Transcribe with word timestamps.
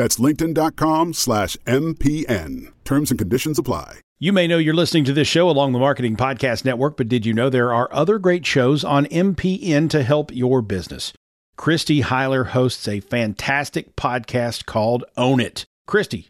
That's 0.00 0.16
linkedin.com 0.16 1.12
slash 1.12 1.58
MPN. 1.66 2.72
Terms 2.84 3.10
and 3.10 3.18
conditions 3.18 3.58
apply. 3.58 4.00
You 4.18 4.32
may 4.32 4.46
know 4.46 4.56
you're 4.56 4.72
listening 4.72 5.04
to 5.04 5.12
this 5.12 5.28
show 5.28 5.50
along 5.50 5.72
the 5.72 5.78
Marketing 5.78 6.16
Podcast 6.16 6.64
Network, 6.64 6.96
but 6.96 7.06
did 7.06 7.26
you 7.26 7.34
know 7.34 7.50
there 7.50 7.70
are 7.74 7.92
other 7.92 8.18
great 8.18 8.46
shows 8.46 8.82
on 8.82 9.04
MPN 9.04 9.90
to 9.90 10.02
help 10.02 10.34
your 10.34 10.62
business? 10.62 11.12
Christy 11.58 12.00
Heiler 12.00 12.46
hosts 12.46 12.88
a 12.88 13.00
fantastic 13.00 13.94
podcast 13.94 14.64
called 14.64 15.04
Own 15.18 15.38
It. 15.38 15.66
Christy, 15.86 16.29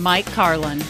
Mike 0.00 0.26
Carlin. 0.32 0.82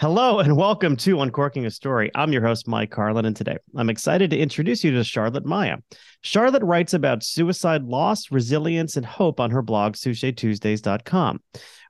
Hello 0.00 0.38
and 0.38 0.56
welcome 0.56 0.96
to 0.96 1.20
Uncorking 1.20 1.66
a 1.66 1.70
Story. 1.70 2.10
I'm 2.14 2.32
your 2.32 2.40
host, 2.40 2.66
Mike 2.66 2.90
Carlin, 2.90 3.26
and 3.26 3.36
today 3.36 3.58
I'm 3.76 3.90
excited 3.90 4.30
to 4.30 4.38
introduce 4.38 4.82
you 4.82 4.92
to 4.92 5.04
Charlotte 5.04 5.44
Maya. 5.44 5.76
Charlotte 6.22 6.62
writes 6.62 6.94
about 6.94 7.22
suicide 7.22 7.84
loss, 7.84 8.32
resilience, 8.32 8.96
and 8.96 9.04
hope 9.04 9.40
on 9.40 9.50
her 9.50 9.60
blog, 9.60 9.92
SushiTuesdays.com. 9.92 11.42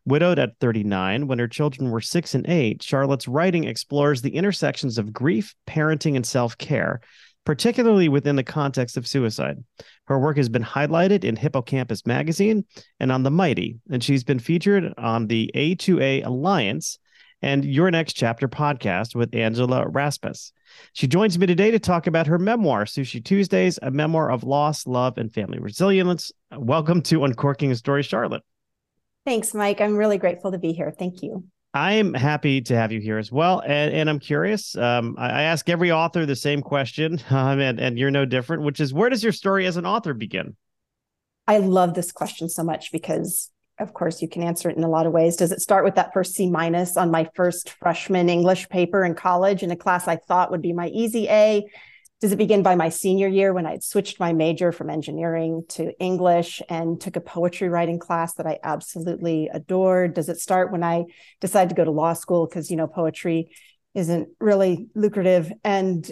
Widowed 0.05 0.41
at 0.41 0.59
39, 0.59 1.29
when 1.29 1.39
her 1.39 1.47
children 1.47 1.93
were 1.93 2.01
six 2.01 2.35
and 2.35 2.49
eight, 2.49 2.83
Charlotte's 2.83 3.29
writing 3.29 3.63
explores 3.65 4.21
the 4.21 4.35
intersections 4.35 4.99
of 4.99 5.13
grief, 5.13 5.55
parenting, 5.69 6.17
and 6.17 6.27
self 6.27 6.59
care, 6.59 7.01
particularly 7.45 8.09
within 8.09 8.35
the 8.35 8.43
context 8.43 8.97
of 8.97 9.07
suicide. 9.07 9.63
Her 10.13 10.19
work 10.19 10.37
has 10.37 10.51
been 10.51 10.63
highlighted 10.63 11.25
in 11.25 11.37
Hippocampus 11.37 12.05
magazine 12.05 12.67
and 13.01 13.11
on 13.11 13.23
The 13.23 13.31
Mighty, 13.31 13.79
and 13.91 14.05
she's 14.05 14.25
been 14.25 14.41
featured 14.41 14.93
on 14.99 15.27
the 15.27 15.51
A2A 15.55 16.27
Alliance 16.27 16.99
and 17.41 17.65
Your 17.65 17.91
Next 17.91 18.13
Chapter 18.13 18.47
podcast 18.47 19.15
with 19.15 19.35
Angela 19.35 19.87
Raspass. 19.89 20.53
She 20.93 21.07
joins 21.07 21.39
me 21.39 21.47
today 21.47 21.71
to 21.71 21.79
talk 21.79 22.07
about 22.07 22.27
her 22.27 22.39
memoir, 22.39 22.85
Sushi 22.85 23.25
Tuesdays, 23.25 23.79
a 23.81 23.91
memoir 23.91 24.31
of 24.31 24.45
loss, 24.45 24.87
love, 24.87 25.17
and 25.17 25.33
family 25.33 25.59
resilience. 25.59 26.31
Welcome 26.55 27.01
to 27.05 27.25
Uncorking 27.25 27.73
a 27.73 27.75
Story, 27.75 28.03
Charlotte. 28.03 28.43
Thanks, 29.25 29.55
Mike. 29.55 29.81
I'm 29.81 29.97
really 29.97 30.19
grateful 30.19 30.53
to 30.53 30.59
be 30.59 30.75
here. 30.75 30.91
Thank 30.91 31.23
you. 31.23 31.45
I'm 31.75 32.13
happy 32.13 32.61
to 32.63 32.77
have 32.77 32.93
you 32.93 33.01
here 33.01 33.17
as 33.17 33.33
well, 33.33 33.61
and, 33.61 33.95
and 33.95 34.11
I'm 34.11 34.19
curious. 34.19 34.77
Um, 34.77 35.15
I, 35.19 35.29
I, 35.29 35.43
ask 35.43 35.71
every 35.71 35.91
author 35.91 36.27
the 36.27 36.37
same 36.37 36.61
question, 36.61 37.19
um, 37.31 37.61
and, 37.61 37.81
and 37.81 37.99
you're 37.99 38.11
no 38.11 38.27
different, 38.27 38.63
which 38.63 38.79
is 38.79 38.93
where 38.93 39.09
does 39.09 39.23
your 39.23 39.33
story 39.33 39.65
as 39.67 39.79
an 39.79 39.87
author 39.87 40.13
begin? 40.13 40.55
I 41.47 41.59
love 41.59 41.95
this 41.95 42.13
question 42.13 42.49
so 42.51 42.63
much 42.63 42.93
because, 42.93 43.51
of 43.81 43.95
course, 43.95 44.21
you 44.21 44.29
can 44.29 44.43
answer 44.43 44.69
it 44.69 44.77
in 44.77 44.85
a 44.85 44.89
lot 44.89 45.07
of 45.07 45.13
ways. 45.13 45.37
Does 45.37 45.51
it 45.51 45.61
start 45.61 45.85
with 45.85 45.95
that 45.95 46.13
first 46.13 46.35
C 46.35 46.49
minus 46.49 46.97
on 46.97 47.11
my 47.11 47.29
first 47.35 47.71
freshman 47.71 48.29
English 48.29 48.69
paper 48.69 49.03
in 49.03 49.15
college 49.15 49.63
in 49.63 49.71
a 49.71 49.77
class 49.77 50.07
I 50.07 50.17
thought 50.17 50.51
would 50.51 50.63
be 50.63 50.75
my 50.75 50.89
easy 50.89 51.27
A? 51.29 51.67
Does 52.23 52.31
it 52.31 52.39
begin 52.39 52.63
by 52.63 52.77
my 52.77 52.89
senior 52.89 53.27
year 53.27 53.53
when 53.53 53.67
I 53.67 53.73
had 53.73 53.83
switched 53.83 54.21
my 54.21 54.33
major 54.33 54.71
from 54.71 54.89
engineering 54.89 55.65
to 55.71 55.93
English 55.99 56.63
and 56.69 57.01
took 57.01 57.17
a 57.17 57.21
poetry 57.21 57.69
writing 57.69 57.99
class 57.99 58.35
that 58.35 58.47
I 58.47 58.61
absolutely 58.63 59.51
adored? 59.53 60.15
Does 60.15 60.29
it 60.29 60.39
start 60.39 60.71
when 60.71 60.85
I 60.85 61.07
decided 61.41 61.71
to 61.71 61.75
go 61.75 61.85
to 61.85 61.91
law 61.91 62.13
school 62.13 62.47
because 62.47 62.71
you 62.71 62.77
know 62.77 62.87
poetry 62.87 63.51
isn't 63.95 64.29
really 64.39 64.87
lucrative 64.95 65.53
and 65.65 66.09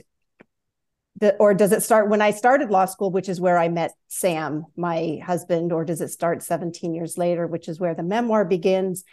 the, 1.20 1.36
or 1.36 1.54
does 1.54 1.70
it 1.70 1.84
start 1.84 2.08
when 2.08 2.22
I 2.22 2.32
started 2.32 2.70
law 2.70 2.86
school, 2.86 3.12
which 3.12 3.28
is 3.28 3.40
where 3.40 3.58
I 3.58 3.68
met 3.68 3.92
Sam, 4.08 4.64
my 4.76 5.20
husband, 5.24 5.70
or 5.70 5.84
does 5.84 6.00
it 6.00 6.08
start 6.08 6.42
17 6.42 6.92
years 6.92 7.18
later, 7.18 7.46
which 7.46 7.68
is 7.68 7.78
where 7.78 7.94
the 7.94 8.02
memoir 8.02 8.44
begins? 8.44 9.04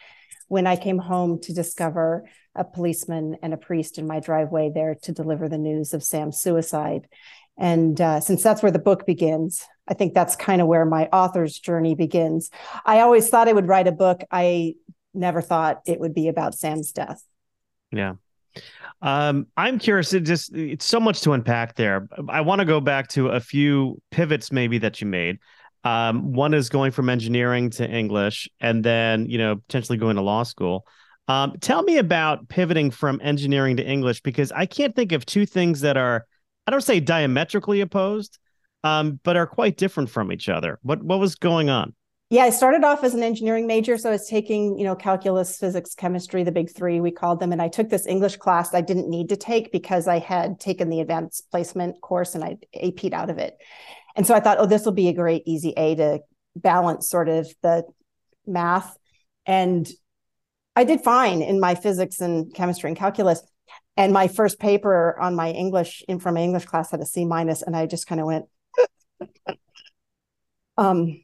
when 0.47 0.66
I 0.66 0.75
came 0.75 0.97
home 0.97 1.40
to 1.41 1.53
discover 1.53 2.24
a 2.57 2.63
policeman 2.63 3.38
and 3.41 3.53
a 3.53 3.57
priest 3.57 3.97
in 3.97 4.07
my 4.07 4.19
driveway 4.19 4.72
there 4.73 4.95
to 5.03 5.12
deliver 5.12 5.47
the 5.47 5.57
news 5.57 5.94
of 5.94 6.03
Sam's 6.03 6.40
suicide. 6.40 7.07
And 7.57 8.00
uh, 8.00 8.19
since 8.19 8.44
that's 8.44 8.62
where 8.62 8.72
the 8.72 8.79
book 8.79 9.06
begins, 9.06 9.66
I 9.88 9.94
think 9.94 10.13
that's 10.13 10.35
kind 10.35 10.62
of 10.62 10.67
where 10.67 10.85
my 10.85 11.07
author's 11.07 11.57
journey 11.57 11.96
begins. 11.96 12.51
I 12.85 13.00
always 13.00 13.29
thought 13.29 13.47
I 13.47 13.53
would 13.53 13.67
write 13.67 13.88
a 13.88 13.91
book. 13.91 14.23
I 14.31 14.75
never 15.13 15.41
thought 15.41 15.81
it 15.85 16.00
would 16.00 16.13
be 16.13 16.28
about 16.28 16.56
Sam's 16.56 16.91
death. 16.91 17.23
Yeah. 17.91 18.16
Um, 19.01 19.47
I'm 19.56 19.79
curious. 19.79 20.13
It 20.13 20.22
just 20.22 20.53
it's 20.56 20.85
so 20.85 21.00
much 21.00 21.22
to 21.22 21.34
unpack 21.34 21.75
there. 21.75 22.07
I 22.29 22.41
want 22.41 22.59
to 22.59 22.66
go 22.66 22.79
back 22.79 23.07
to 23.09 23.29
a 23.29 23.40
few 23.40 24.01
pivots 24.12 24.51
maybe 24.51 24.79
that 24.79 25.01
you 25.01 25.07
made. 25.07 25.40
Um, 25.84 26.34
one 26.34 26.53
is 26.53 26.69
going 26.69 26.91
from 26.91 27.09
engineering 27.09 27.69
to 27.72 27.90
English, 27.90 28.50
and 28.59 28.84
then 28.84 29.29
you 29.29 29.38
know 29.38 29.57
potentially 29.57 29.97
going 29.97 30.16
to 30.16 30.22
law 30.22 30.44
school. 30.44 30.85
Um, 31.28 31.53
tell 31.59 31.84
me 31.84 31.97
about 31.97 32.47
pivoting 32.47 32.91
from 32.91 33.20
engineering 33.24 33.78
to 33.78 33.85
English 33.85 34.22
because 34.22 34.52
I 34.52 34.66
can't 34.66 34.96
think 34.96 35.12
of 35.12 35.26
two 35.26 35.46
things 35.46 35.82
that 35.82 35.97
are 35.97 36.26
I 36.66 36.72
don't 36.72 36.82
say 36.82 37.00
diametrically 37.00 37.79
opposed, 37.79 38.40
um, 38.84 39.20
but 39.24 39.38
are 39.38 39.47
quite 39.47 39.78
different 39.78 40.09
from 40.09 40.32
each 40.32 40.50
other. 40.50 40.79
What 40.82 41.03
what 41.03 41.20
was 41.20 41.35
going 41.35 41.70
on? 41.70 41.94
Yeah, 42.29 42.44
I 42.44 42.50
started 42.50 42.84
off 42.84 43.06
as 43.06 43.14
an 43.14 43.24
engineering 43.24 43.68
major, 43.68 43.97
so 43.97 44.09
I 44.09 44.12
was 44.12 44.28
taking, 44.28 44.78
you 44.78 44.84
know, 44.84 44.96
calculus, 44.96 45.58
physics, 45.58 45.96
chemistry, 45.96 46.44
the 46.44 46.52
big 46.52 46.70
three 46.70 47.00
we 47.00 47.09
called 47.09 47.40
them, 47.40 47.53
and 47.53 47.62
I 47.62 47.70
took 47.70 47.90
this 47.90 48.06
English 48.06 48.35
class 48.35 48.74
I 48.74 48.82
didn't 48.82 49.09
need 49.09 49.29
to 49.29 49.38
take 49.38 49.72
because 49.72 50.09
I 50.09 50.20
had 50.20 50.59
taken 50.59 50.90
the 50.90 51.00
advanced 51.00 51.50
placement 51.52 52.02
course 52.02 52.35
and 52.35 52.44
I 52.44 52.58
AP'd 52.74 53.14
out 53.14 53.29
of 53.29 53.38
it. 53.38 53.58
And 54.18 54.28
so 54.28 54.34
I 54.34 54.41
thought, 54.41 54.58
oh, 54.59 54.66
this 54.66 54.84
will 54.84 54.91
be 54.91 55.08
a 55.08 55.14
great 55.14 55.44
easy 55.46 55.74
A 55.78 55.96
to 55.96 56.20
balance 56.53 57.09
sort 57.09 57.29
of 57.29 57.47
the 57.62 57.85
math. 58.46 58.97
And 59.46 59.88
I 60.78 60.84
did 60.84 61.02
fine 61.02 61.41
in 61.41 61.59
my 61.59 61.74
physics 61.74 62.22
and 62.22 62.53
chemistry 62.53 62.91
and 62.91 62.96
calculus. 62.96 63.41
And 63.97 64.14
my 64.14 64.28
first 64.28 64.59
paper 64.59 65.20
on 65.20 65.34
my 65.34 65.50
English 65.50 66.03
in 66.08 66.20
from 66.20 66.35
my 66.35 66.41
English 66.41 66.66
class 66.66 66.91
had 66.91 67.00
a 67.00 67.06
C 67.06 67.26
minus, 67.26 67.64
and 67.64 67.76
I 67.76 67.88
just 67.88 68.06
kind 68.06 68.22
of 68.22 68.28
went. 68.28 68.46
um, 70.78 71.24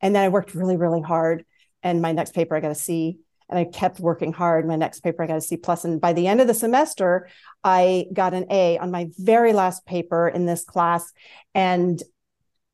and 0.00 0.14
then 0.14 0.22
I 0.22 0.28
worked 0.28 0.54
really, 0.54 0.76
really 0.76 1.00
hard. 1.00 1.44
And 1.82 2.00
my 2.00 2.12
next 2.12 2.32
paper, 2.32 2.54
I 2.54 2.60
got 2.60 2.70
a 2.70 2.76
C. 2.76 3.18
and 3.48 3.58
I 3.58 3.64
kept 3.64 3.98
working 3.98 4.32
hard. 4.32 4.68
My 4.68 4.76
next 4.76 5.00
paper, 5.00 5.24
I 5.24 5.26
got 5.26 5.38
a 5.38 5.40
C 5.40 5.56
plus, 5.56 5.84
and 5.84 6.00
by 6.00 6.12
the 6.12 6.28
end 6.28 6.40
of 6.40 6.46
the 6.46 6.54
semester, 6.54 7.28
I 7.64 8.06
got 8.12 8.34
an 8.34 8.46
A 8.52 8.78
on 8.78 8.92
my 8.92 9.08
very 9.18 9.52
last 9.52 9.84
paper 9.84 10.28
in 10.28 10.46
this 10.46 10.64
class, 10.64 11.12
and 11.56 12.00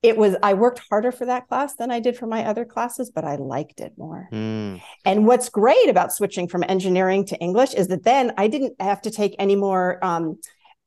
it 0.02 0.16
was 0.16 0.36
I 0.42 0.54
worked 0.54 0.80
harder 0.90 1.10
for 1.10 1.26
that 1.26 1.48
class 1.48 1.74
than 1.74 1.90
I 1.90 2.00
did 2.00 2.16
for 2.16 2.26
my 2.26 2.44
other 2.44 2.64
classes, 2.64 3.10
but 3.10 3.24
I 3.24 3.36
liked 3.36 3.80
it 3.80 3.92
more. 3.96 4.28
Mm. 4.32 4.80
And 5.04 5.26
what's 5.26 5.48
great 5.48 5.88
about 5.88 6.12
switching 6.12 6.46
from 6.46 6.64
engineering 6.68 7.24
to 7.26 7.36
English 7.38 7.74
is 7.74 7.88
that 7.88 8.04
then 8.04 8.32
I 8.36 8.48
didn't 8.48 8.80
have 8.80 9.02
to 9.02 9.10
take 9.10 9.34
any 9.38 9.56
more 9.56 10.02
um, 10.04 10.38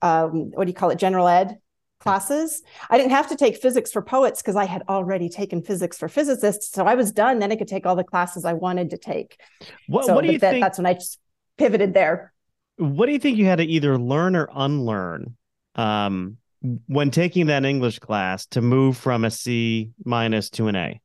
um, 0.01 0.51
what 0.53 0.65
do 0.65 0.69
you 0.69 0.75
call 0.75 0.89
it, 0.89 0.97
general 0.97 1.27
ed 1.27 1.57
classes. 1.99 2.63
I 2.89 2.97
didn't 2.97 3.11
have 3.11 3.29
to 3.29 3.35
take 3.35 3.57
physics 3.57 3.91
for 3.91 4.01
poets 4.01 4.41
because 4.41 4.55
I 4.55 4.65
had 4.65 4.81
already 4.89 5.29
taken 5.29 5.61
physics 5.61 5.97
for 5.97 6.09
physicists. 6.09 6.71
So 6.71 6.85
I 6.85 6.95
was 6.95 7.11
done. 7.11 7.39
Then 7.39 7.51
I 7.51 7.55
could 7.55 7.67
take 7.67 7.85
all 7.85 7.95
the 7.95 8.03
classes 8.03 8.43
I 8.43 8.53
wanted 8.53 8.89
to 8.91 8.97
take. 8.97 9.39
What, 9.87 10.05
so 10.05 10.15
what 10.15 10.25
do 10.25 10.31
you 10.31 10.39
that, 10.39 10.51
think? 10.51 10.63
That's 10.63 10.79
when 10.79 10.87
I 10.87 10.93
just 10.95 11.19
pivoted 11.57 11.93
there. 11.93 12.33
What 12.77 13.05
do 13.05 13.11
you 13.11 13.19
think 13.19 13.37
you 13.37 13.45
had 13.45 13.57
to 13.57 13.65
either 13.65 13.97
learn 13.99 14.35
or 14.35 14.49
unlearn 14.53 15.35
um, 15.75 16.37
when 16.61 17.11
taking 17.11 17.47
that 17.47 17.65
English 17.65 17.99
class 17.99 18.45
to 18.47 18.61
move 18.61 18.97
from 18.97 19.25
a 19.25 19.31
C 19.31 19.91
minus 20.05 20.49
to 20.51 20.67
an 20.67 20.75
A? 20.75 21.01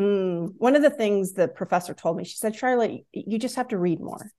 Mm, 0.00 0.52
one 0.58 0.76
of 0.76 0.82
the 0.82 0.90
things 0.90 1.32
the 1.32 1.48
professor 1.48 1.94
told 1.94 2.16
me, 2.16 2.24
she 2.24 2.36
said, 2.36 2.54
Charlotte, 2.54 3.06
you 3.12 3.38
just 3.38 3.56
have 3.56 3.68
to 3.68 3.78
read 3.78 4.00
more. 4.00 4.30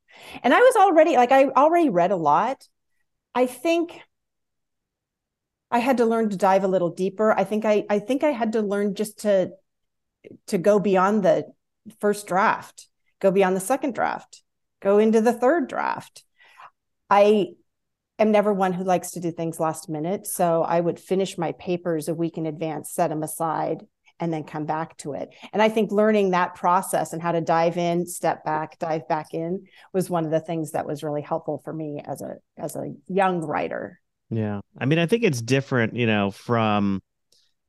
And 0.44 0.54
I 0.54 0.60
was 0.60 0.76
already 0.76 1.16
like, 1.16 1.32
I 1.32 1.46
already 1.46 1.90
read 1.90 2.12
a 2.12 2.16
lot. 2.16 2.68
I 3.34 3.46
think 3.46 4.00
I 5.70 5.80
had 5.80 5.98
to 5.98 6.06
learn 6.06 6.30
to 6.30 6.38
dive 6.38 6.64
a 6.64 6.68
little 6.68 6.90
deeper. 6.90 7.32
I 7.32 7.44
think 7.44 7.66
I 7.66 7.86
I 7.90 8.00
think 8.00 8.24
I 8.24 8.32
had 8.32 8.54
to 8.54 8.62
learn 8.62 8.96
just 8.96 9.20
to 9.20 9.52
to 10.48 10.58
go 10.58 10.80
beyond 10.80 11.24
the 11.24 11.46
first 12.00 12.28
draft, 12.28 12.88
go 13.20 13.32
beyond 13.32 13.56
the 13.56 13.62
second 13.62 13.94
draft, 13.94 14.44
go 14.82 14.98
into 14.98 15.22
the 15.22 15.34
third 15.34 15.68
draft. 15.68 16.24
I 17.10 17.50
am 18.20 18.32
never 18.32 18.54
one 18.54 18.74
who 18.74 18.84
likes 18.84 19.12
to 19.12 19.20
do 19.20 19.32
things 19.32 19.60
last 19.60 19.90
minute, 19.90 20.28
so 20.28 20.64
I 20.64 20.80
would 20.80 21.00
finish 21.00 21.38
my 21.38 21.52
papers 21.54 22.08
a 22.08 22.14
week 22.14 22.38
in 22.38 22.46
advance, 22.46 22.92
set 22.92 23.10
them 23.10 23.24
aside, 23.24 23.86
and 24.20 24.34
then 24.34 24.44
come 24.44 24.66
back 24.66 24.98
to 24.98 25.14
it. 25.14 25.30
And 25.54 25.62
I 25.62 25.70
think 25.70 25.92
learning 25.92 26.32
that 26.32 26.56
process 26.56 27.14
and 27.14 27.22
how 27.22 27.32
to 27.32 27.42
dive 27.42 27.78
in, 27.78 28.06
step 28.08 28.44
back, 28.44 28.80
dive 28.80 29.08
back 29.08 29.34
in 29.34 29.68
was 29.94 30.10
one 30.10 30.26
of 30.26 30.32
the 30.32 30.40
things 30.40 30.72
that 30.72 30.88
was 30.88 31.04
really 31.04 31.22
helpful 31.22 31.62
for 31.64 31.74
me 31.74 32.02
as 32.04 32.22
a 32.22 32.36
as 32.58 32.76
a 32.76 32.94
young 33.08 33.42
writer. 33.42 34.00
Yeah. 34.30 34.62
I 34.78 34.86
mean, 34.86 35.00
I 35.00 35.06
think 35.06 35.24
it's 35.24 35.42
different, 35.42 35.96
you 35.96 36.06
know, 36.06 36.32
from 36.32 37.02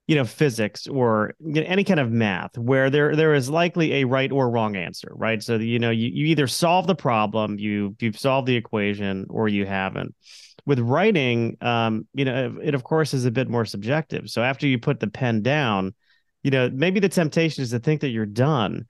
you 0.09 0.17
know 0.17 0.25
physics 0.25 0.87
or 0.87 1.35
any 1.55 1.85
kind 1.85 2.01
of 2.01 2.11
math 2.11 2.57
where 2.57 2.89
there 2.89 3.15
there 3.15 3.35
is 3.35 3.51
likely 3.51 3.93
a 3.93 4.05
right 4.05 4.33
or 4.33 4.51
wrong 4.51 4.75
answer 4.75 5.13
right? 5.15 5.43
So 5.43 5.57
you 5.57 5.79
know 5.79 5.91
you, 5.91 6.09
you 6.09 6.27
either 6.27 6.49
solve 6.49 6.87
the 6.87 6.97
problem 6.97 7.59
you 7.59 7.95
you've 8.01 8.19
solved 8.19 8.49
the 8.49 8.57
equation 8.57 9.27
or 9.29 9.49
you 9.49 9.67
haven't. 9.67 10.15
With 10.65 10.81
writing 10.81 11.59
um 11.61 12.09
you 12.15 12.25
know 12.25 12.57
it, 12.61 12.69
it 12.69 12.75
of 12.75 12.83
course 12.83 13.13
is 13.15 13.27
a 13.27 13.31
bit 13.31 13.51
more 13.51 13.67
subjective. 13.67 14.31
So 14.31 14.43
after 14.43 14.67
you 14.67 14.79
put 14.79 14.99
the 14.99 15.09
pen 15.09 15.43
down 15.43 15.95
you 16.43 16.51
know 16.51 16.71
maybe 16.73 17.01
the 17.01 17.11
temptation 17.11 17.63
is 17.63 17.71
to 17.71 17.79
think 17.79 18.01
that 18.01 18.09
you're 18.09 18.27
done. 18.27 18.87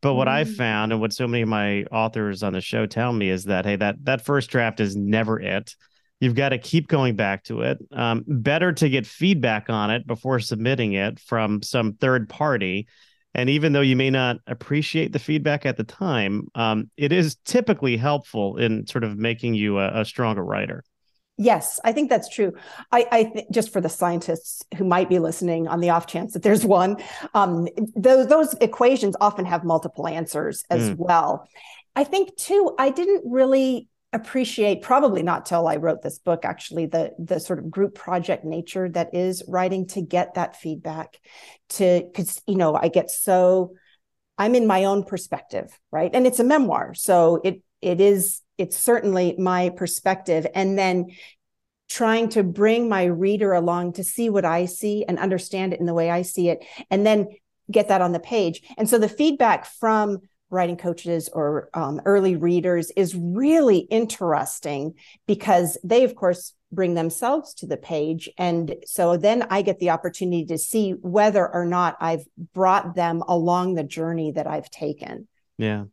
But 0.00 0.14
what 0.14 0.28
mm. 0.28 0.32
I've 0.32 0.54
found 0.54 0.92
and 0.92 1.00
what 1.00 1.14
so 1.14 1.26
many 1.26 1.42
of 1.42 1.48
my 1.48 1.84
authors 1.84 2.42
on 2.42 2.52
the 2.52 2.60
show 2.60 2.84
tell 2.84 3.12
me 3.12 3.30
is 3.30 3.44
that 3.44 3.64
hey 3.64 3.76
that 3.76 4.04
that 4.04 4.26
first 4.26 4.50
draft 4.50 4.80
is 4.80 4.94
never 4.94 5.40
it 5.40 5.74
You've 6.20 6.34
got 6.34 6.48
to 6.48 6.58
keep 6.58 6.88
going 6.88 7.14
back 7.14 7.44
to 7.44 7.62
it. 7.62 7.78
Um, 7.92 8.24
better 8.26 8.72
to 8.72 8.88
get 8.88 9.06
feedback 9.06 9.70
on 9.70 9.90
it 9.90 10.06
before 10.06 10.40
submitting 10.40 10.94
it 10.94 11.20
from 11.20 11.62
some 11.62 11.94
third 11.94 12.28
party. 12.28 12.88
And 13.34 13.48
even 13.50 13.72
though 13.72 13.82
you 13.82 13.94
may 13.94 14.10
not 14.10 14.38
appreciate 14.46 15.12
the 15.12 15.18
feedback 15.18 15.64
at 15.64 15.76
the 15.76 15.84
time, 15.84 16.48
um, 16.54 16.90
it 16.96 17.12
is 17.12 17.36
typically 17.44 17.96
helpful 17.96 18.56
in 18.56 18.86
sort 18.86 19.04
of 19.04 19.16
making 19.16 19.54
you 19.54 19.78
a, 19.78 20.00
a 20.00 20.04
stronger 20.04 20.44
writer. 20.44 20.82
Yes, 21.36 21.78
I 21.84 21.92
think 21.92 22.10
that's 22.10 22.28
true. 22.28 22.52
I, 22.90 23.06
I 23.12 23.24
th- 23.24 23.46
just 23.52 23.72
for 23.72 23.80
the 23.80 23.88
scientists 23.88 24.64
who 24.76 24.84
might 24.84 25.08
be 25.08 25.20
listening, 25.20 25.68
on 25.68 25.78
the 25.78 25.90
off 25.90 26.08
chance 26.08 26.32
that 26.32 26.42
there's 26.42 26.64
one, 26.64 26.96
um, 27.32 27.68
those 27.94 28.26
those 28.26 28.54
equations 28.54 29.14
often 29.20 29.44
have 29.44 29.62
multiple 29.62 30.08
answers 30.08 30.64
as 30.68 30.90
mm. 30.90 30.96
well. 30.98 31.48
I 31.94 32.02
think 32.02 32.36
too. 32.36 32.74
I 32.76 32.90
didn't 32.90 33.22
really 33.24 33.88
appreciate 34.12 34.80
probably 34.80 35.22
not 35.22 35.44
till 35.44 35.68
I 35.68 35.76
wrote 35.76 36.00
this 36.02 36.18
book 36.18 36.44
actually 36.44 36.86
the 36.86 37.12
the 37.18 37.38
sort 37.38 37.58
of 37.58 37.70
group 37.70 37.94
project 37.94 38.44
nature 38.44 38.88
that 38.90 39.14
is 39.14 39.42
writing 39.46 39.86
to 39.88 40.00
get 40.00 40.34
that 40.34 40.56
feedback 40.56 41.18
to 41.70 42.08
cuz 42.14 42.40
you 42.46 42.56
know 42.56 42.74
I 42.74 42.88
get 42.88 43.10
so 43.10 43.74
I'm 44.38 44.54
in 44.54 44.66
my 44.66 44.84
own 44.84 45.04
perspective 45.04 45.78
right? 45.90 46.10
And 46.14 46.26
it's 46.26 46.40
a 46.40 46.44
memoir 46.44 46.94
so 46.94 47.40
it 47.44 47.62
it 47.82 48.00
is 48.00 48.42
it's 48.58 48.76
certainly 48.76 49.36
my 49.38 49.70
perspective. 49.70 50.46
And 50.54 50.76
then 50.76 51.06
trying 51.88 52.28
to 52.28 52.42
bring 52.42 52.88
my 52.88 53.04
reader 53.04 53.52
along 53.52 53.94
to 53.94 54.04
see 54.04 54.28
what 54.28 54.44
I 54.44 54.66
see 54.66 55.04
and 55.06 55.18
understand 55.18 55.72
it 55.72 55.80
in 55.80 55.86
the 55.86 55.94
way 55.94 56.10
I 56.10 56.20
see 56.20 56.50
it 56.50 56.62
and 56.90 57.06
then 57.06 57.28
get 57.70 57.88
that 57.88 58.02
on 58.02 58.12
the 58.12 58.20
page. 58.20 58.62
And 58.76 58.88
so 58.88 58.98
the 58.98 59.08
feedback 59.08 59.64
from 59.64 60.18
writing 60.50 60.76
coaches 60.76 61.28
or 61.32 61.68
um, 61.74 62.00
early 62.04 62.36
readers 62.36 62.90
is 62.96 63.14
really 63.14 63.78
interesting 63.78 64.94
because 65.26 65.78
they 65.84 66.04
of 66.04 66.14
course 66.14 66.54
bring 66.70 66.94
themselves 66.94 67.54
to 67.54 67.66
the 67.66 67.78
page. 67.78 68.28
And 68.36 68.76
so 68.84 69.16
then 69.16 69.46
i 69.50 69.62
get 69.62 69.78
the 69.78 69.90
opportunity 69.90 70.44
to 70.46 70.58
see 70.58 70.92
whether 70.92 71.46
or 71.46 71.64
not 71.64 71.96
i've 72.00 72.24
brought 72.54 72.94
them 72.94 73.22
along 73.26 73.74
the 73.74 73.82
journey 73.82 74.32
that 74.32 74.46
i've 74.46 74.70
taken 74.70 75.26
yeah. 75.58 75.84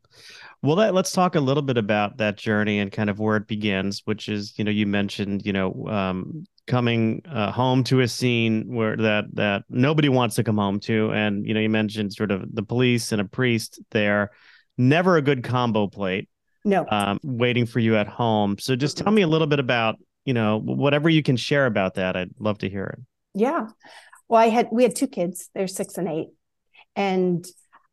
Well 0.61 0.77
let, 0.77 0.95
us 0.95 1.11
talk 1.11 1.35
a 1.35 1.39
little 1.39 1.61
bit 1.61 1.77
about 1.77 2.17
that 2.17 2.37
journey 2.37 2.79
and 2.79 2.91
kind 2.91 3.09
of 3.09 3.19
where 3.19 3.35
it 3.37 3.47
begins 3.47 4.01
which 4.05 4.29
is 4.29 4.57
you 4.57 4.63
know 4.63 4.71
you 4.71 4.87
mentioned 4.87 5.45
you 5.45 5.53
know 5.53 5.87
um, 5.87 6.45
coming 6.67 7.21
uh, 7.29 7.51
home 7.51 7.83
to 7.83 8.01
a 8.01 8.07
scene 8.07 8.73
where 8.73 8.95
that 8.97 9.25
that 9.33 9.63
nobody 9.69 10.09
wants 10.09 10.35
to 10.35 10.43
come 10.43 10.57
home 10.57 10.79
to. 10.81 11.11
And 11.11 11.45
you 11.45 11.53
know 11.53 11.59
you 11.59 11.69
mentioned 11.69 12.13
sort 12.13 12.31
of 12.31 12.53
the 12.53 12.63
police 12.63 13.11
and 13.11 13.21
a 13.21 13.25
priest 13.25 13.79
there. 13.91 14.31
Never 14.77 15.17
a 15.17 15.21
good 15.21 15.43
combo 15.43 15.87
plate 15.87 16.29
no. 16.63 16.85
um, 16.89 17.19
waiting 17.23 17.65
for 17.65 17.79
you 17.79 17.95
at 17.95 18.07
home. 18.07 18.57
So 18.59 18.75
just 18.75 18.97
tell 18.97 19.11
me 19.11 19.21
a 19.21 19.27
little 19.27 19.47
bit 19.47 19.59
about 19.59 19.95
you 20.25 20.33
know 20.33 20.59
whatever 20.59 21.09
you 21.09 21.23
can 21.23 21.37
share 21.37 21.65
about 21.65 21.95
that. 21.95 22.15
I'd 22.15 22.31
love 22.39 22.57
to 22.59 22.69
hear 22.69 22.85
it. 22.85 22.99
Yeah. 23.33 23.67
Well 24.27 24.41
i 24.41 24.49
had 24.49 24.69
we 24.71 24.83
had 24.83 24.95
two 24.95 25.07
kids. 25.07 25.49
They're 25.53 25.67
six 25.67 25.97
and 25.97 26.07
eight. 26.07 26.29
And 26.95 27.45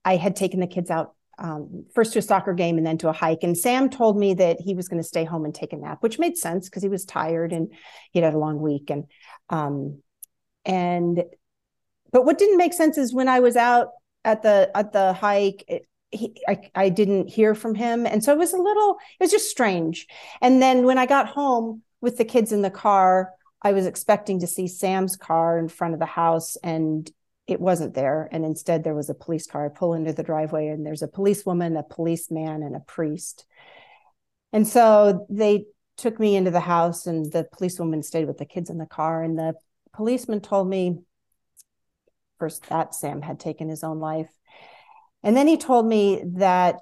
i 0.05 0.17
had 0.17 0.37
taken 0.37 0.61
the 0.61 0.67
kids 0.67 0.91
out 0.91 1.15
um, 1.39 1.85
first 1.95 2.13
to 2.13 2.19
a 2.19 2.23
soccer 2.23 2.53
game 2.53 2.79
and 2.79 2.87
then 2.87 2.99
to 2.99 3.09
a 3.09 3.13
hike. 3.13 3.43
And 3.43 3.57
Sam 3.57 3.89
told 3.91 4.19
me 4.19 4.35
that 4.35 4.61
he 4.61 4.75
was 4.75 4.89
going 4.89 5.03
to 5.03 5.09
stay 5.09 5.25
home 5.25 5.45
and 5.45 5.55
take 5.55 5.73
a 5.73 5.77
nap, 5.77 6.03
which 6.03 6.19
made 6.19 6.37
sense 6.37 6.69
because 6.69 6.83
he 6.83 6.89
was 6.89 7.05
tired 7.05 7.53
and 7.53 7.73
he 8.13 8.21
had 8.21 8.35
a 8.35 8.39
long 8.39 8.61
week. 8.61 8.91
And 8.91 9.05
um, 9.49 10.03
and 10.65 11.25
but 12.13 12.25
what 12.25 12.39
didn't 12.39 12.59
make 12.59 12.75
sense 12.75 12.99
is 12.99 13.15
when 13.15 13.29
I 13.29 13.41
was 13.41 13.57
out 13.57 13.89
at 14.25 14.43
the 14.43 14.71
at 14.75 14.93
the 14.93 15.13
hike. 15.13 15.65
It, 15.69 15.89
he, 16.15 16.37
I, 16.47 16.61
I 16.75 16.89
didn't 16.91 17.29
hear 17.29 17.55
from 17.55 17.75
him, 17.75 18.05
and 18.07 18.23
so 18.23 18.35
it 18.35 18.39
was 18.39 18.53
a 18.53 18.59
little. 18.59 18.99
It 19.19 19.25
was 19.25 19.31
just 19.31 19.49
strange. 19.49 20.07
And 20.43 20.61
then 20.61 20.85
when 20.85 20.99
I 20.99 21.07
got 21.07 21.27
home 21.27 21.81
with 22.03 22.19
the 22.19 22.25
kids 22.27 22.53
in 22.53 22.61
the 22.61 22.71
car, 22.71 23.31
I 23.63 23.73
was 23.73 23.87
expecting 23.87 24.41
to 24.41 24.47
see 24.47 24.69
Sam's 24.69 25.17
car 25.17 25.59
in 25.59 25.69
front 25.69 25.95
of 25.95 26.01
the 26.01 26.05
house, 26.07 26.59
and 26.63 27.11
it 27.47 27.61
wasn't 27.61 27.95
there. 27.95 28.29
And 28.31 28.45
instead, 28.45 28.85
there 28.85 28.95
was 28.95 29.11
a 29.11 29.15
police 29.15 29.47
car. 29.47 29.67
I 29.67 29.69
pull 29.69 29.95
into 29.95 30.13
the 30.13 30.23
driveway, 30.23 30.69
and 30.69 30.87
there's 30.87 31.03
a 31.03 31.09
policewoman, 31.09 31.77
a 31.77 31.83
policeman, 31.83 32.63
and 32.63 32.77
a 32.77 32.81
priest. 32.81 33.47
And 34.53 34.67
so 34.67 35.27
they 35.29 35.67
took 35.97 36.19
me 36.21 36.37
into 36.37 36.51
the 36.51 36.61
house, 36.61 37.07
and 37.07 37.31
the 37.33 37.47
policewoman 37.53 38.03
stayed 38.03 38.27
with 38.27 38.39
the 38.39 38.45
kids 38.45 38.71
in 38.71 38.79
the 38.79 38.87
car. 38.87 39.23
And 39.23 39.39
the 39.39 39.55
policeman 39.93 40.41
told 40.41 40.69
me 40.69 40.99
first 42.39 42.69
that 42.69 42.95
Sam 42.95 43.23
had 43.23 43.39
taken 43.39 43.69
his 43.69 43.85
own 43.85 44.01
life. 44.01 44.31
And 45.23 45.37
then 45.37 45.47
he 45.47 45.57
told 45.57 45.87
me 45.87 46.23
that 46.37 46.81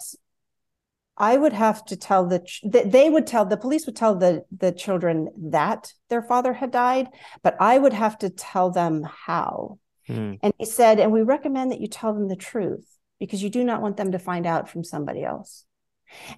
I 1.16 1.36
would 1.36 1.52
have 1.52 1.84
to 1.86 1.96
tell 1.96 2.26
the 2.26 2.42
that 2.62 2.90
they 2.90 3.10
would 3.10 3.26
tell 3.26 3.44
the 3.44 3.58
police 3.58 3.84
would 3.84 3.96
tell 3.96 4.14
the 4.14 4.44
the 4.56 4.72
children 4.72 5.28
that 5.50 5.92
their 6.08 6.22
father 6.22 6.54
had 6.54 6.70
died, 6.70 7.08
but 7.42 7.56
I 7.60 7.76
would 7.76 7.92
have 7.92 8.16
to 8.18 8.30
tell 8.30 8.70
them 8.70 9.02
how. 9.26 9.78
Mm. 10.10 10.38
And 10.42 10.54
he 10.58 10.64
said, 10.64 10.98
and 10.98 11.12
we 11.12 11.22
recommend 11.22 11.72
that 11.72 11.80
you 11.80 11.88
tell 11.88 12.12
them 12.12 12.28
the 12.28 12.36
truth 12.36 12.86
because 13.18 13.42
you 13.42 13.50
do 13.50 13.64
not 13.64 13.82
want 13.82 13.96
them 13.96 14.12
to 14.12 14.18
find 14.18 14.46
out 14.46 14.68
from 14.68 14.84
somebody 14.84 15.22
else. 15.22 15.64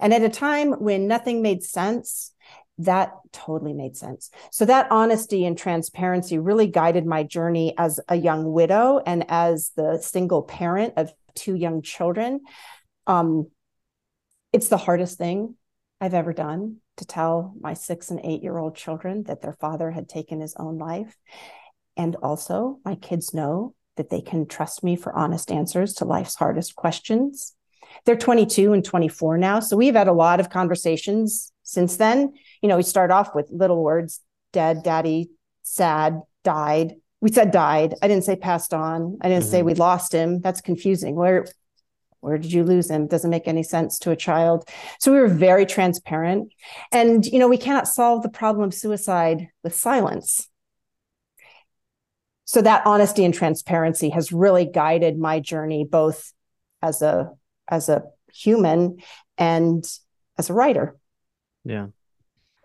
And 0.01 0.13
at 0.13 0.23
a 0.23 0.29
time 0.29 0.73
when 0.73 1.07
nothing 1.07 1.43
made 1.43 1.63
sense, 1.63 2.33
that 2.79 3.13
totally 3.33 3.73
made 3.73 3.97
sense. 3.97 4.31
So 4.51 4.65
that 4.65 4.91
honesty 4.91 5.45
and 5.45 5.57
transparency 5.57 6.39
really 6.39 6.67
guided 6.67 7.07
my 7.07 7.23
journey 7.23 7.75
as 7.79 8.01
a 8.09 8.17
young 8.17 8.53
widow 8.53 9.01
and 9.05 9.25
as 9.29 9.73
the 9.77 9.99
single 9.99 10.43
parent 10.43 10.95
of 10.97 11.13
two 11.35 11.55
young 11.55 11.83
children. 11.83 12.41
Um, 13.07 13.49
it's 14.53 14.69
the 14.69 14.77
hardest 14.77 15.19
thing 15.19 15.57
I've 16.01 16.15
ever 16.15 16.33
done 16.33 16.79
to 16.97 17.07
tell 17.07 17.55
my 17.61 17.75
six 17.75 18.11
and 18.11 18.21
eight 18.25 18.43
year 18.43 18.59
old 18.59 18.75
children 18.75 19.25
that 19.25 19.41
their 19.41 19.53
father 19.53 19.91
had 19.91 20.09
taken 20.09 20.41
his 20.41 20.55
own 20.59 20.79
life. 20.79 21.17
And 21.97 22.17
also, 22.17 22.79
my 22.85 22.95
kids 22.95 23.35
know 23.35 23.75
that 23.97 24.11
they 24.11 24.21
can 24.21 24.47
trust 24.47 24.83
me 24.83 24.97
for 24.97 25.13
honest 25.15 25.51
answers 25.51 25.95
to 25.95 26.05
life's 26.05 26.35
hardest 26.35 26.75
questions. 26.77 27.55
They're 28.05 28.17
22 28.17 28.73
and 28.73 28.85
24 28.85 29.39
now. 29.39 29.61
So 29.61 29.77
we've 29.77 29.95
had 29.95 30.09
a 30.09 30.13
lot 30.13 30.41
of 30.41 30.51
conversations 30.51 31.53
since 31.63 31.97
then. 31.97 32.33
You 32.63 32.69
know, 32.69 32.77
we 32.77 32.83
start 32.83 33.11
off 33.11 33.35
with 33.35 33.51
little 33.51 33.83
words 33.83 34.21
dead, 34.53 34.83
daddy, 34.83 35.31
sad, 35.63 36.21
died. 36.45 36.95
We 37.21 37.31
said 37.31 37.51
died. 37.51 37.95
I 38.03 38.09
didn't 38.09 38.25
say 38.25 38.37
passed 38.37 38.75
on. 38.75 39.19
I 39.21 39.29
didn't 39.29 39.45
mm-hmm. 39.45 39.51
say 39.51 39.63
we 39.63 39.75
lost 39.75 40.13
him. 40.13 40.41
That's 40.41 40.61
confusing. 40.61 41.15
Where 41.15 41.47
where 42.21 42.39
did 42.39 42.53
you 42.53 42.63
lose 42.63 42.89
him? 42.89 43.09
Doesn't 43.09 43.31
make 43.31 43.49
any 43.49 43.65
sense 43.65 43.99
to 44.01 44.13
a 44.13 44.17
child. 44.17 44.69
So 45.01 45.11
we 45.13 45.19
were 45.19 45.27
very 45.27 45.67
transparent. 45.67 46.53
And 46.93 47.27
you 47.27 47.39
know, 47.39 47.49
we 47.49 47.59
cannot 47.59 47.89
solve 47.89 48.23
the 48.23 48.29
problem 48.29 48.65
of 48.65 48.75
suicide 48.75 49.49
with 49.65 49.75
silence. 49.75 50.49
So 52.53 52.61
that 52.61 52.85
honesty 52.87 53.25
and 53.25 53.33
transparency 53.33 54.11
has 54.11 54.31
really 54.31 54.67
guided 54.67 55.17
my 55.17 55.41
journey 55.41 55.87
both 55.91 56.35
as 56.83 57.01
a 57.01 57.31
as 57.67 57.89
a 57.89 58.03
human 58.31 58.99
and 59.39 59.83
as 60.37 60.51
a 60.51 60.53
writer. 60.53 60.95
Yeah. 61.65 61.87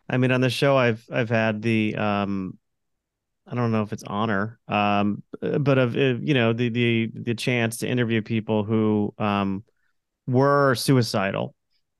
I 0.09 0.17
mean, 0.17 0.33
on 0.33 0.41
the 0.41 0.49
show, 0.49 0.75
I've 0.75 1.05
I've 1.09 1.29
had 1.29 1.61
the 1.61 1.95
um, 1.95 2.57
I 3.47 3.55
don't 3.55 3.71
know 3.71 3.81
if 3.81 3.93
it's 3.93 4.03
honor, 4.03 4.59
um, 4.67 5.23
but 5.39 5.77
of 5.77 5.95
uh, 5.95 6.15
you 6.19 6.33
know 6.33 6.51
the 6.51 6.67
the 6.67 7.09
the 7.13 7.33
chance 7.33 7.77
to 7.77 7.87
interview 7.87 8.21
people 8.21 8.65
who 8.65 9.13
um 9.17 9.63
were 10.27 10.75
suicidal, 10.75 11.55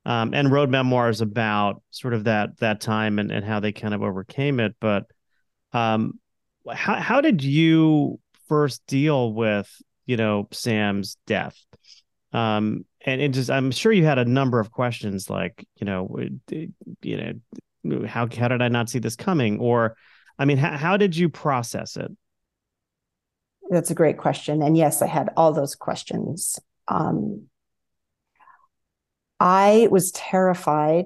um, 0.06 0.34
and 0.34 0.52
wrote 0.52 0.70
memoirs 0.70 1.22
about 1.22 1.82
sort 1.92 2.14
of 2.14 2.26
that 2.26 2.58
that 2.58 2.82
time 2.82 3.18
and 3.18 3.32
and 3.32 3.46
how 3.46 3.62
they 3.62 3.72
kind 3.72 3.94
of 3.94 4.04
overcame 4.04 4.60
it. 4.60 4.76
But 4.82 5.06
um, 5.72 6.20
how 6.74 6.96
how 6.96 7.22
did 7.22 7.44
you 7.44 8.20
first 8.48 8.82
deal 8.88 9.34
with 9.34 9.70
you 10.06 10.18
know 10.18 10.48
Sam's 10.52 11.18
death? 11.28 11.58
Um, 12.34 12.86
and 13.06 13.22
it 13.22 13.30
just 13.30 13.50
I'm 13.50 13.72
sure 13.72 13.92
you 13.92 14.06
had 14.06 14.18
a 14.18 14.26
number 14.26 14.60
of 14.60 14.72
questions 14.72 15.30
like 15.30 15.66
you 15.78 15.86
know 15.86 16.18
you 17.02 17.18
know 17.84 18.06
how 18.06 18.28
how 18.28 18.48
did 18.48 18.62
I 18.62 18.68
not 18.68 18.90
see 18.90 19.00
this 19.00 19.16
coming? 19.16 19.60
Or, 19.60 19.96
I 20.38 20.46
mean, 20.46 20.58
how, 20.58 20.78
how 20.78 20.98
did 20.98 21.16
you 21.16 21.30
process 21.30 21.96
it? 21.98 22.12
That's 23.70 23.92
a 23.92 23.96
great 23.96 24.18
question, 24.18 24.62
and 24.62 24.78
yes, 24.78 25.02
I 25.02 25.08
had 25.08 25.30
all 25.36 25.52
those 25.52 25.76
questions. 25.76 26.60
Um, 26.88 27.48
I 29.40 29.88
was 29.92 30.12
terrified 30.12 31.06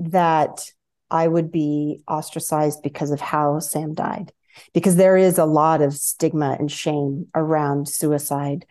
that 0.00 0.70
I 1.10 1.28
would 1.28 1.52
be 1.52 2.02
ostracized 2.08 2.82
because 2.82 3.10
of 3.12 3.20
how 3.20 3.60
Sam 3.60 3.94
died, 3.94 4.32
because 4.74 4.96
there 4.96 5.16
is 5.16 5.38
a 5.38 5.44
lot 5.44 5.82
of 5.82 5.94
stigma 5.94 6.56
and 6.58 6.70
shame 6.70 7.26
around 7.34 7.88
suicide, 7.88 8.66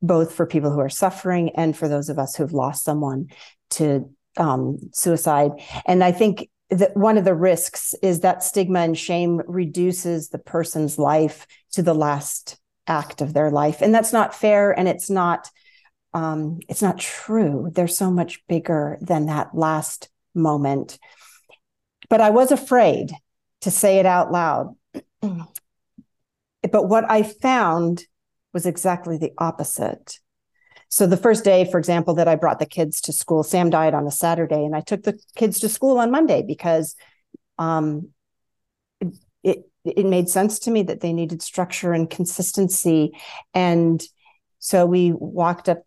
both 0.00 0.32
for 0.32 0.46
people 0.46 0.70
who 0.70 0.80
are 0.80 0.88
suffering 0.88 1.50
and 1.56 1.76
for 1.76 1.88
those 1.88 2.08
of 2.08 2.18
us 2.18 2.36
who've 2.36 2.52
lost 2.52 2.84
someone 2.84 3.26
to 3.70 4.10
um, 4.36 4.78
suicide. 4.92 5.52
And 5.86 6.02
I 6.02 6.12
think 6.12 6.48
that 6.70 6.96
one 6.96 7.18
of 7.18 7.24
the 7.24 7.34
risks 7.34 7.94
is 8.02 8.20
that 8.20 8.42
stigma 8.42 8.80
and 8.80 8.96
shame 8.96 9.42
reduces 9.46 10.28
the 10.28 10.38
person's 10.38 10.98
life 10.98 11.46
to 11.72 11.82
the 11.82 11.94
last 11.94 12.58
act 12.86 13.20
of 13.20 13.34
their 13.34 13.50
life. 13.50 13.82
And 13.82 13.94
that's 13.94 14.12
not 14.12 14.34
fair 14.34 14.76
and 14.76 14.88
it's 14.88 15.10
not 15.10 15.50
um, 16.14 16.58
it's 16.68 16.82
not 16.82 16.98
true. 16.98 17.70
They're 17.72 17.88
so 17.88 18.10
much 18.10 18.46
bigger 18.46 18.98
than 19.00 19.26
that 19.26 19.54
last 19.54 20.10
moment. 20.34 20.98
But 22.08 22.20
i 22.20 22.30
was 22.30 22.52
afraid 22.52 23.12
to 23.62 23.70
say 23.70 23.98
it 23.98 24.06
out 24.06 24.30
loud 24.30 24.74
but 26.70 26.88
what 26.88 27.10
i 27.10 27.22
found 27.22 28.06
was 28.52 28.66
exactly 28.66 29.16
the 29.16 29.32
opposite 29.38 30.18
so 30.92 31.06
the 31.06 31.16
first 31.16 31.42
day, 31.42 31.64
for 31.70 31.78
example, 31.78 32.12
that 32.16 32.28
I 32.28 32.36
brought 32.36 32.58
the 32.58 32.66
kids 32.66 33.00
to 33.02 33.14
school, 33.14 33.42
Sam 33.42 33.70
died 33.70 33.94
on 33.94 34.06
a 34.06 34.10
Saturday, 34.10 34.62
and 34.62 34.76
I 34.76 34.82
took 34.82 35.04
the 35.04 35.18
kids 35.36 35.58
to 35.60 35.70
school 35.70 35.96
on 35.96 36.10
Monday 36.10 36.42
because 36.42 36.96
um, 37.56 38.10
it, 39.00 39.16
it 39.42 39.70
it 39.84 40.04
made 40.04 40.28
sense 40.28 40.58
to 40.60 40.70
me 40.70 40.82
that 40.82 41.00
they 41.00 41.14
needed 41.14 41.40
structure 41.40 41.94
and 41.94 42.10
consistency, 42.10 43.12
and 43.54 44.02
so 44.58 44.84
we 44.84 45.12
walked 45.12 45.70
up 45.70 45.78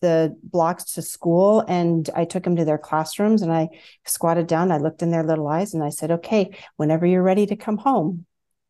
the 0.00 0.36
blocks 0.42 0.94
to 0.94 1.02
school 1.02 1.64
and 1.68 2.10
I 2.16 2.24
took 2.24 2.42
them 2.42 2.56
to 2.56 2.64
their 2.64 2.78
classrooms 2.78 3.42
and 3.42 3.52
I 3.52 3.68
squatted 4.06 4.48
down. 4.48 4.72
I 4.72 4.78
looked 4.78 5.02
in 5.02 5.12
their 5.12 5.24
little 5.24 5.46
eyes 5.46 5.72
and 5.72 5.82
I 5.82 5.90
said, 5.90 6.10
okay, 6.10 6.56
whenever 6.76 7.06
you're 7.06 7.22
ready 7.22 7.46
to 7.46 7.56
come 7.56 7.78
home, 7.78 8.26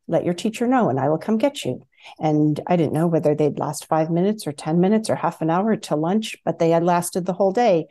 let 0.09 0.25
your 0.25 0.35
teacher 0.35 0.67
know 0.67 0.89
and 0.89 0.99
I 0.99 1.09
will 1.09 1.19
come 1.19 1.39
get 1.39 1.65
you. 1.65 1.87
And 2.19 2.59
I 2.67 2.77
didn't 2.77 2.95
know 2.95 3.07
whether 3.07 3.35
they'd 3.35 3.59
last 3.59 3.87
five 3.87 4.11
minutes 4.11 4.47
or 4.47 4.53
10 4.53 4.81
minutes 4.81 5.11
or 5.11 5.15
half 5.15 5.41
an 5.43 5.51
hour 5.51 5.77
to 5.77 5.97
lunch, 5.97 6.37
but 6.45 6.59
they 6.59 6.71
had 6.71 6.83
lasted 6.83 7.27
the 7.27 7.33
whole 7.35 7.53
day. 7.53 7.87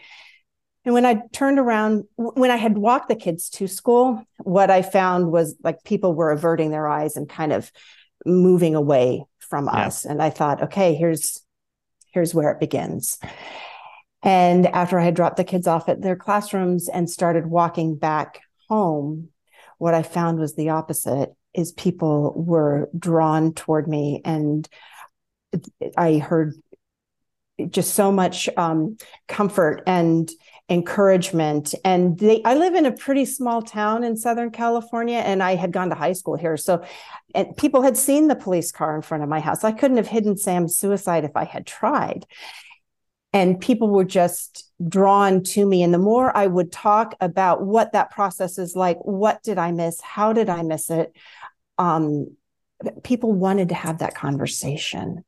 And 0.84 0.94
when 0.94 1.06
I 1.06 1.22
turned 1.34 1.60
around, 1.60 2.06
when 2.16 2.50
I 2.50 2.56
had 2.56 2.78
walked 2.78 3.10
the 3.10 3.16
kids 3.16 3.50
to 3.52 3.68
school, 3.68 4.24
what 4.38 4.72
I 4.72 4.82
found 4.82 5.32
was 5.32 5.56
like 5.64 5.84
people 5.84 6.14
were 6.14 6.32
averting 6.32 6.72
their 6.72 6.88
eyes 6.88 7.16
and 7.16 7.30
kind 7.30 7.54
of 7.54 7.72
moving 8.26 8.74
away 8.74 9.26
from 9.40 9.66
yeah. 9.66 9.88
us. 9.88 10.06
And 10.06 10.22
I 10.22 10.30
thought, 10.30 10.64
okay, 10.64 10.96
here's 10.96 11.42
here's 12.14 12.34
where 12.34 12.52
it 12.52 12.60
begins. 12.60 13.20
And 14.24 14.66
after 14.66 14.98
I 14.98 15.06
had 15.06 15.14
dropped 15.14 15.38
the 15.38 15.44
kids 15.44 15.68
off 15.68 15.90
at 15.90 16.02
their 16.02 16.16
classrooms 16.16 16.90
and 16.90 17.10
started 17.10 17.46
walking 17.46 17.96
back 17.96 18.42
home, 18.68 19.30
what 19.78 19.94
I 19.94 20.04
found 20.04 20.40
was 20.40 20.56
the 20.56 20.70
opposite 20.70 21.34
is 21.58 21.74
people 21.74 22.34
were 22.36 22.90
drawn 22.98 23.54
toward 23.54 23.88
me 23.88 24.22
and 24.24 24.70
I 25.98 26.18
heard 26.18 26.54
just 27.70 27.96
so 27.96 28.12
much 28.12 28.48
um, 28.56 28.98
comfort 29.28 29.82
and 29.88 30.30
encouragement. 30.70 31.74
And 31.86 32.20
they 32.20 32.42
i 32.44 32.54
live 32.54 32.76
in 32.76 32.86
a 32.86 32.92
pretty 32.92 33.24
small 33.24 33.62
town 33.62 34.04
in 34.04 34.18
southern 34.18 34.52
california 34.52 35.20
and 35.20 35.42
i 35.42 35.56
had 35.56 35.72
gone 35.72 35.90
to 35.90 35.96
high 35.96 36.14
school 36.14 36.36
here. 36.36 36.58
So 36.58 36.84
and 37.34 37.56
people 37.56 37.82
had 37.82 37.96
seen 37.98 38.28
the 38.28 38.36
police 38.36 38.72
car 38.72 38.96
in 38.96 39.02
front 39.02 39.24
of 39.24 39.30
my 39.30 39.40
house. 39.40 39.64
I 39.64 39.72
couldn't 39.72 39.98
have 39.98 40.08
hidden 40.08 40.38
sam's 40.38 40.78
suicide 40.78 41.24
if 41.24 41.36
i 41.36 41.46
had 41.46 41.66
tried. 41.66 42.26
And 43.34 43.60
people 43.60 43.90
were 43.90 44.06
just 44.06 44.70
drawn 44.88 45.44
to 45.44 45.66
me. 45.66 45.84
And 45.84 45.94
the 45.94 46.00
more 46.00 46.36
i 46.36 46.46
would 46.46 46.72
talk 46.74 47.16
about 47.22 47.66
what 47.66 47.94
that 47.94 48.12
process 48.12 48.58
is 48.58 48.76
like 48.76 48.98
what 49.00 49.42
did 49.44 49.58
i 49.58 49.72
miss? 49.72 50.02
How 50.02 50.34
did 50.34 50.50
i 50.50 50.64
miss 50.64 50.90
it 50.90 51.16
um, 51.78 52.36
people 53.04 53.34
wanted 53.34 53.70
to 53.70 53.76
have 53.76 54.00
that 54.00 54.16
conversation. 54.16 55.24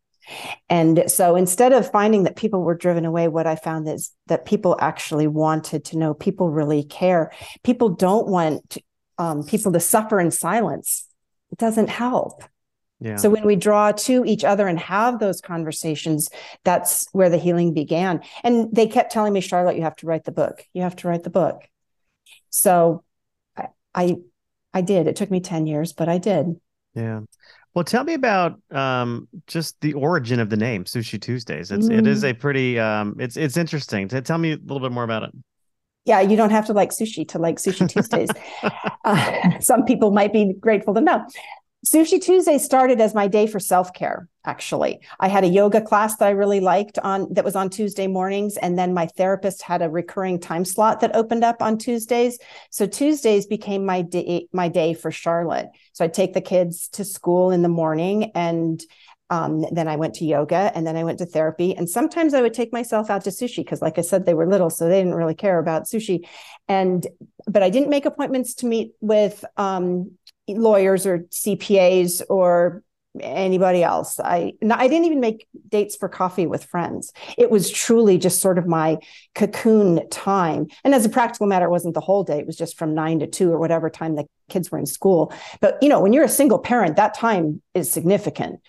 And 0.69 1.03
so 1.07 1.35
instead 1.35 1.73
of 1.73 1.91
finding 1.91 2.23
that 2.23 2.35
people 2.35 2.61
were 2.61 2.75
driven 2.75 3.05
away, 3.05 3.27
what 3.27 3.47
I 3.47 3.55
found 3.55 3.87
is 3.87 4.11
that 4.27 4.45
people 4.45 4.77
actually 4.79 5.27
wanted 5.27 5.85
to 5.85 5.97
know, 5.97 6.13
people 6.13 6.49
really 6.49 6.83
care. 6.83 7.31
People 7.63 7.89
don't 7.89 8.27
want 8.27 8.77
um, 9.17 9.43
people 9.43 9.71
to 9.71 9.79
suffer 9.79 10.19
in 10.19 10.29
silence. 10.31 11.07
It 11.51 11.57
doesn't 11.57 11.89
help. 11.89 12.43
Yeah. 13.01 13.15
So 13.15 13.29
when 13.29 13.45
we 13.45 13.55
draw 13.55 13.91
to 13.91 14.25
each 14.25 14.43
other 14.43 14.67
and 14.67 14.77
have 14.77 15.19
those 15.19 15.41
conversations, 15.41 16.29
that's 16.63 17.07
where 17.11 17.29
the 17.29 17.37
healing 17.37 17.73
began. 17.73 18.21
And 18.43 18.69
they 18.73 18.87
kept 18.87 19.11
telling 19.11 19.33
me, 19.33 19.41
Charlotte, 19.41 19.77
you 19.77 19.83
have 19.83 19.95
to 19.97 20.05
write 20.05 20.25
the 20.25 20.31
book. 20.31 20.65
You 20.73 20.81
have 20.81 20.97
to 20.97 21.07
write 21.07 21.23
the 21.23 21.29
book. 21.29 21.67
So 22.49 23.03
I, 23.55 23.67
I 23.95 24.17
I 24.73 24.81
did. 24.81 25.07
It 25.07 25.15
took 25.15 25.31
me 25.31 25.39
10 25.39 25.67
years, 25.67 25.93
but 25.93 26.09
I 26.09 26.17
did. 26.17 26.59
Yeah. 26.93 27.21
Well, 27.73 27.83
tell 27.83 28.03
me 28.03 28.13
about 28.13 28.59
um, 28.71 29.27
just 29.47 29.79
the 29.81 29.93
origin 29.93 30.39
of 30.39 30.49
the 30.49 30.57
name 30.57 30.85
Sushi 30.85 31.21
Tuesdays. 31.21 31.71
It's 31.71 31.87
mm. 31.87 31.97
it 31.97 32.07
is 32.07 32.23
mm. 32.23 32.31
a 32.31 32.33
pretty 32.33 32.79
um, 32.79 33.15
it's 33.19 33.37
it's 33.37 33.57
interesting. 33.57 34.07
Tell 34.07 34.37
me 34.37 34.53
a 34.53 34.57
little 34.57 34.79
bit 34.79 34.91
more 34.91 35.03
about 35.03 35.23
it. 35.23 35.31
Yeah, 36.05 36.21
you 36.21 36.35
don't 36.35 36.49
have 36.49 36.65
to 36.65 36.73
like 36.73 36.89
sushi 36.89 37.27
to 37.29 37.37
like 37.39 37.57
Sushi 37.57 37.87
Tuesdays. 37.87 38.29
uh, 39.05 39.41
some 39.59 39.85
people 39.85 40.11
might 40.11 40.33
be 40.33 40.53
grateful 40.59 40.93
to 40.95 41.01
know. 41.01 41.23
Sushi 41.85 42.21
Tuesday 42.21 42.57
started 42.57 42.99
as 42.99 43.15
my 43.15 43.27
day 43.27 43.47
for 43.47 43.59
self 43.59 43.93
care. 43.93 44.27
Actually, 44.45 44.99
I 45.19 45.29
had 45.29 45.45
a 45.45 45.47
yoga 45.47 45.79
class 45.79 46.17
that 46.17 46.27
I 46.27 46.31
really 46.31 46.59
liked 46.59 46.99
on 46.99 47.33
that 47.33 47.45
was 47.45 47.55
on 47.55 47.69
Tuesday 47.69 48.05
mornings, 48.07 48.57
and 48.57 48.77
then 48.77 48.93
my 48.93 49.05
therapist 49.05 49.61
had 49.61 49.81
a 49.81 49.89
recurring 49.89 50.39
time 50.39 50.65
slot 50.65 50.99
that 50.99 51.15
opened 51.15 51.45
up 51.45 51.61
on 51.61 51.77
Tuesdays. 51.77 52.37
So 52.69 52.85
Tuesdays 52.85 53.45
became 53.45 53.85
my 53.85 54.01
day 54.01 54.47
my 54.51 54.67
day 54.67 54.93
for 54.93 55.09
Charlotte. 55.09 55.69
So 55.93 56.03
I'd 56.03 56.13
take 56.13 56.33
the 56.33 56.41
kids 56.41 56.89
to 56.89 57.05
school 57.05 57.49
in 57.49 57.61
the 57.61 57.69
morning, 57.69 58.31
and 58.35 58.81
um, 59.29 59.63
then 59.71 59.87
I 59.87 59.95
went 59.95 60.15
to 60.15 60.25
yoga, 60.25 60.71
and 60.75 60.85
then 60.85 60.97
I 60.97 61.05
went 61.05 61.19
to 61.19 61.25
therapy, 61.25 61.75
and 61.75 61.89
sometimes 61.89 62.33
I 62.33 62.41
would 62.41 62.53
take 62.53 62.73
myself 62.73 63.09
out 63.09 63.23
to 63.23 63.29
sushi 63.29 63.57
because, 63.57 63.81
like 63.81 63.97
I 63.97 64.01
said, 64.01 64.25
they 64.25 64.33
were 64.33 64.47
little, 64.47 64.69
so 64.69 64.89
they 64.89 64.99
didn't 64.99 65.15
really 65.15 65.35
care 65.35 65.59
about 65.59 65.83
sushi. 65.83 66.27
And 66.67 67.07
but 67.45 67.63
I 67.63 67.69
didn't 67.69 67.89
make 67.89 68.05
appointments 68.05 68.53
to 68.55 68.65
meet 68.65 68.93
with 68.99 69.45
um, 69.55 70.11
lawyers 70.57 71.05
or 71.05 71.19
CPAs 71.19 72.21
or 72.29 72.83
anybody 73.21 73.83
else. 73.83 74.19
I 74.19 74.53
I 74.71 74.87
didn't 74.87 75.05
even 75.05 75.19
make 75.19 75.47
dates 75.67 75.95
for 75.95 76.07
coffee 76.07 76.47
with 76.47 76.65
friends. 76.65 77.11
It 77.37 77.49
was 77.49 77.69
truly 77.69 78.17
just 78.17 78.41
sort 78.41 78.57
of 78.57 78.67
my 78.67 78.97
cocoon 79.35 80.07
time. 80.09 80.67
And 80.83 80.93
as 80.93 81.05
a 81.05 81.09
practical 81.09 81.47
matter, 81.47 81.65
it 81.65 81.71
wasn't 81.71 81.95
the 81.95 82.01
whole 82.01 82.23
day. 82.23 82.39
It 82.39 82.47
was 82.47 82.57
just 82.57 82.77
from 82.77 82.93
nine 82.93 83.19
to 83.19 83.27
two 83.27 83.51
or 83.51 83.57
whatever 83.57 83.89
time 83.89 84.15
the 84.15 84.25
kids 84.49 84.71
were 84.71 84.77
in 84.77 84.85
school. 84.85 85.33
But 85.59 85.81
you 85.81 85.89
know, 85.89 85.99
when 85.99 86.13
you're 86.13 86.23
a 86.23 86.29
single 86.29 86.59
parent, 86.59 86.97
that 86.97 87.13
time 87.13 87.61
is 87.73 87.91
significant. 87.91 88.59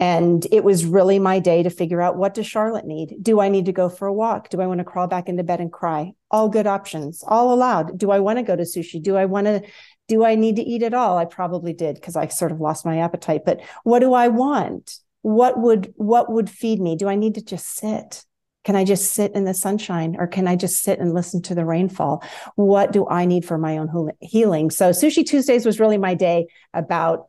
And 0.00 0.44
it 0.50 0.64
was 0.64 0.84
really 0.84 1.20
my 1.20 1.38
day 1.38 1.62
to 1.62 1.70
figure 1.70 2.02
out 2.02 2.16
what 2.16 2.34
does 2.34 2.48
Charlotte 2.48 2.84
need? 2.84 3.16
Do 3.22 3.40
I 3.40 3.48
need 3.48 3.66
to 3.66 3.72
go 3.72 3.88
for 3.88 4.08
a 4.08 4.12
walk? 4.12 4.48
Do 4.48 4.60
I 4.60 4.66
want 4.66 4.78
to 4.78 4.84
crawl 4.84 5.06
back 5.06 5.28
into 5.28 5.44
bed 5.44 5.60
and 5.60 5.72
cry? 5.72 6.12
All 6.32 6.48
good 6.48 6.66
options, 6.66 7.22
all 7.26 7.54
allowed. 7.54 7.96
Do 7.96 8.10
I 8.10 8.18
want 8.18 8.38
to 8.38 8.42
go 8.42 8.56
to 8.56 8.64
sushi? 8.64 9.00
Do 9.00 9.16
I 9.16 9.26
want 9.26 9.46
to 9.46 9.62
do 10.08 10.24
I 10.24 10.34
need 10.34 10.56
to 10.56 10.62
eat 10.62 10.82
at 10.82 10.94
all? 10.94 11.16
I 11.16 11.24
probably 11.24 11.72
did 11.72 11.94
because 11.96 12.16
I 12.16 12.28
sort 12.28 12.52
of 12.52 12.60
lost 12.60 12.84
my 12.84 12.98
appetite. 12.98 13.42
But 13.44 13.60
what 13.84 14.00
do 14.00 14.12
I 14.12 14.28
want? 14.28 14.98
What 15.22 15.58
would 15.58 15.94
what 15.96 16.30
would 16.30 16.50
feed 16.50 16.80
me? 16.80 16.96
Do 16.96 17.08
I 17.08 17.14
need 17.14 17.34
to 17.36 17.42
just 17.42 17.76
sit? 17.76 18.24
Can 18.64 18.76
I 18.76 18.84
just 18.84 19.12
sit 19.12 19.34
in 19.34 19.44
the 19.44 19.54
sunshine 19.54 20.16
or 20.18 20.26
can 20.26 20.48
I 20.48 20.56
just 20.56 20.82
sit 20.82 20.98
and 20.98 21.12
listen 21.12 21.42
to 21.42 21.54
the 21.54 21.64
rainfall? 21.66 22.22
What 22.56 22.92
do 22.92 23.06
I 23.06 23.26
need 23.26 23.44
for 23.44 23.58
my 23.58 23.78
own 23.78 24.10
healing? 24.20 24.70
So 24.70 24.90
Sushi 24.90 25.24
Tuesdays 25.24 25.66
was 25.66 25.80
really 25.80 25.98
my 25.98 26.14
day 26.14 26.46
about 26.72 27.26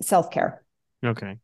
self-care. 0.00 0.62
Okay. 1.04 1.38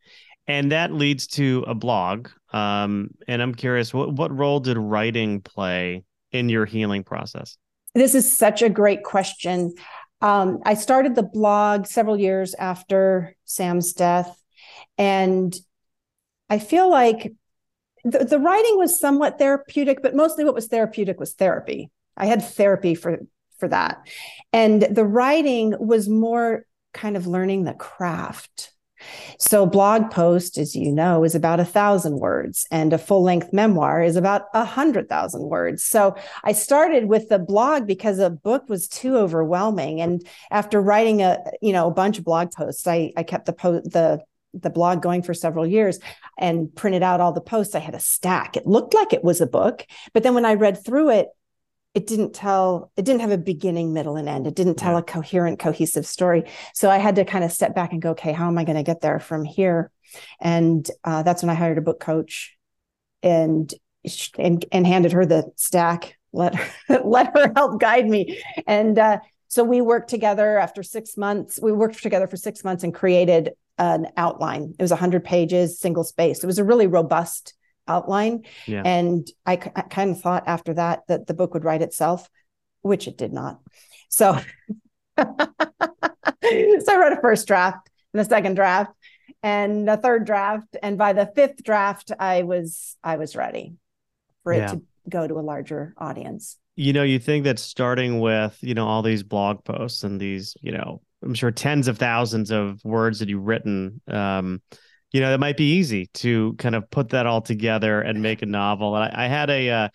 And 0.47 0.73
that 0.73 0.93
leads 0.93 1.27
to 1.29 1.63
a 1.67 1.75
blog. 1.75 2.29
Um, 2.55 3.11
and 3.27 3.43
I'm 3.43 3.55
curious, 3.55 3.93
what, 3.93 4.15
what 4.15 4.35
role 4.35 4.61
did 4.61 4.79
writing 4.79 5.43
play 5.43 6.05
in 6.33 6.49
your 6.49 6.65
healing 6.65 7.05
process? 7.05 7.59
This 7.95 8.15
is 8.15 8.33
such 8.33 8.63
a 8.63 8.71
great 8.71 9.03
question. 9.03 9.75
Um, 10.21 10.61
I 10.65 10.75
started 10.75 11.15
the 11.15 11.23
blog 11.23 11.87
several 11.87 12.19
years 12.19 12.55
after 12.55 13.37
Sam's 13.45 13.93
death. 13.93 14.41
And 14.97 15.55
I 16.51 16.59
feel 16.59 16.91
like 16.91 17.35
the, 18.05 18.25
the 18.25 18.39
writing 18.39 18.79
was 18.79 18.99
somewhat 18.99 19.39
therapeutic, 19.39 20.03
but 20.03 20.15
mostly 20.15 20.45
what 20.45 20.55
was 20.55 20.67
therapeutic 20.67 21.21
was 21.21 21.35
therapy. 21.35 21.91
I 22.17 22.27
had 22.27 22.43
therapy 22.43 22.95
for 22.95 23.21
for 23.59 23.69
that. 23.69 24.07
And 24.53 24.83
the 24.83 25.05
writing 25.05 25.75
was 25.79 26.09
more 26.09 26.65
kind 26.95 27.17
of 27.17 27.27
learning 27.27 27.65
the 27.65 27.75
craft. 27.75 28.73
So 29.39 29.67
blog 29.67 30.11
post, 30.11 30.59
as 30.59 30.75
you 30.75 30.93
know, 30.93 31.25
is 31.25 31.35
about 31.35 31.61
a 31.61 31.65
thousand 31.65 32.19
words 32.19 32.67
and 32.71 32.93
a 32.93 32.99
full 32.99 33.23
length 33.23 33.53
memoir 33.53 34.03
is 34.03 34.17
about 34.17 34.47
a 34.55 34.65
hundred 34.65 35.09
thousand 35.09 35.43
words. 35.43 35.85
So 35.85 36.17
I 36.45 36.53
started 36.53 37.07
with 37.07 37.29
the 37.29 37.39
blog 37.39 37.87
because 37.87 38.19
a 38.19 38.31
book 38.31 38.69
was 38.69 38.89
too 38.89 39.17
overwhelming. 39.17 40.01
And 40.01 40.27
after 40.51 40.81
writing 40.81 41.23
a, 41.23 41.39
you 41.63 41.73
know, 41.73 41.89
a 41.89 41.95
bunch 41.95 42.19
of 42.19 42.25
blog 42.25 42.53
posts, 42.53 42.87
I, 42.87 43.13
I 43.17 43.23
kept 43.23 43.47
the 43.47 43.53
post, 43.53 43.91
the 43.91 44.21
the 44.55 44.71
blog 44.71 45.03
going 45.03 45.23
for 45.23 45.35
several 45.35 45.67
years 45.67 45.99
and 46.39 46.75
printed 46.75 47.03
out 47.03 47.21
all 47.21 47.33
the 47.33 47.41
posts. 47.41 47.75
I 47.75 47.81
had 47.81 47.95
a 47.95 48.01
stack. 48.01 48.57
It 48.57 48.67
looked 48.67 48.95
like 48.95 49.13
it 49.13 49.23
was 49.23 49.43
a 49.43 49.47
book, 49.47 49.87
but 50.15 50.23
then 50.23 50.35
when 50.35 50.47
I 50.47 50.55
read 50.55 50.83
through 50.85 51.11
it, 51.11 51.29
it 51.95 52.07
didn't 52.07 52.35
tell 52.35 52.93
it 52.97 53.05
didn't 53.05 53.21
have 53.21 53.31
a 53.31 53.39
beginning 53.39 53.93
middle 53.93 54.17
and 54.17 54.29
end 54.29 54.47
it 54.47 54.55
didn't 54.55 54.77
tell 54.77 54.93
yeah. 54.93 54.99
a 54.99 55.03
coherent 55.03 55.59
cohesive 55.59 56.07
story 56.07 56.45
so 56.75 56.91
i 56.91 56.99
had 56.99 57.17
to 57.17 57.25
kind 57.25 57.45
of 57.45 57.53
step 57.53 57.75
back 57.75 57.93
and 57.93 58.03
go 58.03 58.11
okay 58.11 58.33
how 58.33 58.47
am 58.47 58.59
i 58.59 58.65
going 58.65 58.77
to 58.77 58.83
get 58.83 59.01
there 59.01 59.19
from 59.19 59.45
here 59.45 59.91
and 60.41 60.91
uh, 61.05 61.23
that's 61.23 61.43
when 61.43 61.51
i 61.51 61.55
hired 61.55 61.79
a 61.79 61.83
book 61.83 62.01
coach 62.01 62.57
and 63.23 63.75
and, 64.39 64.65
and 64.71 64.87
handed 64.87 65.13
her 65.13 65.27
the 65.27 65.51
stack 65.57 66.17
let 66.33 66.55
her 66.55 67.01
let 67.05 67.37
her 67.37 67.53
help 67.57 67.81
guide 67.81 68.07
me 68.07 68.41
and 68.67 68.99
uh, 68.99 69.19
so 69.49 69.65
we 69.65 69.81
worked 69.81 70.11
together 70.11 70.59
after 70.59 70.83
six 70.83 71.17
months 71.17 71.59
we 71.61 71.73
worked 71.73 72.03
together 72.03 72.27
for 72.27 72.37
six 72.37 72.65
months 72.65 72.85
and 72.85 72.95
created 72.95 73.51
an 73.79 74.09
outline. 74.17 74.75
It 74.79 74.83
was 74.83 74.91
100 74.91 75.25
pages, 75.25 75.79
single 75.79 76.05
space. 76.05 76.43
It 76.43 76.47
was 76.47 76.59
a 76.59 76.65
really 76.65 76.87
robust 76.87 77.55
outline. 77.89 78.45
Yeah. 78.67 78.83
And 78.85 79.29
I, 79.47 79.53
I 79.53 79.83
kind 79.83 80.11
of 80.11 80.21
thought 80.21 80.45
after 80.47 80.75
that 80.75 81.03
that 81.09 81.27
the 81.27 81.35
book 81.35 81.55
would 81.55 81.65
write 81.65 81.83
itself, 81.83 82.29
which 82.83 83.09
it 83.09 83.17
did 83.17 83.33
not. 83.33 83.61
So, 84.09 84.39
so 85.19 85.25
I 85.27 86.97
wrote 86.97 87.13
a 87.13 87.21
first 87.21 87.47
draft 87.47 87.89
and 88.13 88.21
a 88.21 88.25
second 88.25 88.55
draft 88.55 88.93
and 89.43 89.89
a 89.89 89.97
third 89.97 90.27
draft. 90.27 90.77
And 90.83 90.99
by 90.99 91.13
the 91.13 91.31
fifth 91.35 91.63
draft, 91.63 92.13
I 92.19 92.43
was 92.43 92.97
I 93.03 93.17
was 93.17 93.37
ready 93.37 93.75
for 94.43 94.53
it 94.53 94.59
yeah. 94.59 94.67
to 94.69 94.83
go 95.09 95.27
to 95.27 95.35
a 95.35 95.41
larger 95.41 95.95
audience. 95.99 96.57
You 96.77 96.93
know, 96.93 97.03
you 97.03 97.19
think 97.19 97.45
that 97.45 97.59
starting 97.59 98.21
with, 98.21 98.57
you 98.61 98.75
know, 98.75 98.87
all 98.87 99.03
these 99.03 99.25
blog 99.25 99.65
posts 99.65 100.05
and 100.05 100.21
these, 100.21 100.57
you 100.61 100.71
know, 100.71 101.03
I'm 101.23 101.35
sure 101.35 101.51
tens 101.51 101.89
of 101.89 101.99
thousands 101.99 102.51
of 102.51 102.85
words 102.85 103.19
that 103.19 103.29
you've 103.29 103.47
written. 103.47 104.01
Um, 104.07 104.63
you 105.13 105.21
know, 105.21 105.33
it 105.33 105.41
might 105.41 105.57
be 105.57 105.77
easy 105.77 106.07
to 106.15 106.55
kind 106.55 106.75
of 106.75 106.91
put 106.91 107.11
that 107.11 107.27
all 107.27 107.41
together 107.41 108.01
and 108.01 108.23
make 108.23 108.43
a 108.43 108.47
novel. 108.47 108.95
And 108.95 109.05
I, 109.05 109.25
I 109.25 109.29
had 109.29 109.51
a 109.51 109.71
uh, 109.71 109.89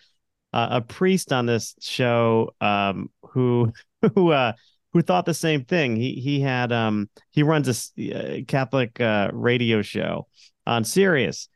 a 0.52 0.80
priest 0.80 1.32
on 1.32 1.46
this 1.46 1.74
show 1.80 2.54
um, 2.60 3.10
who 3.22 3.72
who 4.14 4.30
uh, 4.30 4.52
who 4.92 5.02
thought 5.02 5.26
the 5.26 5.34
same 5.34 5.64
thing. 5.64 5.96
He 5.96 6.14
he 6.14 6.40
had 6.40 6.72
um, 6.72 7.08
he 7.30 7.42
runs 7.42 7.92
a 7.98 8.12
uh, 8.12 8.44
Catholic 8.46 9.00
uh, 9.00 9.30
radio 9.32 9.82
show 9.82 10.26
on 10.66 10.84
Sirius, 10.84 11.48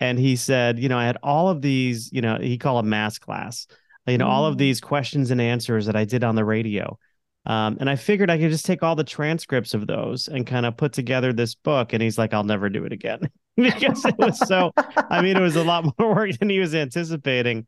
and 0.00 0.18
he 0.18 0.36
said, 0.36 0.78
you 0.78 0.88
know, 0.88 0.98
I 0.98 1.06
had 1.06 1.18
all 1.22 1.48
of 1.48 1.62
these, 1.62 2.10
you 2.12 2.20
know, 2.20 2.38
he 2.40 2.58
called 2.58 2.84
a 2.84 2.88
mass 2.88 3.18
class, 3.18 3.66
you 4.06 4.18
know, 4.18 4.26
mm. 4.26 4.30
all 4.30 4.46
of 4.46 4.54
mm. 4.54 4.58
these 4.58 4.80
questions 4.80 5.30
and 5.30 5.40
answers 5.40 5.86
that 5.86 5.96
I 5.96 6.04
did 6.04 6.24
on 6.24 6.34
the 6.34 6.44
radio 6.44 6.98
um, 7.46 7.76
and 7.78 7.90
I 7.90 7.96
figured 7.96 8.30
I 8.30 8.38
could 8.38 8.50
just 8.50 8.64
take 8.64 8.82
all 8.82 8.96
the 8.96 9.04
transcripts 9.04 9.74
of 9.74 9.86
those 9.86 10.28
and 10.28 10.46
kind 10.46 10.64
of 10.64 10.76
put 10.76 10.92
together 10.94 11.32
this 11.32 11.54
book. 11.54 11.92
And 11.92 12.02
he's 12.02 12.16
like, 12.16 12.32
I'll 12.32 12.44
never 12.44 12.70
do 12.70 12.84
it 12.84 12.92
again 12.92 13.28
because 13.56 14.04
it 14.04 14.16
was 14.18 14.38
so, 14.38 14.72
I 14.76 15.20
mean, 15.20 15.36
it 15.36 15.42
was 15.42 15.56
a 15.56 15.64
lot 15.64 15.84
more 15.98 16.14
work 16.14 16.38
than 16.38 16.48
he 16.48 16.58
was 16.58 16.74
anticipating. 16.74 17.66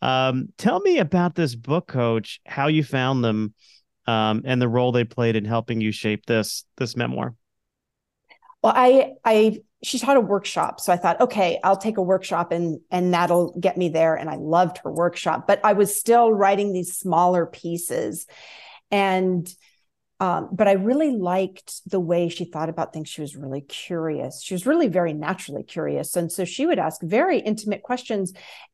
Um, 0.00 0.52
tell 0.56 0.78
me 0.80 0.98
about 0.98 1.34
this 1.34 1.56
book 1.56 1.88
coach, 1.88 2.40
how 2.46 2.68
you 2.68 2.84
found 2.84 3.24
them, 3.24 3.54
um, 4.06 4.42
and 4.44 4.62
the 4.62 4.68
role 4.68 4.92
they 4.92 5.04
played 5.04 5.34
in 5.34 5.44
helping 5.44 5.80
you 5.80 5.90
shape 5.90 6.24
this, 6.24 6.64
this 6.76 6.96
memoir. 6.96 7.34
Well, 8.62 8.72
I, 8.74 9.14
I, 9.24 9.58
she 9.82 9.98
taught 9.98 10.16
a 10.16 10.20
workshop. 10.20 10.80
So 10.80 10.92
I 10.92 10.96
thought, 10.96 11.20
okay, 11.20 11.58
I'll 11.64 11.76
take 11.76 11.98
a 11.98 12.02
workshop 12.02 12.52
and, 12.52 12.80
and 12.90 13.12
that'll 13.12 13.58
get 13.58 13.76
me 13.76 13.88
there. 13.88 14.14
And 14.14 14.30
I 14.30 14.36
loved 14.36 14.78
her 14.78 14.90
workshop, 14.90 15.46
but 15.48 15.60
I 15.64 15.72
was 15.72 15.98
still 15.98 16.32
writing 16.32 16.72
these 16.72 16.96
smaller 16.96 17.46
pieces 17.46 18.26
and 18.90 19.52
um, 20.20 20.48
but 20.52 20.66
I 20.66 20.72
really 20.72 21.12
liked 21.12 21.88
the 21.88 22.00
way 22.00 22.28
she 22.28 22.44
thought 22.44 22.68
about 22.68 22.92
things. 22.92 23.08
She 23.08 23.20
was 23.20 23.36
really 23.36 23.60
curious. 23.60 24.42
She 24.42 24.54
was 24.54 24.66
really 24.66 24.88
very 24.88 25.12
naturally 25.12 25.62
curious. 25.62 26.16
And 26.16 26.30
so 26.32 26.44
she 26.44 26.66
would 26.66 26.80
ask 26.80 27.00
very 27.02 27.38
intimate 27.38 27.82
questions. 27.82 28.32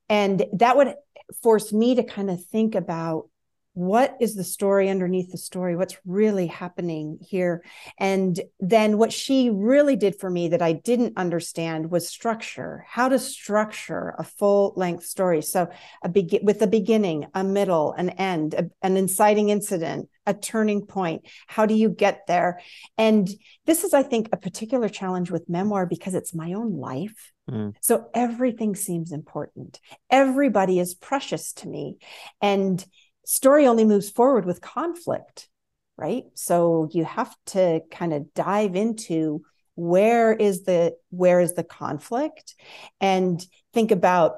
And 0.08 0.46
that 0.54 0.76
would 0.76 0.94
force 1.42 1.70
me 1.70 1.96
to 1.96 2.02
kind 2.02 2.30
of 2.30 2.42
think 2.46 2.74
about 2.74 3.28
what 3.74 4.16
is 4.20 4.34
the 4.36 4.44
story 4.44 4.88
underneath 4.88 5.30
the 5.32 5.38
story 5.38 5.76
what's 5.76 5.96
really 6.06 6.46
happening 6.46 7.18
here 7.20 7.62
and 7.98 8.40
then 8.60 8.98
what 8.98 9.12
she 9.12 9.50
really 9.50 9.96
did 9.96 10.18
for 10.18 10.30
me 10.30 10.48
that 10.48 10.62
i 10.62 10.72
didn't 10.72 11.12
understand 11.16 11.90
was 11.90 12.08
structure 12.08 12.84
how 12.88 13.08
to 13.08 13.18
structure 13.18 14.14
a 14.18 14.24
full 14.24 14.72
length 14.76 15.04
story 15.04 15.42
so 15.42 15.68
a 16.02 16.08
begin 16.08 16.44
with 16.44 16.62
a 16.62 16.66
beginning 16.66 17.26
a 17.34 17.42
middle 17.42 17.92
an 17.94 18.10
end 18.10 18.54
a, 18.54 18.70
an 18.82 18.96
inciting 18.96 19.48
incident 19.48 20.08
a 20.26 20.32
turning 20.32 20.86
point 20.86 21.26
how 21.48 21.66
do 21.66 21.74
you 21.74 21.88
get 21.88 22.26
there 22.28 22.60
and 22.96 23.28
this 23.66 23.82
is 23.82 23.92
i 23.92 24.02
think 24.02 24.28
a 24.32 24.36
particular 24.36 24.88
challenge 24.88 25.30
with 25.32 25.48
memoir 25.48 25.84
because 25.84 26.14
it's 26.14 26.34
my 26.34 26.52
own 26.52 26.78
life 26.78 27.32
Mm. 27.50 27.74
So 27.80 28.06
everything 28.14 28.74
seems 28.74 29.12
important. 29.12 29.78
Everybody 30.10 30.78
is 30.78 30.94
precious 30.94 31.52
to 31.54 31.68
me. 31.68 31.98
And 32.40 32.82
story 33.24 33.66
only 33.66 33.84
moves 33.84 34.10
forward 34.10 34.44
with 34.44 34.60
conflict, 34.60 35.48
right? 35.96 36.24
So 36.34 36.88
you 36.92 37.04
have 37.04 37.34
to 37.46 37.80
kind 37.90 38.12
of 38.12 38.32
dive 38.34 38.76
into 38.76 39.42
where 39.76 40.32
is 40.32 40.62
the 40.62 40.96
where 41.10 41.40
is 41.40 41.54
the 41.54 41.64
conflict 41.64 42.54
and 43.00 43.44
think 43.72 43.90
about 43.90 44.36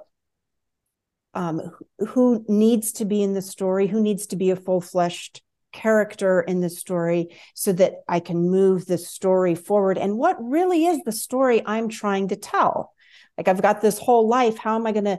um, 1.35 1.61
who 1.99 2.45
needs 2.49 2.93
to 2.93 3.05
be 3.05 3.23
in 3.23 3.35
the 3.35 3.43
story, 3.43 3.87
who 3.87 4.01
needs 4.01 4.29
to 4.29 4.37
be 4.37 4.51
a 4.51 4.57
full 4.57 4.81
fleshed 4.81 5.43
character 5.73 6.41
in 6.41 6.61
the 6.61 6.71
story 6.71 7.37
so 7.55 7.73
that 7.75 7.97
I 8.09 8.21
can 8.21 8.51
move 8.51 8.87
the 8.87 8.97
story 8.97 9.55
forward. 9.55 9.99
And 9.99 10.17
what 10.17 10.43
really 10.43 10.87
is 10.87 11.05
the 11.05 11.13
story 11.13 11.63
I'm 11.67 11.91
trying 11.91 12.29
to 12.29 12.37
tell? 12.37 12.95
Like 13.37 13.49
I've 13.49 13.61
got 13.61 13.83
this 13.83 13.99
whole 13.99 14.27
life. 14.27 14.57
How 14.57 14.77
am 14.77 14.87
I 14.87 14.93
going 14.93 15.05
to 15.05 15.19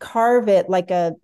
carve 0.00 0.48
it 0.48 0.68
like 0.68 0.90
a 0.90 1.14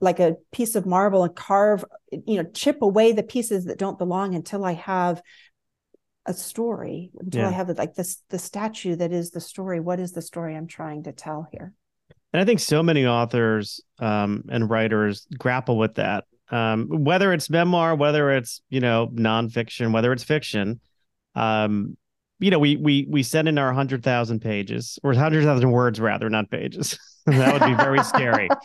like 0.00 0.18
a 0.18 0.36
piece 0.50 0.74
of 0.74 0.86
marble 0.86 1.24
and 1.24 1.36
carve 1.36 1.84
you 2.10 2.42
know 2.42 2.50
chip 2.54 2.80
away 2.80 3.12
the 3.12 3.22
pieces 3.22 3.66
that 3.66 3.78
don't 3.78 3.98
belong 3.98 4.34
until 4.34 4.64
i 4.64 4.72
have 4.72 5.20
a 6.28 6.34
story 6.34 7.10
until 7.18 7.42
yeah. 7.42 7.48
i 7.48 7.52
have 7.52 7.68
like 7.76 7.94
this 7.94 8.22
the 8.28 8.38
statue 8.38 8.94
that 8.94 9.12
is 9.12 9.30
the 9.30 9.40
story. 9.40 9.80
What 9.80 9.98
is 9.98 10.12
the 10.12 10.22
story 10.22 10.54
i'm 10.54 10.66
trying 10.66 11.04
to 11.04 11.12
tell 11.12 11.48
here? 11.50 11.72
And 12.32 12.42
i 12.42 12.44
think 12.44 12.60
so 12.60 12.82
many 12.82 13.06
authors 13.06 13.80
um, 13.98 14.44
and 14.50 14.68
writers 14.70 15.26
grapple 15.36 15.78
with 15.78 15.94
that. 15.94 16.24
Um, 16.50 16.86
whether 17.04 17.32
it's 17.32 17.50
memoir 17.50 17.94
whether 17.94 18.30
it's 18.30 18.62
you 18.68 18.80
know 18.80 19.08
nonfiction 19.12 19.92
whether 19.92 20.12
it's 20.12 20.24
fiction 20.24 20.80
um, 21.34 21.96
you 22.38 22.50
know 22.50 22.58
we 22.58 22.76
we 22.76 23.06
we 23.08 23.22
send 23.22 23.48
in 23.48 23.58
our 23.58 23.66
100000 23.68 24.40
pages 24.40 24.98
or 25.02 25.10
100000 25.10 25.70
words 25.70 26.00
rather 26.00 26.30
not 26.30 26.50
pages 26.50 26.98
that 27.36 27.52
would 27.52 27.68
be 27.68 27.74
very 27.74 28.02
scary. 28.04 28.48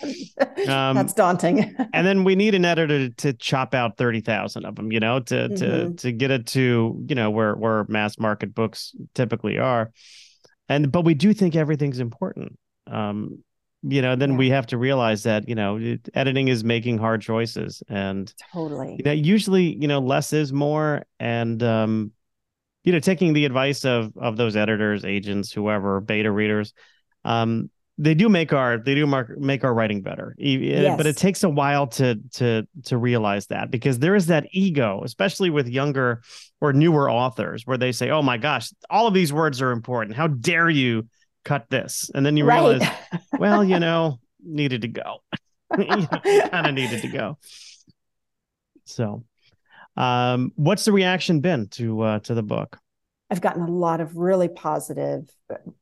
Um, 0.63 0.95
That's 0.95 1.13
daunting. 1.13 1.75
and 1.93 2.07
then 2.07 2.23
we 2.23 2.35
need 2.35 2.55
an 2.55 2.63
editor 2.63 3.09
to 3.09 3.33
chop 3.33 3.73
out 3.73 3.97
thirty 3.97 4.21
thousand 4.21 4.65
of 4.65 4.75
them, 4.75 4.93
you 4.93 4.99
know, 5.01 5.19
to 5.19 5.35
mm-hmm. 5.35 5.55
to 5.55 5.93
to 5.95 6.11
get 6.13 6.31
it 6.31 6.47
to 6.47 7.03
you 7.07 7.15
know 7.15 7.29
where 7.31 7.53
where 7.55 7.85
mass 7.89 8.17
market 8.17 8.55
books 8.55 8.95
typically 9.13 9.57
are. 9.57 9.91
and 10.69 10.89
but 10.89 11.03
we 11.03 11.15
do 11.15 11.33
think 11.33 11.55
everything's 11.55 11.99
important. 11.99 12.57
Um, 12.87 13.43
you 13.81 14.01
know, 14.01 14.15
then 14.15 14.31
Yeah. 14.31 14.37
we 14.37 14.49
have 14.51 14.67
to 14.67 14.77
realize 14.77 15.23
that 15.23 15.49
you 15.49 15.55
know 15.55 15.77
it- 15.77 16.07
editing 16.13 16.47
is 16.47 16.63
making 16.63 16.97
hard 16.97 17.21
choices, 17.21 17.83
and 17.89 18.33
Totally. 18.53 18.95
you 18.97 19.03
know, 19.03 19.11
usually 19.11 19.75
you 19.75 19.89
know 19.89 19.99
less 19.99 20.31
is 20.31 20.53
more, 20.53 21.03
and 21.19 21.61
um, 21.61 22.11
you 22.85 22.93
know, 22.93 22.99
taking 22.99 23.33
the 23.33 23.43
advice 23.45 23.83
of 23.83 24.13
of 24.17 24.37
those 24.37 24.55
editors, 24.55 25.03
agents, 25.03 25.51
whoever, 25.51 25.99
beta 25.99 26.31
readers, 26.31 26.73
um, 27.25 27.69
they 27.97 28.15
do 28.15 28.27
make 28.27 28.53
our 28.53 28.77
they 28.77 28.95
do 28.95 29.05
mark, 29.05 29.37
make 29.37 29.63
our 29.63 29.73
writing 29.73 30.01
better. 30.01 30.35
Eh, 30.39 30.95
But 30.97 31.05
it 31.05 31.17
takes 31.17 31.43
a 31.43 31.49
while 31.49 31.87
to 31.87 32.19
to 32.33 32.67
to 32.85 32.97
realize 32.97 33.47
that 33.47 33.69
because 33.69 33.99
there 33.99 34.15
is 34.15 34.27
that 34.27 34.47
ego, 34.51 35.01
especially 35.03 35.49
with 35.49 35.67
younger 35.67 36.21
or 36.59 36.73
newer 36.73 37.09
authors, 37.09 37.67
where 37.67 37.77
they 37.77 37.91
say, 37.91 38.09
"Oh 38.09 38.21
my 38.21 38.37
gosh, 38.37 38.71
all 38.89 39.07
of 39.07 39.13
these 39.13 39.31
words 39.31 39.61
are 39.61 39.71
important. 39.71 40.15
How 40.15 40.27
dare 40.27 40.69
you 40.69 41.07
cut 41.45 41.69
this?" 41.69 42.09
And 42.15 42.25
then 42.25 42.35
you 42.35 42.45
realize, 42.45 42.87
well, 43.39 43.63
you 43.63 43.79
know, 43.79 44.19
needed 44.43 44.81
to 44.81 44.87
go. 44.87 45.21
kind 45.73 46.67
of 46.67 46.73
needed 46.73 47.01
to 47.01 47.07
go. 47.07 47.37
So, 48.85 49.23
um, 49.97 50.51
what's 50.55 50.85
the 50.85 50.91
reaction 50.91 51.39
been 51.41 51.67
to 51.69 52.01
uh, 52.01 52.19
to 52.19 52.33
the 52.33 52.43
book? 52.43 52.79
I've 53.33 53.41
gotten 53.41 53.63
a 53.63 53.71
lot 53.71 53.99
of 53.99 54.15
really 54.15 54.47
positive 54.47 55.27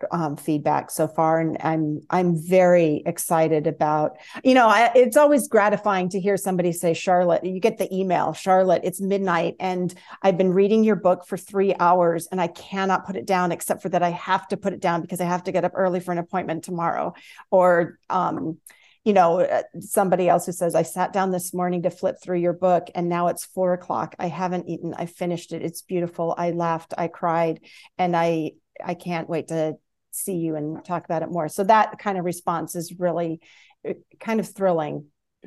um, 0.10 0.38
feedback 0.38 0.90
so 0.90 1.06
far, 1.06 1.42
and 1.42 1.58
I'm 1.60 2.00
I'm 2.10 2.42
very 2.42 3.04
excited 3.06 3.68
about. 3.68 4.16
You 4.42 4.54
know, 4.54 4.70
I, 4.70 4.90
it's 4.96 5.18
always 5.18 5.50
gratifying 5.50 6.08
to 6.12 6.20
hear 6.22 6.38
somebody 6.38 6.72
say, 6.72 6.94
"Charlotte," 6.94 7.44
you 7.44 7.60
get 7.60 7.78
the 7.78 7.94
email, 7.94 8.32
"Charlotte, 8.32 8.84
it's 8.86 9.02
midnight, 9.02 9.58
and 9.60 9.94
I've 10.22 10.38
been 10.38 10.54
reading 10.54 10.86
your 10.86 10.96
book 10.96 11.28
for 11.28 11.36
three 11.36 11.76
hours, 11.78 12.26
and 12.32 12.40
I 12.40 12.48
cannot 12.48 13.06
put 13.06 13.18
it 13.18 13.26
down, 13.26 13.52
except 13.52 13.82
for 13.82 13.90
that 13.90 14.02
I 14.02 14.12
have 14.12 14.48
to 14.48 14.56
put 14.56 14.72
it 14.72 14.80
down 14.80 15.02
because 15.02 15.20
I 15.20 15.26
have 15.26 15.44
to 15.44 15.52
get 15.52 15.66
up 15.66 15.74
early 15.76 16.00
for 16.00 16.14
an 16.14 16.20
appointment 16.20 16.64
tomorrow," 16.64 17.16
or 17.50 18.00
um, 18.10 18.60
you 19.04 19.14
know, 19.14 19.42
uh, 19.42 19.64
somebody 19.80 20.30
else 20.30 20.46
who 20.46 20.52
says, 20.52 20.76
I 20.76 20.84
sat 20.84 21.12
down 21.12 21.32
this 21.32 21.54
morning 21.54 21.84
to 21.84 21.90
flip 21.90 22.18
through 22.22 22.40
your 22.40 22.54
book 22.54 22.90
and 22.94 23.10
now 23.10 23.28
it's 23.28 23.46
four 23.46 23.74
o'clock. 23.74 24.16
I 24.20 24.28
haven't 24.28 24.70
eaten. 24.70 24.94
I 24.96 25.08
finished 25.08 25.54
it. 25.54 25.64
It's 25.64 25.82
beautiful. 25.82 26.36
I 26.38 26.52
laughed. 26.52 26.94
I 26.98 27.08
cried. 27.08 27.62
And 27.98 28.16
I, 28.16 28.52
I 28.84 28.94
can't 28.94 29.28
wait 29.28 29.48
to 29.48 29.78
see 30.12 30.36
you 30.36 30.56
and 30.56 30.84
talk 30.86 31.06
about 31.06 31.24
it 31.24 31.32
more. 31.32 31.48
So 31.48 31.64
that 31.64 31.98
kind 31.98 32.18
of 32.18 32.26
response 32.26 32.76
is 32.76 33.00
really 33.00 33.40
uh, 33.88 33.94
kind 34.20 34.40
of 34.40 34.48
thrilling. 34.48 35.06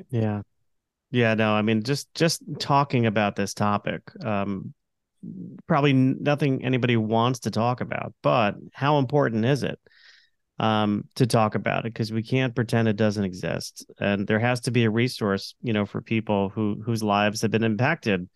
Yeah, 0.09 0.41
yeah. 1.11 1.33
No, 1.35 1.53
I 1.53 1.61
mean, 1.61 1.83
just 1.83 2.13
just 2.13 2.41
talking 2.59 3.05
about 3.05 3.35
this 3.35 3.53
topic, 3.53 4.01
um, 4.23 4.73
probably 5.67 5.93
nothing 5.93 6.65
anybody 6.65 6.97
wants 6.97 7.41
to 7.41 7.51
talk 7.51 7.79
about. 7.79 8.13
But 8.21 8.55
how 8.73 8.97
important 8.97 9.45
is 9.45 9.63
it? 9.63 9.79
Um, 10.59 11.03
to 11.15 11.27
talk 11.27 11.55
about 11.55 11.85
it 11.85 11.93
because 11.93 12.11
we 12.11 12.23
can't 12.23 12.55
pretend 12.55 12.87
it 12.87 12.95
doesn't 12.95 13.23
exist. 13.23 13.85
And 13.99 14.25
there 14.27 14.39
has 14.39 14.61
to 14.61 14.71
be 14.71 14.85
a 14.85 14.89
resource, 14.89 15.55
you 15.61 15.73
know, 15.73 15.85
for 15.85 16.01
people 16.01 16.49
who 16.49 16.81
whose 16.85 17.03
lives 17.03 17.41
have 17.41 17.51
been 17.51 17.63
impacted 17.63 18.29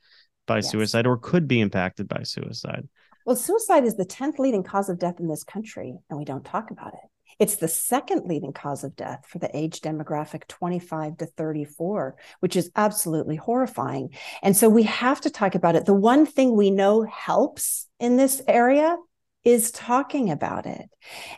by 0.47 0.57
Yes. 0.57 0.71
suicide 0.71 1.07
or 1.07 1.17
could 1.17 1.47
be 1.47 1.61
impacted 1.61 2.07
by 2.07 2.23
suicide. 2.23 2.87
Well, 3.25 3.35
suicide 3.35 3.85
is 3.85 3.95
the 3.95 4.05
10th 4.05 4.39
leading 4.39 4.63
cause 4.63 4.89
of 4.89 4.97
death 4.97 5.19
in 5.19 5.27
this 5.27 5.43
country, 5.43 5.95
and 6.09 6.17
we 6.17 6.25
don't 6.25 6.43
talk 6.43 6.71
about 6.71 6.93
it. 6.93 7.09
It's 7.37 7.57
the 7.57 7.67
second 7.67 8.25
leading 8.25 8.51
cause 8.51 8.83
of 8.83 8.95
death 8.95 9.23
for 9.27 9.39
the 9.39 9.55
age 9.55 9.79
demographic 9.79 10.47
25 10.47 11.17
to 11.17 11.25
34, 11.25 12.15
which 12.39 12.55
is 12.55 12.71
absolutely 12.75 13.37
horrifying. 13.37 14.09
And 14.41 14.57
so 14.57 14.67
we 14.67 14.83
have 14.83 15.21
to 15.21 15.29
talk 15.29 15.55
about 15.55 15.75
it. 15.75 15.85
The 15.85 15.93
one 15.93 16.25
thing 16.25 16.55
we 16.55 16.71
know 16.71 17.03
helps 17.03 17.87
in 17.99 18.17
this 18.17 18.41
area 18.47 18.97
is 19.43 19.71
talking 19.71 20.31
about 20.31 20.65
it. 20.65 20.89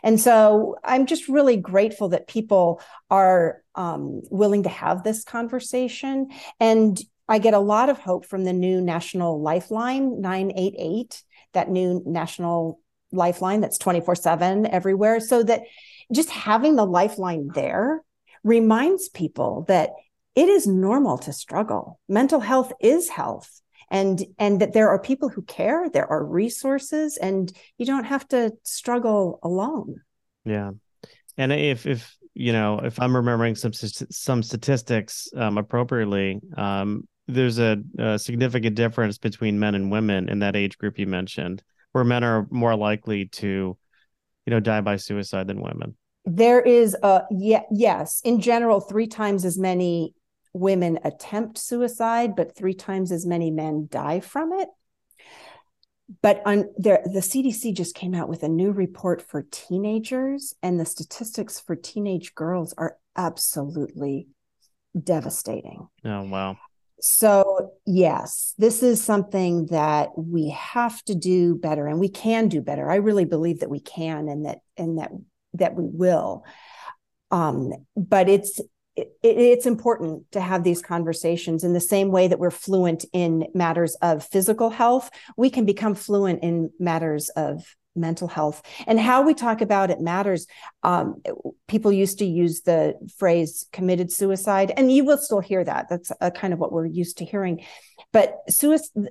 And 0.02 0.20
so 0.20 0.76
I'm 0.84 1.06
just 1.06 1.28
really 1.28 1.56
grateful 1.56 2.10
that 2.10 2.26
people 2.26 2.80
are 3.10 3.62
um, 3.74 4.22
willing 4.30 4.64
to 4.64 4.68
have 4.68 5.02
this 5.02 5.24
conversation. 5.24 6.28
And 6.58 7.00
I 7.28 7.38
get 7.38 7.54
a 7.54 7.58
lot 7.58 7.88
of 7.88 7.98
hope 7.98 8.26
from 8.26 8.44
the 8.44 8.52
new 8.52 8.80
National 8.80 9.40
Lifeline 9.40 10.20
988 10.20 11.22
that 11.52 11.70
new 11.70 12.02
national 12.04 12.80
lifeline 13.12 13.60
that's 13.60 13.78
24 13.78 14.16
7 14.16 14.66
everywhere. 14.66 15.20
So 15.20 15.42
that 15.42 15.62
just 16.12 16.30
having 16.30 16.76
the 16.76 16.84
lifeline 16.84 17.48
there 17.54 18.02
reminds 18.42 19.08
people 19.08 19.64
that 19.68 19.90
it 20.34 20.48
is 20.48 20.66
normal 20.66 21.18
to 21.18 21.32
struggle. 21.32 22.00
Mental 22.08 22.40
health 22.40 22.72
is 22.80 23.08
health. 23.08 23.61
And, 23.92 24.24
and 24.38 24.60
that 24.60 24.72
there 24.72 24.88
are 24.88 24.98
people 24.98 25.28
who 25.28 25.42
care, 25.42 25.90
there 25.90 26.10
are 26.10 26.24
resources, 26.24 27.18
and 27.18 27.52
you 27.76 27.84
don't 27.84 28.04
have 28.04 28.26
to 28.28 28.52
struggle 28.62 29.38
alone. 29.42 30.00
Yeah, 30.46 30.70
and 31.36 31.52
if 31.52 31.86
if 31.86 32.16
you 32.34 32.52
know 32.52 32.80
if 32.80 32.98
I'm 32.98 33.14
remembering 33.14 33.54
some 33.54 33.72
some 33.72 34.42
statistics 34.42 35.28
um, 35.36 35.58
appropriately, 35.58 36.40
um, 36.56 37.06
there's 37.28 37.58
a, 37.58 37.76
a 37.98 38.18
significant 38.18 38.76
difference 38.76 39.18
between 39.18 39.58
men 39.58 39.74
and 39.74 39.92
women 39.92 40.28
in 40.28 40.38
that 40.38 40.56
age 40.56 40.78
group 40.78 40.98
you 40.98 41.06
mentioned, 41.06 41.62
where 41.92 42.02
men 42.02 42.24
are 42.24 42.46
more 42.50 42.74
likely 42.74 43.26
to, 43.26 43.76
you 44.46 44.50
know, 44.50 44.60
die 44.60 44.80
by 44.80 44.96
suicide 44.96 45.46
than 45.46 45.60
women. 45.60 45.96
There 46.24 46.60
is 46.60 46.96
a 47.02 47.24
yeah, 47.30 47.62
yes, 47.70 48.22
in 48.24 48.40
general, 48.40 48.80
three 48.80 49.06
times 49.06 49.44
as 49.44 49.58
many 49.58 50.14
women 50.52 50.98
attempt 51.04 51.58
suicide, 51.58 52.36
but 52.36 52.56
three 52.56 52.74
times 52.74 53.12
as 53.12 53.26
many 53.26 53.50
men 53.50 53.88
die 53.90 54.20
from 54.20 54.52
it. 54.52 54.68
But 56.20 56.42
on 56.44 56.70
there, 56.76 57.02
the 57.04 57.20
CDC 57.20 57.74
just 57.74 57.94
came 57.94 58.14
out 58.14 58.28
with 58.28 58.42
a 58.42 58.48
new 58.48 58.70
report 58.70 59.22
for 59.22 59.46
teenagers, 59.50 60.54
and 60.62 60.78
the 60.78 60.84
statistics 60.84 61.58
for 61.58 61.74
teenage 61.74 62.34
girls 62.34 62.74
are 62.76 62.98
absolutely 63.16 64.28
devastating. 65.00 65.88
Oh 66.04 66.22
wow. 66.24 66.58
So, 67.00 67.72
yes, 67.84 68.54
this 68.58 68.82
is 68.82 69.02
something 69.02 69.66
that 69.66 70.10
we 70.16 70.50
have 70.50 71.02
to 71.04 71.16
do 71.16 71.56
better 71.56 71.88
and 71.88 71.98
we 71.98 72.08
can 72.08 72.46
do 72.46 72.60
better. 72.60 72.88
I 72.88 72.96
really 72.96 73.24
believe 73.24 73.58
that 73.58 73.70
we 73.70 73.80
can 73.80 74.28
and 74.28 74.46
that 74.46 74.58
and 74.76 74.98
that 74.98 75.10
that 75.54 75.74
we 75.74 75.84
will. 75.84 76.44
Um, 77.32 77.72
but 77.96 78.28
it's 78.28 78.60
it, 78.96 79.16
it's 79.22 79.66
important 79.66 80.30
to 80.32 80.40
have 80.40 80.64
these 80.64 80.82
conversations 80.82 81.64
in 81.64 81.72
the 81.72 81.80
same 81.80 82.10
way 82.10 82.28
that 82.28 82.38
we're 82.38 82.50
fluent 82.50 83.04
in 83.12 83.46
matters 83.54 83.94
of 84.02 84.24
physical 84.24 84.70
health, 84.70 85.10
we 85.36 85.50
can 85.50 85.64
become 85.64 85.94
fluent 85.94 86.42
in 86.42 86.70
matters 86.78 87.28
of 87.30 87.64
mental 87.94 88.28
health. 88.28 88.62
And 88.86 88.98
how 88.98 89.22
we 89.22 89.34
talk 89.34 89.60
about 89.60 89.90
it 89.90 90.00
matters. 90.00 90.46
Um, 90.82 91.22
people 91.68 91.92
used 91.92 92.18
to 92.20 92.24
use 92.24 92.62
the 92.62 92.94
phrase 93.18 93.66
committed 93.72 94.10
suicide 94.10 94.72
and 94.76 94.90
you 94.90 95.04
will 95.04 95.18
still 95.18 95.40
hear 95.40 95.62
that. 95.62 95.88
That's 95.90 96.10
a 96.20 96.30
kind 96.30 96.52
of 96.52 96.58
what 96.58 96.72
we're 96.72 96.86
used 96.86 97.18
to 97.18 97.24
hearing. 97.24 97.64
But 98.12 98.38
suicide 98.48 99.08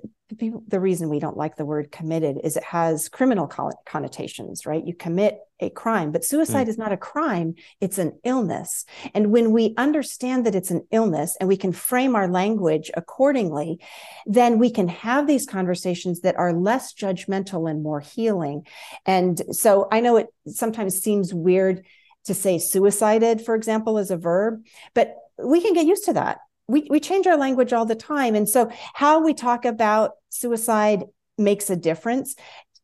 the 0.67 0.79
reason 0.79 1.09
we 1.09 1.19
don't 1.19 1.37
like 1.37 1.55
the 1.55 1.65
word 1.65 1.91
committed 1.91 2.39
is 2.43 2.57
it 2.57 2.63
has 2.63 3.09
criminal 3.09 3.47
connotations 3.85 4.65
right? 4.65 4.85
You 4.85 4.93
commit 4.93 5.39
a 5.59 5.69
crime 5.69 6.11
but 6.11 6.25
suicide 6.25 6.67
mm. 6.67 6.69
is 6.69 6.77
not 6.77 6.91
a 6.91 6.97
crime 6.97 7.55
it's 7.79 7.97
an 7.97 8.19
illness. 8.23 8.85
And 9.13 9.31
when 9.31 9.51
we 9.51 9.73
understand 9.77 10.45
that 10.45 10.55
it's 10.55 10.71
an 10.71 10.85
illness 10.91 11.37
and 11.39 11.47
we 11.47 11.57
can 11.57 11.71
frame 11.71 12.15
our 12.15 12.27
language 12.27 12.91
accordingly 12.95 13.79
then 14.25 14.59
we 14.59 14.71
can 14.71 14.87
have 14.87 15.27
these 15.27 15.45
conversations 15.45 16.21
that 16.21 16.37
are 16.37 16.53
less 16.53 16.93
judgmental 16.93 17.69
and 17.69 17.83
more 17.83 17.99
healing. 17.99 18.65
And 19.05 19.41
so 19.51 19.87
i 19.91 19.99
know 19.99 20.17
it 20.17 20.27
sometimes 20.47 21.01
seems 21.01 21.33
weird 21.33 21.85
to 22.25 22.33
say 22.33 22.57
suicided 22.57 23.41
for 23.41 23.55
example 23.55 23.97
as 23.97 24.11
a 24.11 24.17
verb 24.17 24.63
but 24.93 25.15
we 25.43 25.61
can 25.61 25.73
get 25.73 25.85
used 25.85 26.05
to 26.05 26.13
that 26.13 26.39
we, 26.67 26.87
we 26.89 26.99
change 26.99 27.27
our 27.27 27.37
language 27.37 27.73
all 27.73 27.85
the 27.85 27.95
time. 27.95 28.35
And 28.35 28.47
so, 28.47 28.71
how 28.93 29.23
we 29.23 29.33
talk 29.33 29.65
about 29.65 30.11
suicide 30.29 31.03
makes 31.37 31.69
a 31.69 31.75
difference. 31.75 32.35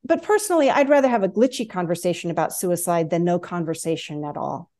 But 0.04 0.24
personally, 0.24 0.70
I'd 0.70 0.90
rather 0.90 1.10
have 1.10 1.24
a 1.24 1.30
glitchy 1.30 1.70
conversation 1.70 2.32
about 2.32 2.54
suicide 2.54 3.10
than 3.10 3.24
no 3.24 3.40
conversation 3.40 4.24
at 4.24 4.38
all. 4.38 4.72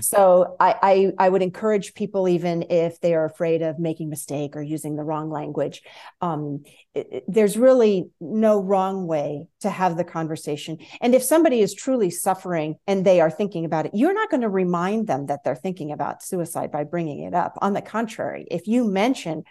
So 0.00 0.56
I, 0.60 0.74
I, 0.82 1.12
I 1.18 1.28
would 1.28 1.42
encourage 1.42 1.94
people, 1.94 2.28
even 2.28 2.66
if 2.70 3.00
they 3.00 3.14
are 3.14 3.24
afraid 3.24 3.62
of 3.62 3.78
making 3.78 4.10
mistake 4.10 4.56
or 4.56 4.62
using 4.62 4.96
the 4.96 5.04
wrong 5.04 5.30
language, 5.30 5.82
um, 6.20 6.64
it, 6.94 7.08
it, 7.10 7.24
there's 7.26 7.56
really 7.56 8.10
no 8.20 8.60
wrong 8.60 9.06
way 9.06 9.46
to 9.60 9.70
have 9.70 9.96
the 9.96 10.04
conversation. 10.04 10.78
And 11.00 11.14
if 11.14 11.22
somebody 11.22 11.60
is 11.60 11.74
truly 11.74 12.10
suffering 12.10 12.76
and 12.86 13.04
they 13.04 13.20
are 13.20 13.30
thinking 13.30 13.64
about 13.64 13.86
it, 13.86 13.92
you're 13.94 14.14
not 14.14 14.30
going 14.30 14.42
to 14.42 14.48
remind 14.48 15.06
them 15.06 15.26
that 15.26 15.44
they're 15.44 15.54
thinking 15.54 15.92
about 15.92 16.22
suicide 16.22 16.70
by 16.70 16.84
bringing 16.84 17.20
it 17.20 17.34
up. 17.34 17.58
On 17.60 17.72
the 17.72 17.82
contrary, 17.82 18.46
if 18.50 18.66
you 18.66 18.84
mention 18.84 19.44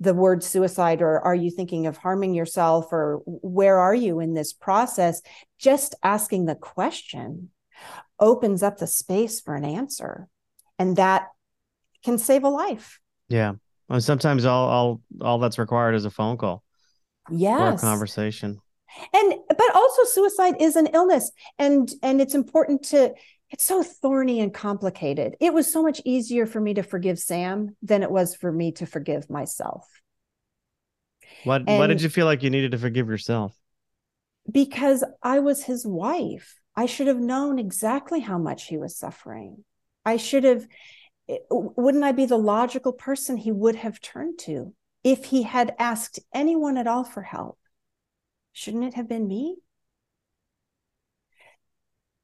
the 0.00 0.14
word 0.14 0.44
suicide 0.44 1.02
or 1.02 1.20
are 1.20 1.34
you 1.34 1.50
thinking 1.50 1.86
of 1.86 1.96
harming 1.96 2.34
yourself 2.34 2.92
or 2.92 3.20
where 3.26 3.78
are 3.78 3.94
you 3.94 4.20
in 4.20 4.34
this 4.34 4.52
process 4.52 5.22
just 5.58 5.94
asking 6.02 6.44
the 6.44 6.54
question 6.54 7.50
opens 8.20 8.62
up 8.62 8.78
the 8.78 8.86
space 8.86 9.40
for 9.40 9.54
an 9.54 9.64
answer 9.64 10.28
and 10.78 10.96
that 10.96 11.28
can 12.04 12.18
save 12.18 12.44
a 12.44 12.48
life 12.48 13.00
yeah 13.28 13.52
and 13.88 14.02
sometimes 14.04 14.44
all 14.44 14.68
all 14.68 15.00
all 15.20 15.38
that's 15.38 15.58
required 15.58 15.94
is 15.94 16.04
a 16.04 16.10
phone 16.10 16.36
call 16.36 16.62
a 17.30 17.86
conversation 17.86 18.58
and 19.12 19.34
but 19.48 19.74
also 19.74 20.04
suicide 20.04 20.54
is 20.60 20.76
an 20.76 20.86
illness 20.88 21.30
and 21.58 21.92
and 22.02 22.20
it's 22.20 22.34
important 22.34 22.82
to 22.82 23.12
it's 23.50 23.64
so 23.64 23.82
thorny 23.82 24.40
and 24.40 24.52
complicated. 24.52 25.34
It 25.40 25.54
was 25.54 25.72
so 25.72 25.82
much 25.82 26.02
easier 26.04 26.44
for 26.44 26.60
me 26.60 26.74
to 26.74 26.82
forgive 26.82 27.18
Sam 27.18 27.76
than 27.80 28.02
it 28.02 28.10
was 28.10 28.34
for 28.34 28.52
me 28.52 28.72
to 28.72 28.84
forgive 28.84 29.30
myself. 29.30 29.86
What 31.44 31.62
And- 31.66 31.78
what 31.78 31.86
did 31.86 32.02
you 32.02 32.10
feel 32.10 32.26
like 32.26 32.42
you 32.42 32.50
needed 32.50 32.72
to 32.72 32.78
forgive 32.78 33.08
yourself? 33.08 33.56
because 34.50 35.02
I 35.22 35.38
was 35.40 35.62
his 35.64 35.86
wife. 35.86 36.57
I 36.78 36.86
should 36.86 37.08
have 37.08 37.18
known 37.18 37.58
exactly 37.58 38.20
how 38.20 38.38
much 38.38 38.68
he 38.68 38.78
was 38.78 38.96
suffering. 38.96 39.64
I 40.04 40.16
should 40.16 40.44
have, 40.44 40.68
wouldn't 41.50 42.04
I 42.04 42.12
be 42.12 42.24
the 42.24 42.38
logical 42.38 42.92
person 42.92 43.36
he 43.36 43.50
would 43.50 43.74
have 43.74 44.00
turned 44.00 44.38
to 44.42 44.72
if 45.02 45.24
he 45.24 45.42
had 45.42 45.74
asked 45.80 46.20
anyone 46.32 46.76
at 46.76 46.86
all 46.86 47.02
for 47.02 47.22
help? 47.22 47.58
Shouldn't 48.52 48.84
it 48.84 48.94
have 48.94 49.08
been 49.08 49.26
me? 49.26 49.56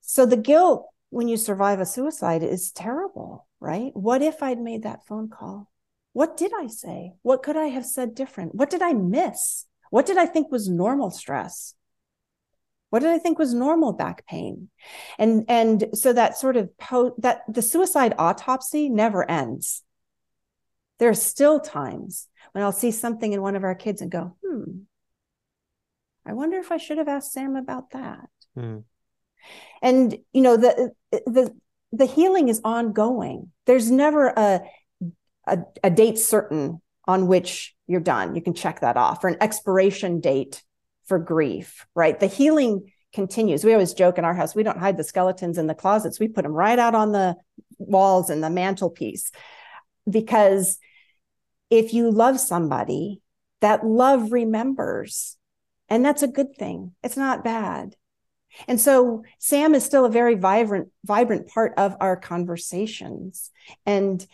So 0.03 0.25
the 0.25 0.37
guilt 0.37 0.87
when 1.11 1.27
you 1.27 1.37
survive 1.37 1.81
a 1.81 1.85
suicide 1.85 2.45
is 2.45 2.71
terrible, 2.71 3.49
right? 3.59 3.91
What 3.95 4.23
if 4.23 4.41
I'd 4.41 4.61
made 4.61 4.85
that 4.85 5.05
phone 5.05 5.29
call? 5.29 5.69
What 6.13 6.37
did 6.37 6.53
I 6.57 6.69
say? 6.69 7.15
What 7.23 7.43
could 7.43 7.57
I 7.57 7.71
have 7.71 7.87
said 7.87 8.15
different? 8.15 8.55
What 8.55 8.71
did 8.71 8.83
I 8.83 8.93
miss? 8.93 9.67
What 9.91 10.07
did 10.07 10.17
I 10.17 10.27
think 10.27 10.53
was 10.53 10.69
normal 10.69 11.11
stress? 11.11 11.75
What 12.95 13.03
did 13.03 13.11
I 13.11 13.19
think 13.19 13.41
was 13.41 13.53
normal 13.53 13.93
back 13.93 14.25
pain? 14.25 14.69
And 15.19 15.47
and 15.49 15.87
so 15.95 16.13
that 16.13 16.39
sort 16.39 16.57
of 16.57 16.79
po- 16.79 17.17
that 17.19 17.41
the 17.49 17.61
suicide 17.61 18.15
autopsy 18.19 18.89
never 18.89 19.29
ends. 19.29 19.83
There 21.01 21.09
are 21.09 21.15
still 21.15 21.59
times 21.59 22.29
when 22.53 22.63
I'll 22.63 22.71
see 22.71 22.93
something 22.93 23.33
in 23.33 23.43
one 23.43 23.57
of 23.57 23.65
our 23.65 23.75
kids 23.75 24.01
and 24.01 24.13
go, 24.13 24.37
hmm, 24.47 24.83
I 26.25 26.35
wonder 26.35 26.57
if 26.59 26.71
I 26.71 26.77
should 26.77 26.99
have 26.99 27.09
asked 27.09 27.33
Sam 27.33 27.57
about 27.57 27.91
that. 27.91 28.29
Hmm. 28.55 28.79
And 29.83 30.17
you 30.33 30.43
know, 30.43 30.57
the 30.57 30.93
the 31.11 31.53
the 31.91 32.07
healing 32.07 32.49
is 32.49 32.61
ongoing. 32.63 33.51
There's 33.67 33.91
never 33.91 34.29
a 34.29 34.61
a, 35.49 35.59
a 35.83 35.91
date 35.91 36.21
certain 36.21 36.81
on 37.07 37.27
which 37.27 37.75
you're 37.89 37.99
done. 37.99 38.37
You 38.37 38.41
can 38.41 38.55
check 38.55 38.83
that 38.83 38.97
off, 38.97 39.25
or 39.25 39.29
an 39.31 39.39
expiration 39.41 40.21
date 40.21 40.63
for 41.07 41.19
grief, 41.19 41.87
right? 41.95 42.19
The 42.19 42.27
healing 42.27 42.91
continues. 43.13 43.65
We 43.65 43.73
always 43.73 43.95
joke 43.95 44.19
in 44.19 44.25
our 44.25 44.35
house, 44.35 44.55
we 44.55 44.63
don't 44.63 44.79
hide 44.79 44.97
the 44.97 45.05
skeletons 45.05 45.59
in 45.59 45.67
the 45.67 45.75
closets. 45.75 46.19
We 46.19 46.29
put 46.29 46.43
them 46.43 46.53
right 46.53 46.79
out 46.79 46.95
on 46.95 47.13
the 47.13 47.37
walls 47.79 48.31
and 48.31 48.43
the 48.43 48.51
mantelpiece. 48.51 49.31
Because 50.09 50.79
if 51.71 51.95
you 51.95 52.11
love 52.11 52.41
somebody, 52.41 53.23
that 53.61 53.87
love 53.87 54.33
remembers. 54.33 55.37
And 55.89 56.05
that's 56.05 56.23
a 56.23 56.29
good 56.29 56.57
thing. 56.57 56.93
It's 57.03 57.17
not 57.17 57.45
bad. 57.45 57.95
And 58.69 58.81
so 58.81 59.25
Sam 59.39 59.75
is 59.75 59.85
still 59.85 60.05
a 60.05 60.11
very 60.11 60.35
vibrant, 60.35 60.89
vibrant 61.05 61.49
part 61.49 61.75
of 61.77 61.97
our 62.01 62.17
conversations. 62.17 63.51
And 63.87 64.25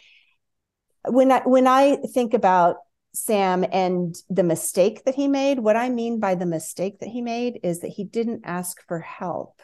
when 1.08 1.32
I 1.32 1.40
when 1.40 1.66
I 1.66 1.96
think 1.96 2.34
about 2.34 2.76
Sam 3.12 3.64
and 3.72 4.14
the 4.28 4.42
mistake 4.42 5.04
that 5.04 5.14
he 5.14 5.26
made, 5.26 5.58
what 5.58 5.76
I 5.76 5.88
mean 5.88 6.20
by 6.20 6.34
the 6.34 6.46
mistake 6.46 7.00
that 7.00 7.08
he 7.08 7.22
made 7.22 7.60
is 7.62 7.80
that 7.80 7.88
he 7.88 8.04
didn't 8.04 8.42
ask 8.44 8.86
for 8.86 9.00
help. 9.00 9.60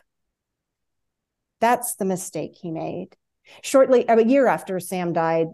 That's 1.60 1.94
the 1.94 2.04
mistake 2.04 2.56
he 2.60 2.70
made. 2.70 3.16
Shortly, 3.62 4.04
a 4.08 4.24
year 4.24 4.46
after 4.46 4.80
Sam 4.80 5.12
died, 5.12 5.48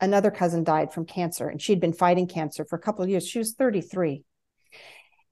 another 0.00 0.30
cousin 0.30 0.64
died 0.64 0.92
from 0.92 1.06
cancer, 1.06 1.48
and 1.48 1.62
she'd 1.62 1.80
been 1.80 1.92
fighting 1.92 2.26
cancer 2.26 2.64
for 2.64 2.76
a 2.76 2.82
couple 2.82 3.04
of 3.04 3.10
years. 3.10 3.26
She 3.26 3.38
was 3.38 3.54
33. 3.54 4.24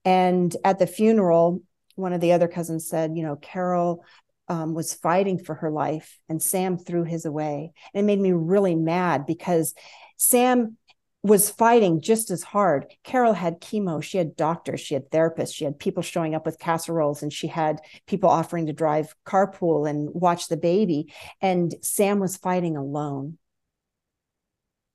And 0.05 0.55
at 0.63 0.79
the 0.79 0.87
funeral, 0.87 1.61
one 1.95 2.13
of 2.13 2.21
the 2.21 2.31
other 2.31 2.47
cousins 2.47 2.87
said, 2.87 3.15
You 3.15 3.23
know, 3.23 3.35
Carol 3.35 4.05
um, 4.47 4.73
was 4.73 4.93
fighting 4.93 5.39
for 5.39 5.55
her 5.55 5.71
life, 5.71 6.17
and 6.29 6.41
Sam 6.41 6.77
threw 6.77 7.03
his 7.03 7.25
away. 7.25 7.73
And 7.93 8.03
it 8.03 8.05
made 8.05 8.19
me 8.19 8.31
really 8.31 8.75
mad 8.75 9.25
because 9.25 9.73
Sam 10.17 10.77
was 11.25 11.49
fighting 11.49 12.01
just 12.01 12.29
as 12.29 12.43
hard. 12.43 12.85
Carol 13.03 13.33
had 13.33 13.59
chemo, 13.59 14.01
she 14.01 14.19
had 14.19 14.35
doctors, 14.35 14.79
she 14.79 14.93
had 14.93 15.09
therapists, 15.09 15.55
she 15.55 15.65
had 15.65 15.79
people 15.79 16.03
showing 16.03 16.35
up 16.35 16.45
with 16.45 16.59
casseroles, 16.59 17.23
and 17.23 17.33
she 17.33 17.47
had 17.47 17.81
people 18.05 18.29
offering 18.29 18.67
to 18.67 18.73
drive 18.73 19.15
carpool 19.25 19.89
and 19.89 20.07
watch 20.13 20.49
the 20.49 20.57
baby. 20.57 21.11
And 21.41 21.73
Sam 21.81 22.19
was 22.19 22.37
fighting 22.37 22.77
alone. 22.77 23.39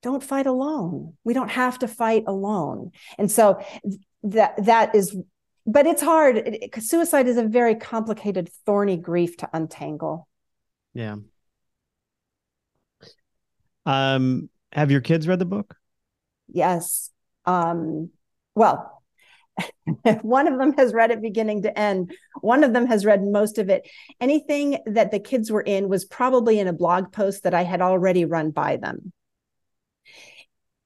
Don't 0.01 0.23
fight 0.23 0.47
alone. 0.47 1.17
We 1.25 1.33
don't 1.33 1.51
have 1.51 1.79
to 1.79 1.87
fight 1.89 2.23
alone. 2.27 2.91
And 3.17 3.29
so 3.29 3.61
that 4.23 4.63
that 4.65 4.95
is 4.95 5.15
but 5.65 5.85
it's 5.85 6.01
hard. 6.01 6.37
It- 6.37 6.81
suicide 6.81 7.27
is 7.27 7.37
a 7.37 7.43
very 7.43 7.75
complicated, 7.75 8.49
thorny 8.65 8.97
grief 8.97 9.35
to 9.37 9.49
untangle. 9.53 10.27
Yeah. 10.93 11.17
Um, 13.85 14.49
have 14.71 14.91
your 14.91 15.01
kids 15.01 15.27
read 15.27 15.39
the 15.39 15.45
book? 15.45 15.75
Yes. 16.51 17.09
Um, 17.45 18.11
well, 18.55 19.01
one 20.21 20.47
of 20.47 20.57
them 20.57 20.73
has 20.73 20.93
read 20.93 21.11
it 21.11 21.21
beginning 21.21 21.63
to 21.63 21.77
end. 21.77 22.13
One 22.41 22.63
of 22.63 22.73
them 22.73 22.87
has 22.87 23.05
read 23.05 23.23
most 23.23 23.57
of 23.57 23.69
it. 23.69 23.87
Anything 24.19 24.79
that 24.85 25.11
the 25.11 25.19
kids 25.19 25.51
were 25.51 25.61
in 25.61 25.89
was 25.89 26.05
probably 26.05 26.59
in 26.59 26.67
a 26.67 26.73
blog 26.73 27.11
post 27.11 27.43
that 27.43 27.53
I 27.53 27.63
had 27.63 27.81
already 27.81 28.25
run 28.25 28.51
by 28.51 28.77
them. 28.77 29.11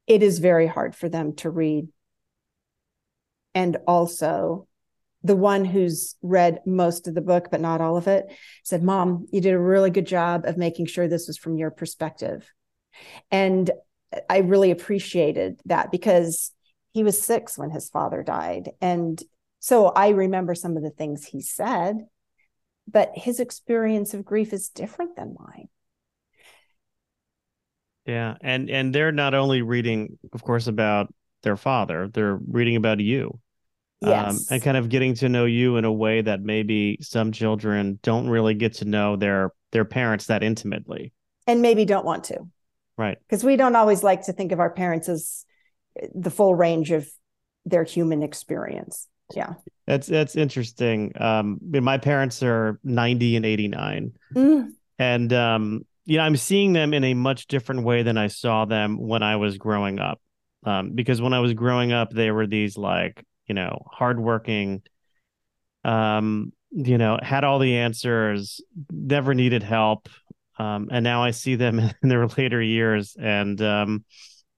It 0.07 0.21
is 0.21 0.39
very 0.39 0.67
hard 0.67 0.95
for 0.95 1.09
them 1.09 1.35
to 1.37 1.49
read. 1.49 1.87
And 3.53 3.77
also, 3.87 4.67
the 5.23 5.35
one 5.35 5.65
who's 5.65 6.15
read 6.21 6.59
most 6.67 7.07
of 7.07 7.15
the 7.15 7.21
book, 7.21 7.47
but 7.49 7.61
not 7.61 7.81
all 7.81 7.97
of 7.97 8.07
it, 8.07 8.25
said, 8.63 8.83
Mom, 8.83 9.25
you 9.31 9.41
did 9.41 9.53
a 9.53 9.59
really 9.59 9.89
good 9.89 10.05
job 10.05 10.45
of 10.45 10.57
making 10.57 10.85
sure 10.85 11.07
this 11.07 11.27
was 11.27 11.37
from 11.37 11.57
your 11.57 11.71
perspective. 11.71 12.47
And 13.31 13.71
I 14.29 14.39
really 14.39 14.71
appreciated 14.71 15.61
that 15.65 15.91
because 15.91 16.51
he 16.93 17.03
was 17.03 17.21
six 17.21 17.57
when 17.57 17.69
his 17.69 17.89
father 17.89 18.23
died. 18.23 18.71
And 18.81 19.21
so 19.59 19.87
I 19.87 20.09
remember 20.09 20.55
some 20.55 20.77
of 20.77 20.83
the 20.83 20.89
things 20.89 21.25
he 21.25 21.41
said, 21.41 22.07
but 22.87 23.11
his 23.15 23.39
experience 23.39 24.13
of 24.13 24.23
grief 24.23 24.53
is 24.53 24.69
different 24.69 25.15
than 25.15 25.35
mine. 25.39 25.67
Yeah, 28.05 28.35
and 28.41 28.69
and 28.69 28.93
they're 28.93 29.11
not 29.11 29.33
only 29.33 29.63
reading, 29.63 30.19
of 30.31 30.43
course, 30.43 30.67
about 30.67 31.13
their 31.41 31.57
father, 31.57 32.07
they're 32.07 32.35
reading 32.35 32.75
about 32.75 32.99
you. 32.99 33.39
Um, 34.03 34.37
and 34.51 34.61
kind 34.61 34.77
of 34.77 34.89
getting 34.89 35.15
to 35.15 35.29
know 35.29 35.45
you 35.45 35.77
in 35.77 35.85
a 35.85 35.91
way 35.91 36.21
that 36.21 36.41
maybe 36.41 36.99
some 37.01 37.31
children 37.31 37.97
don't 38.03 38.29
really 38.29 38.53
get 38.53 38.73
to 38.75 38.85
know 38.85 39.15
their 39.15 39.51
their 39.71 39.85
parents 39.85 40.27
that 40.27 40.43
intimately. 40.43 41.11
and 41.47 41.61
maybe 41.61 41.85
don't 41.85 42.05
want 42.05 42.25
to, 42.25 42.47
Right. 42.97 43.17
because 43.27 43.43
we 43.43 43.57
don't 43.57 43.75
always 43.75 44.03
like 44.03 44.23
to 44.23 44.33
think 44.33 44.51
of 44.51 44.59
our 44.59 44.69
parents 44.69 45.09
as 45.09 45.45
the 46.13 46.29
full 46.31 46.55
range 46.55 46.91
of 46.91 47.07
their 47.65 47.83
human 47.83 48.23
experience. 48.23 49.07
Yeah. 49.33 49.53
That's 49.87 50.07
that's 50.07 50.35
interesting. 50.35 51.13
Um, 51.19 51.59
my 51.61 51.97
parents 51.97 52.41
are 52.43 52.79
90 52.83 53.35
and 53.35 53.45
89. 53.45 54.11
Mm, 54.35 54.69
And 54.99 55.33
um, 55.33 55.85
you 56.05 56.17
know, 56.17 56.23
I'm 56.23 56.37
seeing 56.37 56.73
them 56.73 56.93
in 56.93 57.03
a 57.03 57.13
much 57.13 57.47
different 57.47 57.83
way 57.83 58.03
than 58.03 58.17
I 58.17 58.27
saw 58.27 58.65
them 58.65 58.97
when 58.97 59.23
I 59.23 59.37
was 59.37 59.57
growing 59.57 59.99
up. 59.99 60.21
Um, 60.63 60.91
because 60.93 61.21
when 61.21 61.33
I 61.33 61.39
was 61.39 61.53
growing 61.53 61.91
up, 61.91 62.11
they 62.11 62.31
were 62.31 62.47
these 62.47 62.77
like, 62.77 63.23
you 63.47 63.55
know, 63.55 63.85
hardworking, 63.91 64.81
um, 65.83 66.51
you 66.71 66.97
know, 66.97 67.19
had 67.21 67.43
all 67.43 67.59
the 67.59 67.77
answers, 67.77 68.61
never 68.91 69.33
needed 69.33 69.63
help. 69.63 70.09
Um, 70.57 70.89
and 70.91 71.03
now 71.03 71.23
I 71.23 71.31
see 71.31 71.55
them 71.55 71.79
in 72.03 72.09
their 72.09 72.25
later 72.27 72.61
years 72.61 73.15
and 73.19 73.61
um, 73.61 74.05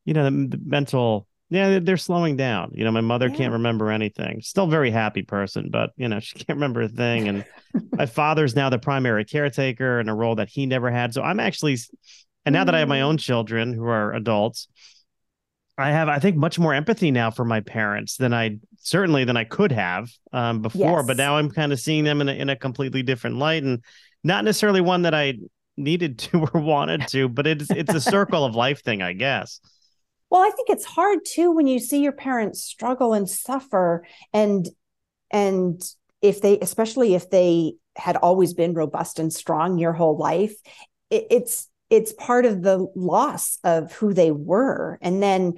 you 0.05 0.13
know, 0.13 0.23
the, 0.25 0.47
the 0.57 0.59
mental 0.63 1.27
yeah, 1.49 1.79
they're- 1.79 1.95
slowing 1.95 2.35
down. 2.35 2.71
You 2.73 2.83
know, 2.83 2.91
my 2.91 2.99
mother 3.01 3.29
Yeah. 3.29 3.35
can't 3.37 3.53
remember 3.53 3.89
anything. 3.89 4.41
Still 4.41 4.67
very 4.67 4.91
happy 4.91 5.21
person, 5.23 5.69
but 5.71 5.91
you 5.95 6.09
know, 6.09 6.19
she 6.21 6.35
can't 6.35 6.57
remember 6.57 6.81
a 6.81 6.89
thing. 6.89 7.27
And 7.29 7.45
my 7.93 8.05
father's 8.19 8.55
now 8.55 8.69
the 8.69 8.79
primary 8.79 9.23
caretaker 9.23 9.99
in 10.01 10.09
a 10.09 10.15
role 10.15 10.35
that 10.35 10.49
he 10.49 10.65
never 10.65 10.91
had. 10.91 11.13
So 11.13 11.21
I'm 11.23 11.39
actually, 11.39 11.77
and 12.45 12.51
now 12.53 12.65
that 12.65 12.75
I 12.75 12.79
have 12.79 12.89
my 12.89 12.99
Mm. 12.99 13.03
own 13.03 13.17
children 13.17 13.71
who 13.73 13.85
are 13.85 14.13
adults, 14.13 14.67
I 15.77 15.91
have, 15.91 16.09
I 16.09 16.19
think, 16.19 16.35
much 16.35 16.57
more 16.59 16.73
empathy 16.73 17.11
now 17.11 17.29
for 17.31 17.45
my 17.45 17.59
parents 17.61 18.17
than 18.17 18.33
I 18.33 18.57
certainly 18.79 19.23
than 19.25 19.37
I 19.37 19.43
could 19.43 19.71
have 19.71 20.09
um, 20.33 20.61
before. 20.61 21.03
But 21.03 21.17
now 21.17 21.37
I'm 21.37 21.51
kind 21.51 21.71
of 21.71 21.79
seeing 21.79 22.03
them 22.03 22.19
in 22.19 22.29
a, 22.29 22.33
in 22.33 22.49
a 22.49 22.55
completely 22.55 23.03
different 23.03 23.37
light, 23.37 23.63
and 23.63 23.83
not 24.23 24.43
necessarily 24.43 24.81
one 24.81 25.03
that 25.03 25.13
I 25.13 25.35
needed 25.77 26.19
to 26.19 26.39
or 26.53 26.59
wanted 26.59 27.07
to, 27.09 27.29
but 27.29 27.47
it's 27.47 27.69
it's 27.69 27.93
a 27.93 28.01
circle 28.01 28.43
of 28.43 28.55
life 28.55 28.83
thing, 28.83 29.01
I 29.01 29.13
guess. 29.13 29.59
Well, 30.29 30.41
I 30.41 30.49
think 30.49 30.69
it's 30.69 30.85
hard 30.85 31.19
too 31.25 31.51
when 31.51 31.67
you 31.67 31.79
see 31.79 32.01
your 32.01 32.11
parents 32.11 32.63
struggle 32.63 33.13
and 33.13 33.29
suffer 33.29 34.05
and 34.33 34.67
and 35.31 35.81
if 36.21 36.41
they 36.41 36.59
especially 36.59 37.15
if 37.15 37.29
they 37.29 37.73
had 37.95 38.17
always 38.17 38.53
been 38.53 38.73
robust 38.73 39.19
and 39.19 39.31
strong 39.31 39.77
your 39.77 39.93
whole 39.93 40.17
life, 40.17 40.55
it, 41.09 41.27
it's 41.29 41.69
it's 41.89 42.11
part 42.13 42.45
of 42.45 42.61
the 42.61 42.85
loss 42.95 43.57
of 43.63 43.93
who 43.93 44.13
they 44.13 44.31
were 44.31 44.99
and 45.01 45.23
then 45.23 45.53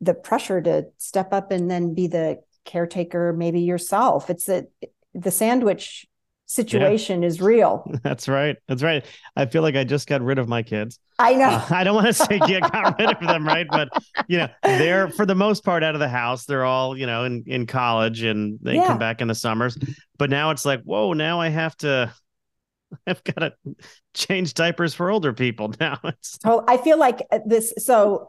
the 0.00 0.14
pressure 0.14 0.62
to 0.62 0.86
step 0.96 1.32
up 1.32 1.50
and 1.50 1.70
then 1.70 1.94
be 1.94 2.06
the 2.06 2.40
caretaker 2.64 3.34
maybe 3.34 3.60
yourself. 3.60 4.30
It's 4.30 4.48
a 4.48 4.64
the 5.12 5.30
sandwich 5.30 6.06
situation 6.60 7.22
yeah. 7.22 7.28
is 7.28 7.40
real. 7.40 7.88
That's 8.02 8.26
right. 8.26 8.56
That's 8.66 8.82
right. 8.82 9.04
I 9.36 9.46
feel 9.46 9.62
like 9.62 9.76
I 9.76 9.84
just 9.84 10.08
got 10.08 10.20
rid 10.20 10.38
of 10.38 10.48
my 10.48 10.64
kids. 10.64 10.98
I 11.16 11.34
know. 11.34 11.44
Uh, 11.44 11.66
I 11.70 11.84
don't 11.84 11.94
want 11.94 12.08
to 12.08 12.12
say 12.12 12.40
yeah, 12.48 12.58
got 12.58 12.98
rid 12.98 13.08
of 13.08 13.20
them, 13.20 13.46
right? 13.46 13.68
But 13.70 13.88
you 14.26 14.38
know, 14.38 14.48
they're 14.64 15.08
for 15.10 15.26
the 15.26 15.36
most 15.36 15.64
part 15.64 15.84
out 15.84 15.94
of 15.94 16.00
the 16.00 16.08
house. 16.08 16.46
They're 16.46 16.64
all 16.64 16.98
you 16.98 17.06
know 17.06 17.24
in 17.24 17.44
in 17.46 17.66
college, 17.66 18.22
and 18.22 18.58
they 18.62 18.74
yeah. 18.74 18.88
come 18.88 18.98
back 18.98 19.20
in 19.20 19.28
the 19.28 19.34
summers. 19.34 19.78
But 20.18 20.28
now 20.28 20.50
it's 20.50 20.64
like, 20.64 20.82
whoa! 20.82 21.12
Now 21.12 21.40
I 21.40 21.48
have 21.48 21.76
to. 21.78 22.12
I've 23.06 23.22
got 23.22 23.38
to 23.38 23.52
change 24.14 24.54
diapers 24.54 24.94
for 24.94 25.12
older 25.12 25.32
people 25.32 25.72
now. 25.80 26.00
It's... 26.02 26.36
So 26.42 26.64
I 26.66 26.78
feel 26.78 26.98
like 26.98 27.24
this. 27.46 27.72
So 27.78 28.16
uh, 28.16 28.24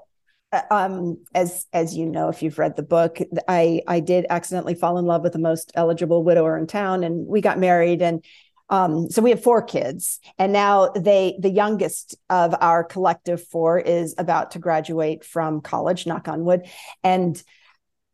um, 0.69 1.23
as 1.33 1.65
as 1.71 1.95
you 1.95 2.05
know, 2.05 2.29
if 2.29 2.43
you've 2.43 2.59
read 2.59 2.75
the 2.75 2.83
book, 2.83 3.19
I 3.47 3.81
I 3.87 3.99
did 3.99 4.25
accidentally 4.29 4.75
fall 4.75 4.97
in 4.97 5.05
love 5.05 5.23
with 5.23 5.33
the 5.33 5.39
most 5.39 5.71
eligible 5.75 6.23
widower 6.23 6.57
in 6.57 6.67
town, 6.67 7.03
and 7.03 7.25
we 7.25 7.41
got 7.41 7.59
married, 7.59 8.01
and 8.01 8.23
um, 8.69 9.09
so 9.09 9.21
we 9.21 9.29
have 9.29 9.43
four 9.43 9.61
kids, 9.61 10.19
and 10.37 10.51
now 10.51 10.89
they 10.89 11.37
the 11.39 11.49
youngest 11.49 12.15
of 12.29 12.55
our 12.59 12.83
collective 12.83 13.45
four 13.47 13.79
is 13.79 14.15
about 14.17 14.51
to 14.51 14.59
graduate 14.59 15.23
from 15.23 15.61
college. 15.61 16.05
Knock 16.05 16.27
on 16.27 16.43
wood, 16.43 16.67
and 17.03 17.41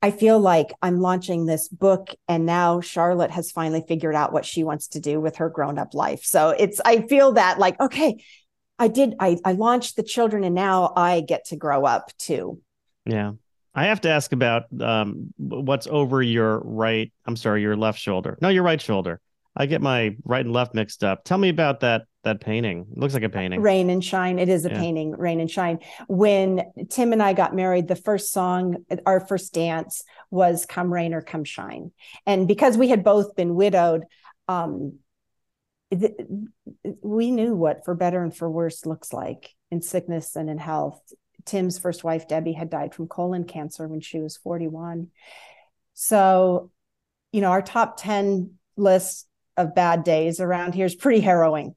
I 0.02 0.12
feel 0.12 0.40
like 0.40 0.74
I'm 0.82 1.00
launching 1.00 1.46
this 1.46 1.68
book, 1.68 2.14
and 2.28 2.46
now 2.46 2.82
Charlotte 2.82 3.32
has 3.32 3.52
finally 3.52 3.84
figured 3.88 4.16
out 4.16 4.32
what 4.32 4.46
she 4.46 4.64
wants 4.64 4.90
to 4.90 5.00
do 5.00 5.20
with 5.20 5.38
her 5.38 5.50
grown 5.50 5.80
up 5.80 5.96
life. 5.96 6.24
So 6.24 6.50
it's 6.50 6.80
I 6.86 7.02
feel 7.02 7.34
that 7.34 7.58
like 7.58 7.80
okay, 7.80 8.24
I 8.80 8.88
did 8.88 9.16
I 9.20 9.38
I 9.44 9.54
launched 9.54 9.96
the 9.96 10.04
children 10.04 10.44
and 10.44 10.56
now 10.56 10.94
I 10.96 11.22
get 11.22 11.46
to 11.46 11.56
grow 11.56 11.86
up 11.86 12.12
too. 12.18 12.62
Yeah. 13.06 13.34
I 13.74 13.86
have 13.86 14.02
to 14.02 14.10
ask 14.10 14.32
about 14.32 14.64
um, 14.82 15.34
what's 15.38 15.86
over 15.86 16.22
your 16.22 16.60
right, 16.62 17.14
I'm 17.28 17.36
sorry, 17.36 17.62
your 17.62 17.76
left 17.76 18.00
shoulder. 18.00 18.36
No, 18.42 18.50
your 18.50 18.64
right 18.64 18.82
shoulder. 18.82 19.22
I 19.56 19.68
get 19.68 19.82
my 19.82 20.16
right 20.24 20.44
and 20.44 20.54
left 20.54 20.74
mixed 20.74 21.04
up. 21.04 21.24
Tell 21.24 21.38
me 21.38 21.50
about 21.50 21.82
that 21.82 22.06
that 22.24 22.42
painting. 22.42 22.88
It 22.92 22.98
looks 22.98 23.14
like 23.14 23.24
a 23.24 23.30
painting. 23.30 23.62
Rain 23.62 23.90
and 23.90 24.04
Shine. 24.04 24.40
It 24.40 24.50
is 24.50 24.66
a 24.66 24.70
yeah. 24.70 24.80
painting, 24.80 25.12
Rain 25.12 25.40
and 25.40 25.50
Shine. 25.50 25.80
When 26.08 26.64
Tim 26.90 27.14
and 27.14 27.24
I 27.24 27.34
got 27.34 27.56
married, 27.56 27.88
the 27.88 27.96
first 27.96 28.34
song, 28.34 28.86
our 29.06 29.20
first 29.20 29.54
dance 29.54 30.04
was 30.30 30.66
Come 30.66 30.92
Rain 30.92 31.14
or 31.14 31.22
Come 31.22 31.44
Shine. 31.44 31.92
And 32.26 32.48
because 32.48 32.78
we 32.78 32.90
had 32.90 33.04
both 33.04 33.36
been 33.36 33.56
widowed, 33.56 34.04
um, 34.48 35.00
we 37.02 37.32
knew 37.32 37.56
what 37.56 37.86
for 37.86 37.96
better 37.96 38.22
and 38.22 38.36
for 38.36 38.50
worse 38.50 38.86
looks 38.86 39.14
like 39.14 39.52
in 39.72 39.82
sickness 39.82 40.36
and 40.36 40.50
in 40.50 40.58
health. 40.58 41.02
Tim's 41.46 41.80
first 41.80 42.04
wife, 42.04 42.28
Debbie, 42.28 42.54
had 42.54 42.70
died 42.70 42.94
from 42.94 43.08
colon 43.08 43.46
cancer 43.46 43.88
when 43.88 44.02
she 44.02 44.20
was 44.20 44.38
41. 44.38 45.08
So, 45.94 46.72
you 47.32 47.42
know, 47.42 47.52
our 47.52 47.62
top 47.62 47.98
10 47.98 48.56
list 48.76 49.28
of 49.56 49.74
bad 49.74 50.04
days 50.04 50.40
around 50.40 50.76
here 50.76 50.86
is 50.86 50.96
pretty 50.96 51.22
harrowing. 51.22 51.74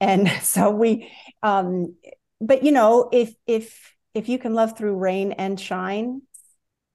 And 0.00 0.28
so 0.42 0.70
we, 0.70 1.10
um, 1.42 1.96
but 2.40 2.62
you 2.62 2.72
know, 2.72 3.08
if, 3.12 3.34
if, 3.46 3.94
if 4.14 4.28
you 4.28 4.38
can 4.38 4.54
love 4.54 4.78
through 4.78 4.96
rain 4.96 5.32
and 5.32 5.58
shine, 5.58 6.22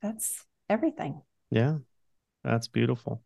that's 0.01 0.43
everything. 0.69 1.21
Yeah, 1.51 1.77
that's 2.43 2.67
beautiful. 2.67 3.21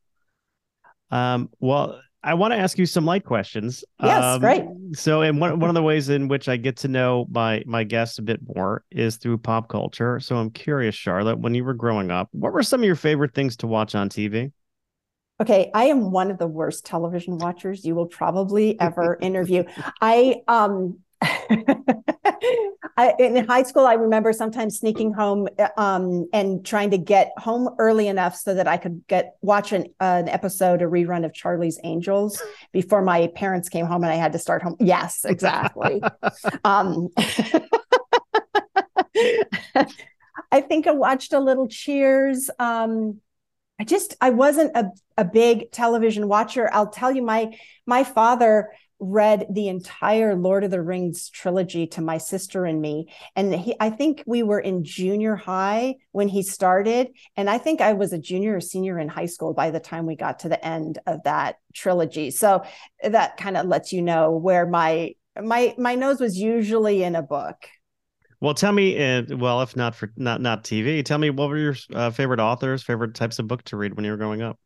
Um, 1.12 1.50
well, 1.60 2.02
I 2.26 2.34
want 2.34 2.54
to 2.54 2.58
ask 2.58 2.80
you 2.80 2.88
some 2.88 3.06
light 3.06 3.24
questions. 3.24 3.84
Yes, 4.02 4.24
um, 4.24 4.42
great. 4.42 4.64
So, 4.94 5.22
and 5.22 5.40
one 5.40 5.60
one 5.60 5.70
of 5.70 5.76
the 5.76 5.84
ways 5.84 6.10
in 6.10 6.28
which 6.28 6.50
I 6.50 6.58
get 6.58 6.76
to 6.78 6.88
know 6.88 7.28
my 7.30 7.64
my 7.68 7.84
guests 7.84 8.18
a 8.18 8.24
bit 8.24 8.40
more 8.56 8.84
is 8.92 9.18
through 9.18 9.38
pop 9.38 9.70
culture. 9.70 10.20
So, 10.20 10.36
I'm 10.36 10.50
curious, 10.50 10.96
Charlotte, 10.96 11.38
when 11.38 11.54
you 11.54 11.64
were 11.64 11.76
growing 11.76 12.10
up, 12.10 12.30
what 12.32 12.52
were 12.52 12.64
some 12.64 12.82
of 12.82 12.86
your 12.86 12.96
favorite 12.96 13.36
things 13.36 13.56
to 13.58 13.68
watch 13.68 13.94
on 13.94 14.10
TV? 14.10 14.52
Okay, 15.40 15.70
I 15.74 15.86
am 15.86 16.12
one 16.12 16.32
of 16.32 16.40
the 16.40 16.48
worst 16.48 16.86
television 16.86 17.38
watchers 17.38 17.86
you 17.86 17.94
will 17.94 18.08
probably 18.08 18.80
ever 18.80 19.18
interview. 19.22 19.64
I 20.02 20.42
um 20.48 21.00
I, 22.98 23.14
in 23.20 23.46
high 23.46 23.64
school, 23.64 23.86
I 23.86 23.94
remember 23.94 24.32
sometimes 24.34 24.80
sneaking 24.80 25.14
home 25.14 25.48
um, 25.78 26.28
and 26.34 26.66
trying 26.66 26.92
to 26.92 26.98
get 26.98 27.32
home 27.38 27.70
early 27.78 28.08
enough 28.08 28.36
so 28.36 28.54
that 28.54 28.68
I 28.68 28.78
could 28.78 29.06
get 29.08 29.36
watch 29.42 29.72
an, 29.72 29.88
uh, 30.00 30.22
an 30.24 30.30
episode, 30.30 30.82
a 30.82 30.86
rerun 30.86 31.26
of 31.26 31.34
Charlie's 31.34 31.80
Angels 31.84 32.42
before 32.72 33.02
my 33.02 33.28
parents 33.36 33.70
came 33.70 33.86
home 33.86 34.04
and 34.04 34.12
I 34.12 34.16
had 34.16 34.34
to 34.34 34.40
start 34.40 34.62
home. 34.62 34.76
Yes, 34.80 35.26
exactly. 35.26 36.02
um, 36.64 37.10
I 40.52 40.62
think 40.62 40.88
I 40.88 40.92
watched 40.92 41.34
a 41.34 41.40
little 41.40 41.68
Cheers. 41.68 42.50
Um, 42.60 43.20
I 43.80 43.84
just 43.84 44.16
I 44.22 44.30
wasn't 44.30 44.76
a, 44.76 44.86
a 45.18 45.26
big 45.26 45.72
television 45.72 46.28
watcher. 46.28 46.70
I'll 46.72 46.90
tell 46.90 47.12
you, 47.12 47.24
my 47.24 47.58
my 47.86 48.04
father 48.04 48.70
read 49.00 49.48
the 49.50 49.68
entire 49.68 50.36
Lord 50.36 50.64
of 50.64 50.72
the 50.72 50.82
Rings 50.82 51.30
trilogy 51.30 51.86
to 51.88 52.02
my 52.02 52.18
sister 52.18 52.66
and 52.66 52.82
me. 52.82 53.08
And 53.36 53.54
he, 53.54 53.76
I 53.80 53.90
think 53.90 54.24
we 54.26 54.42
were 54.42 54.60
in 54.60 54.86
junior 54.86 55.36
high 55.36 55.96
when 56.12 56.30
he 56.30 56.44
started. 56.44 57.10
And 57.36 57.50
I 57.50 57.58
think 57.58 57.82
I 57.82 57.94
was 57.94 58.14
a 58.14 58.18
junior 58.18 58.56
or 58.56 58.62
senior 58.62 58.98
in 58.98 59.10
high 59.10 59.26
school 59.26 59.54
by 59.54 59.72
the 59.72 59.82
time 59.82 60.06
we 60.06 60.16
got 60.16 60.40
to 60.40 60.50
the 60.50 60.66
end 60.66 61.00
of 61.06 61.24
that 61.24 61.58
trilogy. 61.74 62.32
So 62.32 62.64
that 63.04 63.36
kind 63.36 63.58
of 63.58 63.66
lets 63.66 63.92
you 63.92 64.02
know 64.02 64.32
where 64.32 64.66
my 64.66 65.14
my 65.42 65.76
my 65.78 65.96
nose 65.96 66.22
was 66.22 66.38
usually 66.38 67.04
in 67.04 67.16
a 67.16 67.22
book. 67.22 67.68
Well, 68.42 68.54
tell 68.54 68.72
me, 68.72 69.02
uh, 69.02 69.24
well, 69.38 69.62
if 69.62 69.76
not 69.76 69.96
for 69.96 70.12
not 70.16 70.42
not 70.42 70.64
TV, 70.64 71.04
tell 71.04 71.18
me 71.18 71.30
what 71.30 71.50
were 71.50 71.58
your 71.58 71.76
uh, 71.94 72.10
favorite 72.12 72.40
authors, 72.40 72.84
favorite 72.84 73.16
types 73.16 73.40
of 73.40 73.48
book 73.48 73.64
to 73.66 73.78
read 73.78 73.96
when 73.96 74.06
you 74.06 74.12
were 74.12 74.18
growing 74.18 74.42
up? 74.42 74.60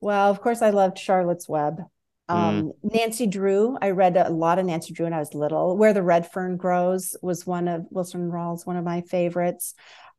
Well, 0.00 0.30
of 0.30 0.40
course, 0.40 0.62
I 0.62 0.70
loved 0.70 0.98
Charlotte's 0.98 1.48
Web. 1.48 1.82
Um, 2.28 2.72
mm. 2.84 2.94
Nancy 2.94 3.26
Drew, 3.26 3.76
I 3.82 3.90
read 3.90 4.16
a 4.16 4.30
lot 4.30 4.58
of 4.58 4.66
Nancy 4.66 4.94
Drew 4.94 5.04
when 5.04 5.12
I 5.12 5.18
was 5.18 5.34
little. 5.34 5.76
Where 5.76 5.92
the 5.92 6.02
Red 6.02 6.30
Fern 6.30 6.56
Grows 6.56 7.16
was 7.22 7.46
one 7.46 7.66
of 7.66 7.86
Wilson 7.90 8.30
Rawls, 8.30 8.66
one 8.66 8.76
of 8.76 8.84
my 8.84 9.00
favorites. 9.02 9.74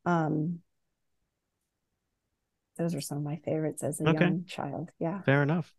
Um, 0.05 0.59
those 2.77 2.95
are 2.95 3.01
some 3.01 3.19
of 3.19 3.23
my 3.23 3.37
favorites 3.37 3.83
as 3.83 4.01
a 4.01 4.09
okay. 4.09 4.25
young 4.25 4.45
child. 4.45 4.91
Yeah. 4.99 5.21
Fair 5.21 5.43
enough. 5.43 5.73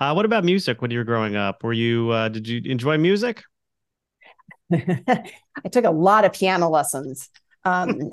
Uh, 0.00 0.12
what 0.14 0.24
about 0.24 0.44
music 0.44 0.82
when 0.82 0.90
you 0.90 0.98
were 0.98 1.04
growing 1.04 1.36
up? 1.36 1.62
Were 1.62 1.72
you, 1.72 2.10
uh, 2.10 2.28
did 2.28 2.48
you 2.48 2.62
enjoy 2.64 2.98
music? 2.98 3.42
I 4.72 5.68
took 5.70 5.84
a 5.84 5.90
lot 5.90 6.24
of 6.24 6.32
piano 6.32 6.68
lessons. 6.68 7.28
Um, 7.64 8.10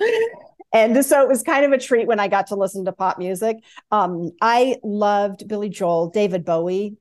and 0.72 1.04
so 1.04 1.22
it 1.22 1.28
was 1.28 1.42
kind 1.42 1.64
of 1.64 1.72
a 1.72 1.78
treat 1.78 2.06
when 2.06 2.20
I 2.20 2.28
got 2.28 2.48
to 2.48 2.56
listen 2.56 2.84
to 2.84 2.92
pop 2.92 3.18
music. 3.18 3.56
Um, 3.90 4.32
I 4.40 4.76
loved 4.82 5.48
Billy 5.48 5.68
Joel, 5.68 6.10
David 6.10 6.44
Bowie, 6.44 6.96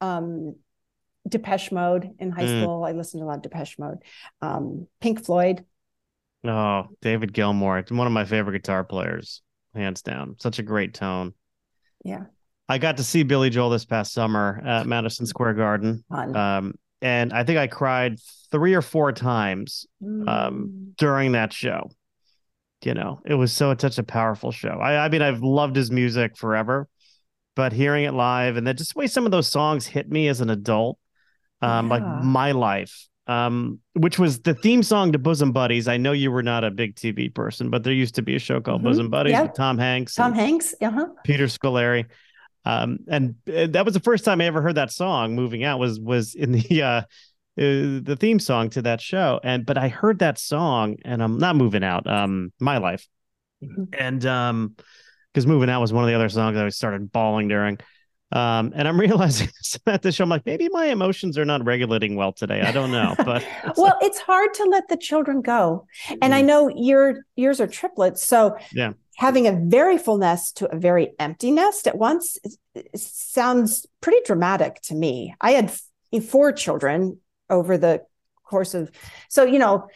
um, 0.00 0.56
Depeche 1.28 1.72
Mode 1.72 2.14
in 2.18 2.30
high 2.30 2.44
mm. 2.44 2.60
school. 2.60 2.84
I 2.84 2.92
listened 2.92 3.20
to 3.20 3.24
a 3.24 3.28
lot 3.28 3.36
of 3.36 3.42
Depeche 3.42 3.78
Mode, 3.78 3.98
um, 4.40 4.86
Pink 5.00 5.24
Floyd. 5.24 5.64
Oh, 6.44 6.86
David 7.02 7.32
Gilmour, 7.32 7.84
one 7.90 8.06
of 8.06 8.12
my 8.12 8.24
favorite 8.24 8.52
guitar 8.52 8.84
players, 8.84 9.42
hands 9.74 10.02
down. 10.02 10.36
Such 10.38 10.58
a 10.58 10.62
great 10.62 10.94
tone. 10.94 11.34
Yeah. 12.04 12.24
I 12.68 12.78
got 12.78 12.98
to 12.98 13.04
see 13.04 13.22
Billy 13.22 13.50
Joel 13.50 13.70
this 13.70 13.84
past 13.84 14.12
summer 14.12 14.62
at 14.64 14.86
Madison 14.86 15.26
Square 15.26 15.54
Garden. 15.54 16.04
Um, 16.10 16.74
and 17.00 17.32
I 17.32 17.44
think 17.44 17.58
I 17.58 17.66
cried 17.66 18.18
three 18.50 18.74
or 18.74 18.82
four 18.82 19.12
times 19.12 19.86
um, 20.02 20.26
mm. 20.26 20.96
during 20.96 21.32
that 21.32 21.52
show 21.52 21.90
you 22.84 22.94
know, 22.94 23.20
it 23.24 23.34
was 23.34 23.52
so 23.52 23.74
such 23.78 23.98
a 23.98 24.02
powerful 24.02 24.52
show. 24.52 24.78
I, 24.80 25.04
I 25.04 25.08
mean, 25.08 25.22
I've 25.22 25.42
loved 25.42 25.74
his 25.76 25.90
music 25.90 26.36
forever, 26.36 26.88
but 27.56 27.72
hearing 27.72 28.04
it 28.04 28.12
live 28.14 28.56
and 28.56 28.66
then 28.66 28.76
just 28.76 28.94
the 28.94 28.98
way 28.98 29.06
some 29.06 29.24
of 29.24 29.32
those 29.32 29.48
songs 29.48 29.86
hit 29.86 30.10
me 30.10 30.28
as 30.28 30.40
an 30.40 30.50
adult, 30.50 30.98
um, 31.60 31.88
yeah. 31.88 31.98
like 31.98 32.24
my 32.24 32.52
life, 32.52 33.08
um, 33.26 33.80
which 33.94 34.18
was 34.18 34.40
the 34.40 34.54
theme 34.54 34.82
song 34.82 35.12
to 35.12 35.18
Bosom 35.18 35.52
Buddies. 35.52 35.88
I 35.88 35.96
know 35.96 36.12
you 36.12 36.30
were 36.30 36.42
not 36.42 36.62
a 36.62 36.70
big 36.70 36.94
TV 36.94 37.34
person, 37.34 37.68
but 37.68 37.82
there 37.82 37.92
used 37.92 38.14
to 38.14 38.22
be 38.22 38.36
a 38.36 38.38
show 38.38 38.60
called 38.60 38.80
mm-hmm. 38.80 38.90
Bosom 38.90 39.10
Buddies 39.10 39.40
with 39.40 39.54
Tom 39.54 39.76
Hanks, 39.76 40.14
Tom 40.14 40.32
Hanks, 40.32 40.74
uh-huh. 40.80 41.06
Peter 41.24 41.46
Scolari. 41.46 42.06
Um, 42.68 42.98
and 43.08 43.34
uh, 43.48 43.66
that 43.68 43.86
was 43.86 43.94
the 43.94 44.00
first 44.00 44.26
time 44.26 44.42
I 44.42 44.44
ever 44.44 44.60
heard 44.60 44.74
that 44.74 44.92
song. 44.92 45.34
Moving 45.34 45.64
out 45.64 45.78
was 45.78 45.98
was 45.98 46.34
in 46.34 46.52
the 46.52 46.82
uh, 46.82 46.86
uh, 46.86 47.04
the 47.56 48.16
theme 48.20 48.38
song 48.38 48.68
to 48.70 48.82
that 48.82 49.00
show. 49.00 49.40
And 49.42 49.64
but 49.64 49.78
I 49.78 49.88
heard 49.88 50.18
that 50.18 50.38
song, 50.38 50.96
and 51.04 51.22
I'm 51.22 51.38
not 51.38 51.56
moving 51.56 51.82
out. 51.82 52.06
Um, 52.06 52.52
my 52.60 52.76
life, 52.76 53.08
mm-hmm. 53.64 53.84
and 53.98 54.24
um, 54.26 54.76
because 55.32 55.46
moving 55.46 55.70
out 55.70 55.80
was 55.80 55.94
one 55.94 56.04
of 56.04 56.08
the 56.08 56.14
other 56.14 56.28
songs 56.28 56.56
that 56.56 56.66
I 56.66 56.68
started 56.68 57.10
bawling 57.10 57.48
during. 57.48 57.78
Um, 58.32 58.74
and 58.76 58.86
I'm 58.86 59.00
realizing 59.00 59.48
at 59.86 60.02
the 60.02 60.12
show, 60.12 60.24
I'm 60.24 60.28
like, 60.28 60.44
maybe 60.44 60.68
my 60.68 60.86
emotions 60.86 61.38
are 61.38 61.46
not 61.46 61.64
regulating 61.64 62.16
well 62.16 62.32
today. 62.32 62.60
I 62.60 62.72
don't 62.72 62.92
know, 62.92 63.14
but 63.16 63.46
well, 63.78 63.96
it's 64.02 64.18
hard 64.18 64.52
to 64.54 64.64
let 64.64 64.88
the 64.88 64.98
children 64.98 65.40
go. 65.40 65.86
And 66.10 66.34
mm. 66.34 66.36
I 66.36 66.42
know 66.42 66.68
your 66.68 67.24
yours 67.34 67.62
are 67.62 67.66
triplets, 67.66 68.22
so 68.22 68.58
yeah, 68.72 68.92
having 69.18 69.48
a 69.48 69.52
very 69.52 69.98
full 69.98 70.16
nest 70.16 70.58
to 70.58 70.72
a 70.72 70.78
very 70.78 71.12
empty 71.18 71.50
nest 71.50 71.88
at 71.88 71.98
once 71.98 72.38
sounds 72.94 73.84
pretty 74.00 74.20
dramatic 74.24 74.80
to 74.80 74.94
me. 74.94 75.34
I 75.40 75.50
had 75.50 75.72
four 76.24 76.52
children 76.52 77.18
over 77.50 77.76
the 77.76 78.02
course 78.44 78.74
of 78.74 78.90
so 79.28 79.44
you 79.44 79.58
know 79.58 79.88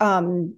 um 0.00 0.54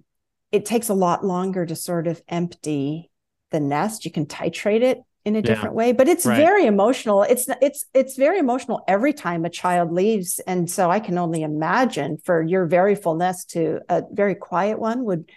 it 0.51 0.65
takes 0.65 0.89
a 0.89 0.93
lot 0.93 1.25
longer 1.25 1.65
to 1.65 1.75
sort 1.75 2.07
of 2.07 2.21
empty 2.29 3.09
the 3.49 3.59
nest. 3.59 4.05
You 4.05 4.11
can 4.11 4.27
titrate 4.27 4.83
it 4.83 4.99
in 5.25 5.35
a 5.35 5.41
different 5.41 5.73
yeah. 5.73 5.79
way 5.79 5.91
but 5.91 6.07
it's 6.07 6.25
right. 6.25 6.37
very 6.37 6.65
emotional 6.65 7.23
it's 7.23 7.49
it's 7.61 7.85
it's 7.93 8.15
very 8.15 8.39
emotional 8.39 8.81
every 8.87 9.11
time 9.11 9.43
a 9.43 9.49
child 9.49 9.91
leaves 9.91 10.39
and 10.47 10.71
so 10.71 10.89
i 10.89 10.97
can 10.97 11.17
only 11.17 11.43
imagine 11.43 12.17
for 12.23 12.41
your 12.41 12.65
very 12.65 12.95
full 12.95 13.15
nest 13.15 13.49
to 13.49 13.81
a 13.89 14.01
very 14.13 14.33
quiet 14.33 14.79
one 14.79 15.03
would 15.03 15.29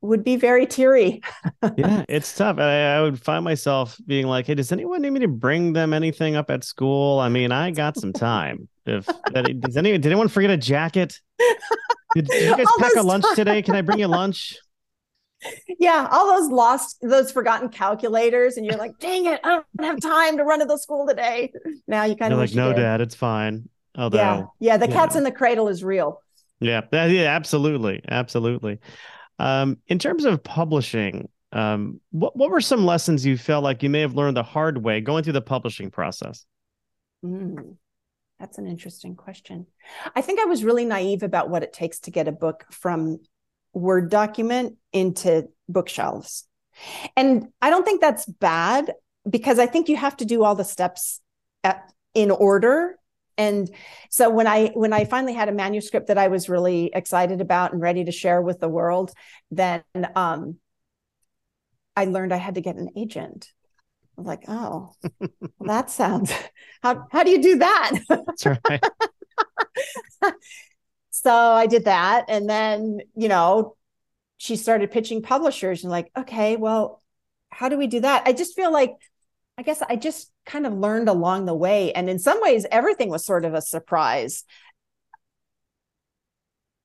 would 0.00 0.22
be 0.22 0.36
very 0.36 0.66
teary 0.66 1.20
yeah 1.76 2.04
it's 2.08 2.34
tough 2.36 2.58
I, 2.58 2.96
I, 2.96 3.02
would 3.02 3.20
find 3.20 3.44
myself 3.44 3.96
being 4.06 4.26
like 4.26 4.46
hey 4.46 4.54
does 4.54 4.70
anyone 4.70 5.02
need 5.02 5.10
me 5.10 5.20
to 5.20 5.28
bring 5.28 5.72
them 5.72 5.92
anything 5.92 6.36
up 6.36 6.50
at 6.50 6.64
school 6.64 7.18
i 7.18 7.28
mean 7.28 7.50
i 7.50 7.70
got 7.70 7.96
some 7.96 8.12
time 8.12 8.68
if 8.86 9.06
does 9.60 9.76
anyone 9.76 10.00
did 10.00 10.06
anyone 10.06 10.28
forget 10.28 10.50
a 10.50 10.56
jacket 10.56 11.20
did, 12.14 12.26
did 12.26 12.42
you 12.42 12.56
guys 12.56 12.66
All 12.66 12.78
pack 12.78 12.94
a 12.96 13.02
lunch 13.02 13.24
time. 13.24 13.34
today 13.34 13.62
can 13.62 13.74
i 13.74 13.80
bring 13.80 13.98
you 13.98 14.06
lunch 14.08 14.56
yeah, 15.78 16.08
all 16.10 16.26
those 16.38 16.50
lost, 16.50 16.98
those 17.00 17.30
forgotten 17.30 17.68
calculators, 17.68 18.56
and 18.56 18.66
you're 18.66 18.76
like, 18.76 18.98
dang 18.98 19.26
it, 19.26 19.40
I 19.44 19.60
don't 19.76 19.86
have 19.86 20.00
time 20.00 20.36
to 20.36 20.44
run 20.44 20.58
to 20.60 20.64
the 20.64 20.76
school 20.76 21.06
today. 21.06 21.52
Now 21.86 22.04
you 22.04 22.16
kind 22.16 22.32
of 22.32 22.38
like, 22.38 22.54
no, 22.54 22.72
dad, 22.72 23.00
it's 23.00 23.14
fine. 23.14 23.68
Although, 23.96 24.18
yeah, 24.18 24.44
yeah, 24.58 24.76
the 24.76 24.88
cat's 24.88 25.14
know. 25.14 25.18
in 25.18 25.24
the 25.24 25.32
cradle 25.32 25.68
is 25.68 25.84
real. 25.84 26.22
Yeah, 26.60 26.82
yeah, 26.92 27.34
absolutely, 27.36 28.02
absolutely. 28.08 28.80
Um, 29.38 29.78
in 29.86 29.98
terms 29.98 30.24
of 30.24 30.42
publishing, 30.42 31.28
um, 31.52 32.00
what 32.10 32.36
what 32.36 32.50
were 32.50 32.60
some 32.60 32.84
lessons 32.84 33.24
you 33.24 33.38
felt 33.38 33.64
like 33.64 33.82
you 33.82 33.90
may 33.90 34.00
have 34.00 34.14
learned 34.14 34.36
the 34.36 34.42
hard 34.42 34.82
way 34.82 35.00
going 35.00 35.24
through 35.24 35.32
the 35.34 35.40
publishing 35.40 35.90
process? 35.90 36.44
Mm, 37.24 37.76
that's 38.38 38.58
an 38.58 38.66
interesting 38.66 39.16
question. 39.16 39.66
I 40.14 40.20
think 40.20 40.40
I 40.40 40.44
was 40.44 40.64
really 40.64 40.84
naive 40.84 41.22
about 41.22 41.50
what 41.50 41.62
it 41.62 41.72
takes 41.72 42.00
to 42.00 42.10
get 42.10 42.28
a 42.28 42.32
book 42.32 42.64
from 42.70 43.20
Word 43.72 44.10
document 44.10 44.76
into 44.92 45.48
bookshelves. 45.68 46.44
And 47.16 47.48
I 47.60 47.70
don't 47.70 47.84
think 47.84 48.00
that's 48.00 48.26
bad 48.26 48.92
because 49.28 49.58
I 49.58 49.66
think 49.66 49.88
you 49.88 49.96
have 49.96 50.16
to 50.18 50.24
do 50.24 50.44
all 50.44 50.54
the 50.54 50.64
steps 50.64 51.20
at, 51.64 51.92
in 52.14 52.30
order. 52.30 52.98
And 53.38 53.70
so 54.10 54.28
when 54.28 54.46
I 54.46 54.68
when 54.74 54.92
I 54.92 55.04
finally 55.04 55.32
had 55.32 55.48
a 55.48 55.52
manuscript 55.52 56.08
that 56.08 56.18
I 56.18 56.28
was 56.28 56.48
really 56.48 56.90
excited 56.92 57.40
about 57.40 57.72
and 57.72 57.80
ready 57.80 58.04
to 58.04 58.12
share 58.12 58.42
with 58.42 58.60
the 58.60 58.68
world, 58.68 59.12
then 59.50 59.82
um, 60.16 60.56
I 61.96 62.04
learned 62.06 62.34
I 62.34 62.38
had 62.38 62.56
to 62.56 62.60
get 62.60 62.76
an 62.76 62.90
agent. 62.96 63.50
I 64.16 64.20
was 64.20 64.26
like, 64.26 64.44
oh, 64.48 64.92
well, 65.20 65.30
that 65.60 65.90
sounds 65.90 66.32
how 66.82 67.06
how 67.10 67.22
do 67.22 67.30
you 67.30 67.40
do 67.40 67.58
that? 67.58 67.92
That's 68.08 68.46
right. 68.46 68.82
so 71.10 71.32
I 71.32 71.66
did 71.66 71.84
that. 71.84 72.26
And 72.28 72.48
then, 72.48 72.98
you 73.14 73.28
know, 73.28 73.76
she 74.36 74.56
started 74.56 74.90
pitching 74.90 75.22
publishers 75.22 75.82
and 75.82 75.90
like, 75.90 76.10
okay, 76.16 76.56
well, 76.56 77.02
how 77.50 77.68
do 77.68 77.76
we 77.76 77.86
do 77.86 78.00
that? 78.00 78.22
I 78.26 78.32
just 78.32 78.54
feel 78.54 78.72
like, 78.72 78.92
I 79.58 79.62
guess 79.62 79.82
I 79.82 79.96
just 79.96 80.30
kind 80.46 80.66
of 80.66 80.72
learned 80.72 81.08
along 81.08 81.46
the 81.46 81.54
way. 81.54 81.92
And 81.92 82.08
in 82.08 82.20
some 82.20 82.40
ways, 82.40 82.64
everything 82.70 83.10
was 83.10 83.26
sort 83.26 83.44
of 83.44 83.54
a 83.54 83.60
surprise. 83.60 84.44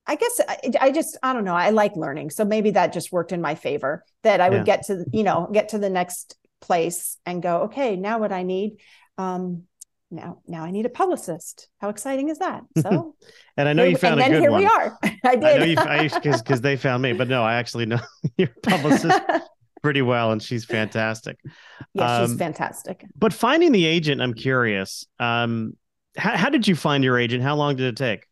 I 0.07 0.15
guess 0.15 0.41
I, 0.47 0.57
I, 0.81 0.91
just 0.91 1.15
I 1.21 1.33
don't 1.33 1.45
know. 1.45 1.55
I 1.55 1.69
like 1.69 1.95
learning, 1.95 2.31
so 2.31 2.43
maybe 2.43 2.71
that 2.71 2.91
just 2.91 3.11
worked 3.11 3.31
in 3.31 3.41
my 3.41 3.55
favor. 3.55 4.03
That 4.23 4.41
I 4.41 4.49
would 4.49 4.65
get 4.65 4.87
to 4.87 5.05
you 5.13 5.23
know 5.23 5.47
get 5.53 5.69
to 5.69 5.77
the 5.77 5.89
next 5.89 6.35
place 6.59 7.17
and 7.25 7.41
go, 7.41 7.61
okay, 7.63 7.95
now 7.95 8.19
what 8.19 8.33
I 8.33 8.43
need. 8.43 8.81
Um, 9.17 9.63
now 10.11 10.39
now 10.45 10.63
I 10.63 10.71
need 10.71 10.85
a 10.85 10.89
publicist. 10.89 11.69
How 11.79 11.89
exciting 11.89 12.29
is 12.29 12.39
that? 12.39 12.63
So 12.79 13.15
and 13.57 13.69
I 13.69 13.73
know 13.73 13.83
you 13.83 13.95
found 13.95 14.19
and 14.19 14.33
a 14.33 14.35
good 14.35 14.41
here 14.41 14.51
one. 14.51 14.61
we 14.61 14.65
are. 14.65 14.97
I 15.23 15.35
did. 15.35 15.43
I 15.77 15.97
know 15.97 16.01
you 16.03 16.09
because 16.39 16.59
they 16.59 16.75
found 16.75 17.01
me, 17.01 17.13
but 17.13 17.29
no, 17.29 17.43
I 17.43 17.53
actually 17.53 17.85
know 17.85 18.01
your 18.35 18.49
publicist 18.61 19.21
pretty 19.83 20.01
well, 20.01 20.31
and 20.31 20.41
she's 20.41 20.65
fantastic. 20.79 21.37
Yeah, 21.93 22.17
um, 22.17 22.27
she's 22.27 22.37
fantastic. 22.37 23.05
But 23.15 23.33
finding 23.33 23.71
the 23.71 23.85
agent, 23.85 24.21
I'm 24.21 24.33
curious. 24.33 25.05
Um, 25.19 25.77
how, 26.17 26.35
how 26.35 26.49
did 26.49 26.67
you 26.67 26.75
find 26.75 27.03
your 27.03 27.19
agent? 27.19 27.43
How 27.43 27.55
long 27.55 27.75
did 27.75 27.85
it 27.87 27.97
take? 27.97 28.25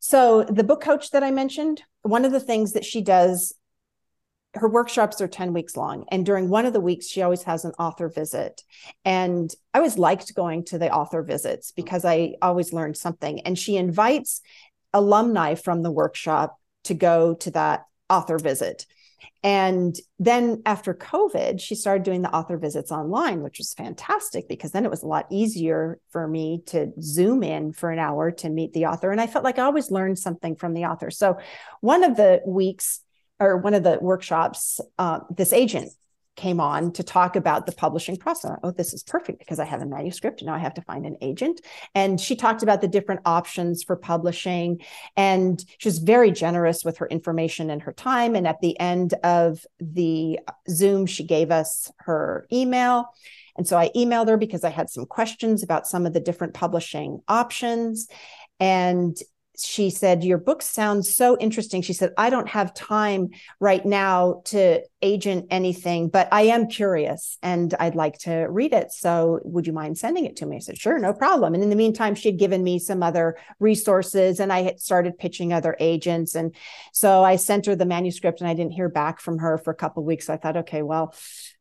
So 0.00 0.44
the 0.44 0.64
book 0.64 0.82
coach 0.82 1.10
that 1.12 1.24
I 1.24 1.30
mentioned, 1.30 1.82
one 2.02 2.24
of 2.24 2.32
the 2.32 2.40
things 2.40 2.74
that 2.74 2.84
she 2.84 3.00
does 3.00 3.54
her 4.56 4.68
workshops 4.68 5.20
are 5.20 5.28
10 5.28 5.52
weeks 5.52 5.76
long 5.76 6.04
and 6.10 6.24
during 6.24 6.48
one 6.48 6.66
of 6.66 6.72
the 6.72 6.80
weeks 6.80 7.06
she 7.06 7.22
always 7.22 7.42
has 7.42 7.64
an 7.64 7.72
author 7.78 8.08
visit 8.08 8.62
and 9.04 9.54
i 9.74 9.78
always 9.78 9.98
liked 9.98 10.34
going 10.34 10.64
to 10.64 10.78
the 10.78 10.90
author 10.90 11.22
visits 11.22 11.72
because 11.72 12.04
i 12.04 12.34
always 12.42 12.72
learned 12.72 12.96
something 12.96 13.40
and 13.40 13.58
she 13.58 13.76
invites 13.76 14.40
alumni 14.92 15.54
from 15.54 15.82
the 15.82 15.90
workshop 15.90 16.58
to 16.84 16.94
go 16.94 17.34
to 17.34 17.50
that 17.50 17.84
author 18.08 18.38
visit 18.38 18.86
and 19.42 19.96
then 20.18 20.62
after 20.66 20.94
covid 20.94 21.60
she 21.60 21.74
started 21.74 22.02
doing 22.02 22.22
the 22.22 22.34
author 22.34 22.56
visits 22.56 22.90
online 22.90 23.42
which 23.42 23.58
was 23.58 23.74
fantastic 23.74 24.48
because 24.48 24.72
then 24.72 24.84
it 24.84 24.90
was 24.90 25.02
a 25.02 25.06
lot 25.06 25.26
easier 25.30 25.98
for 26.10 26.26
me 26.26 26.62
to 26.66 26.92
zoom 27.00 27.42
in 27.42 27.72
for 27.72 27.90
an 27.90 27.98
hour 27.98 28.30
to 28.30 28.48
meet 28.48 28.72
the 28.72 28.86
author. 28.86 29.10
And 29.10 29.20
i 29.20 29.26
felt 29.26 29.44
like 29.44 29.58
i 29.58 29.62
always 29.62 29.90
learned 29.90 30.18
something 30.18 30.56
from 30.56 30.74
the 30.74 30.84
author. 30.84 31.10
So 31.10 31.38
one 31.80 32.04
of 32.04 32.16
the 32.16 32.42
weeks 32.46 33.00
or 33.38 33.58
one 33.58 33.74
of 33.74 33.82
the 33.82 33.98
workshops, 34.00 34.80
uh, 34.98 35.20
this 35.30 35.52
agent 35.52 35.92
came 36.36 36.60
on 36.60 36.92
to 36.92 37.02
talk 37.02 37.34
about 37.34 37.66
the 37.66 37.72
publishing 37.72 38.16
process. 38.16 38.58
Oh, 38.62 38.70
this 38.70 38.92
is 38.92 39.02
perfect 39.02 39.38
because 39.38 39.58
I 39.58 39.64
have 39.64 39.82
a 39.82 39.86
manuscript 39.86 40.40
and 40.40 40.46
now 40.46 40.54
I 40.54 40.58
have 40.58 40.74
to 40.74 40.82
find 40.82 41.06
an 41.06 41.16
agent. 41.20 41.60
And 41.94 42.20
she 42.20 42.36
talked 42.36 42.62
about 42.62 42.80
the 42.80 42.88
different 42.88 43.22
options 43.24 43.82
for 43.82 43.96
publishing. 43.96 44.82
And 45.16 45.64
she 45.78 45.88
was 45.88 45.98
very 45.98 46.30
generous 46.30 46.84
with 46.84 46.98
her 46.98 47.06
information 47.08 47.70
and 47.70 47.82
her 47.82 47.92
time. 47.92 48.36
And 48.36 48.46
at 48.46 48.60
the 48.60 48.78
end 48.78 49.14
of 49.24 49.66
the 49.80 50.38
Zoom, 50.68 51.06
she 51.06 51.24
gave 51.24 51.50
us 51.50 51.90
her 51.98 52.46
email. 52.52 53.06
And 53.56 53.66
so 53.66 53.78
I 53.78 53.90
emailed 53.96 54.28
her 54.28 54.36
because 54.36 54.64
I 54.64 54.70
had 54.70 54.90
some 54.90 55.06
questions 55.06 55.62
about 55.62 55.86
some 55.86 56.06
of 56.06 56.12
the 56.12 56.20
different 56.20 56.54
publishing 56.54 57.22
options. 57.26 58.08
And 58.60 59.16
she 59.58 59.90
said, 59.90 60.24
Your 60.24 60.38
book 60.38 60.62
sounds 60.62 61.14
so 61.14 61.36
interesting. 61.38 61.82
She 61.82 61.92
said, 61.92 62.12
I 62.16 62.30
don't 62.30 62.48
have 62.48 62.74
time 62.74 63.30
right 63.60 63.84
now 63.84 64.42
to 64.46 64.82
agent 65.02 65.46
anything, 65.50 66.08
but 66.08 66.28
I 66.32 66.42
am 66.42 66.68
curious 66.68 67.38
and 67.42 67.74
I'd 67.78 67.94
like 67.94 68.18
to 68.20 68.46
read 68.50 68.72
it. 68.72 68.92
So 68.92 69.40
would 69.44 69.66
you 69.66 69.72
mind 69.72 69.98
sending 69.98 70.26
it 70.26 70.36
to 70.36 70.46
me? 70.46 70.56
I 70.56 70.58
said, 70.60 70.78
Sure, 70.78 70.98
no 70.98 71.12
problem. 71.12 71.54
And 71.54 71.62
in 71.62 71.70
the 71.70 71.76
meantime, 71.76 72.14
she 72.14 72.28
had 72.28 72.38
given 72.38 72.62
me 72.62 72.78
some 72.78 73.02
other 73.02 73.36
resources 73.58 74.40
and 74.40 74.52
I 74.52 74.62
had 74.62 74.80
started 74.80 75.18
pitching 75.18 75.52
other 75.52 75.76
agents. 75.80 76.34
And 76.34 76.54
so 76.92 77.24
I 77.24 77.36
sent 77.36 77.66
her 77.66 77.76
the 77.76 77.86
manuscript 77.86 78.40
and 78.40 78.48
I 78.48 78.54
didn't 78.54 78.72
hear 78.72 78.88
back 78.88 79.20
from 79.20 79.38
her 79.38 79.58
for 79.58 79.70
a 79.70 79.76
couple 79.76 80.04
weeks. 80.04 80.26
So 80.26 80.34
I 80.34 80.36
thought, 80.36 80.56
okay, 80.58 80.82
well, 80.82 81.14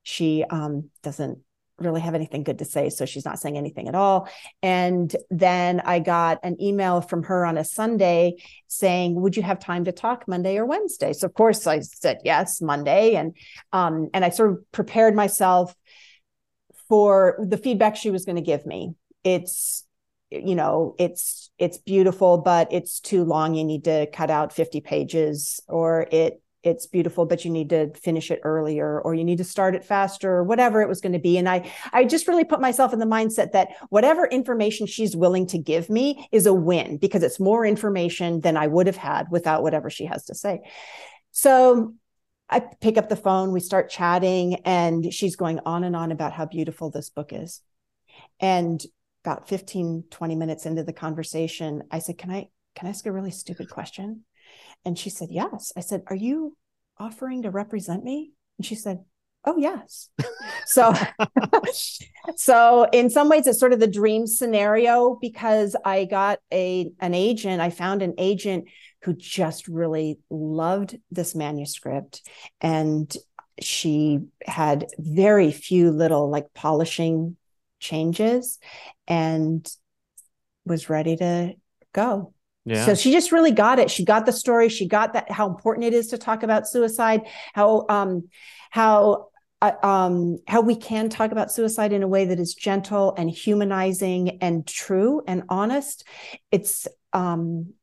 she 0.04 0.44
um, 0.50 0.90
doesn't 1.02 1.40
really 1.78 2.02
have 2.02 2.16
anything 2.16 2.44
good 2.44 2.60
to 2.60 2.66
say. 2.66 2.90
So 2.90 3.06
she's 3.06 3.26
not 3.26 3.40
saying 3.40 3.58
anything 3.58 3.88
at 3.88 3.96
all. 3.96 4.30
And 4.64 5.14
then 5.30 5.82
I 5.82 6.00
got 6.00 6.40
an 6.44 6.62
email 6.62 7.02
from 7.02 7.24
her 7.24 7.46
on 7.46 7.58
a 7.58 7.66
Sunday 7.66 8.36
saying, 8.68 9.16
Would 9.16 9.36
you 9.36 9.44
have 9.44 9.60
time 9.60 9.86
to 9.86 9.92
talk 9.92 10.28
Monday 10.28 10.58
or 10.58 10.66
Wednesday? 10.66 11.14
So 11.14 11.28
of 11.28 11.34
course 11.34 11.68
I 11.68 11.82
said 11.82 12.20
yes, 12.24 12.62
Monday. 12.62 13.16
And 13.16 13.36
um, 13.74 14.10
and 14.14 14.24
I 14.24 14.30
sort 14.30 14.52
of 14.52 14.72
prepared 14.72 15.16
myself 15.16 15.76
for 16.88 17.38
the 17.40 17.58
feedback 17.58 17.96
she 17.96 18.12
was 18.12 18.26
going 18.26 18.38
to 18.38 18.42
give 18.42 18.66
me. 18.66 18.94
It's 19.24 19.84
you 20.32 20.56
know 20.56 20.96
it's 20.98 21.52
it's 21.60 21.78
beautiful 21.78 22.40
but 22.40 22.68
it's 22.72 23.00
too 23.00 23.24
long 23.24 23.54
you 23.54 23.64
need 23.64 23.84
to 23.86 24.08
cut 24.08 24.32
out 24.32 24.52
50 24.52 24.82
pages 24.82 25.62
or 25.68 26.08
it 26.12 26.42
it's 26.66 26.88
beautiful 26.88 27.26
but 27.26 27.46
you 27.46 27.52
need 27.52 27.70
to 27.70 27.94
finish 27.94 28.32
it 28.32 28.42
earlier 28.44 29.00
or 29.02 29.14
you 29.14 29.24
need 29.24 29.38
to 29.38 29.44
start 29.44 29.76
it 29.76 29.84
faster 29.84 30.32
or 30.32 30.44
whatever 30.44 30.82
it 30.82 30.90
was 30.90 31.00
going 31.00 31.14
to 31.14 31.20
be. 31.20 31.38
And 31.38 31.48
i 31.48 31.72
i 31.94 32.04
just 32.04 32.28
really 32.28 32.44
put 32.44 32.60
myself 32.60 32.92
in 32.92 33.00
the 33.00 33.06
mindset 33.06 33.52
that 33.52 33.70
whatever 33.90 34.26
information 34.26 34.88
she's 34.88 35.16
willing 35.16 35.46
to 35.48 35.58
give 35.58 35.90
me 35.90 36.28
is 36.32 36.46
a 36.46 36.54
win 36.54 36.98
because 36.98 37.24
it's 37.24 37.40
more 37.40 37.66
information 37.66 38.42
than 38.42 38.58
i 38.58 38.68
would 38.68 38.88
have 38.88 38.98
had 38.98 39.28
without 39.30 39.64
whatever 39.64 39.90
she 39.90 40.06
has 40.06 40.26
to 40.26 40.36
say. 40.36 40.60
So 41.32 41.94
i 42.50 42.60
pick 42.60 42.98
up 42.98 43.10
the 43.10 43.16
phone 43.16 43.52
we 43.52 43.60
start 43.60 43.90
chatting 43.90 44.56
and 44.66 45.14
she's 45.14 45.36
going 45.36 45.60
on 45.66 45.84
and 45.84 45.96
on 45.96 46.12
about 46.12 46.34
how 46.34 46.46
beautiful 46.46 46.90
this 46.90 47.10
book 47.10 47.32
is. 47.32 47.62
And 48.40 48.84
about 49.24 49.48
15 49.50 50.06
20 50.12 50.36
minutes 50.36 50.68
into 50.68 50.84
the 50.84 50.94
conversation 50.94 51.82
i 51.90 51.98
said 51.98 52.16
can 52.16 52.30
i 52.30 52.48
can 52.76 52.86
i 52.86 52.92
ask 52.92 53.08
a 53.08 53.12
really 53.12 53.32
stupid 53.32 53.68
question 53.68 54.24
and 54.86 54.98
she 54.98 55.10
said, 55.10 55.30
Yes. 55.32 55.74
I 55.76 55.82
said, 55.82 56.04
Are 56.08 56.16
you 56.16 56.56
offering 56.98 57.42
to 57.42 57.52
represent 57.52 58.04
me? 58.04 58.32
And 58.58 58.66
she 58.66 58.76
said, 58.76 59.04
Oh, 59.44 59.58
yes. 59.58 60.10
so, 60.66 60.94
so 62.36 62.88
in 62.92 63.10
some 63.10 63.30
ways, 63.30 63.48
it's 63.48 63.60
sort 63.60 63.74
of 63.74 63.80
the 63.80 63.88
dream 63.88 64.28
scenario 64.28 65.18
because 65.22 65.76
I 65.84 66.06
got 66.06 66.40
a 66.52 66.92
an 67.00 67.14
agent. 67.14 67.62
I 67.62 67.70
found 67.70 68.02
an 68.02 68.14
agent 68.18 68.66
who 69.04 69.14
just 69.14 69.68
really 69.68 70.20
loved 70.30 70.98
this 71.12 71.36
manuscript, 71.36 72.28
and 72.62 73.16
she 73.62 74.20
had 74.46 74.88
very 74.98 75.52
few 75.52 75.92
little 75.92 76.30
like 76.30 76.54
polishing 76.54 77.38
changes, 77.80 78.60
and 79.08 79.68
was 80.66 80.90
ready 80.90 81.16
to 81.18 81.54
go 81.94 82.34
Yeah. 82.66 82.86
So 82.86 82.96
she 82.96 83.12
just 83.12 83.32
really 83.32 83.52
got 83.52 83.78
it. 83.80 83.92
She 83.92 84.04
got 84.04 84.26
the 84.26 84.32
story. 84.32 84.70
She 84.70 84.88
got 84.88 85.14
that 85.14 85.32
how 85.32 85.48
important 85.48 85.86
it 85.86 85.94
is 85.94 86.08
to 86.08 86.18
talk 86.18 86.44
about 86.44 86.68
suicide. 86.68 87.22
How 87.54 87.86
um 87.90 88.30
how 88.72 89.28
uh, 89.62 89.74
um 89.84 90.40
how 90.48 90.62
we 90.62 90.76
can 90.76 91.10
talk 91.10 91.32
about 91.32 91.52
suicide 91.52 91.94
in 91.94 92.02
a 92.02 92.08
way 92.08 92.26
that 92.26 92.40
is 92.40 92.56
gentle 92.56 93.14
and 93.18 93.30
humanizing 93.30 94.40
and 94.42 94.66
true 94.66 95.22
and 95.28 95.44
honest. 95.48 96.06
It's 96.52 96.88
um 97.14 97.74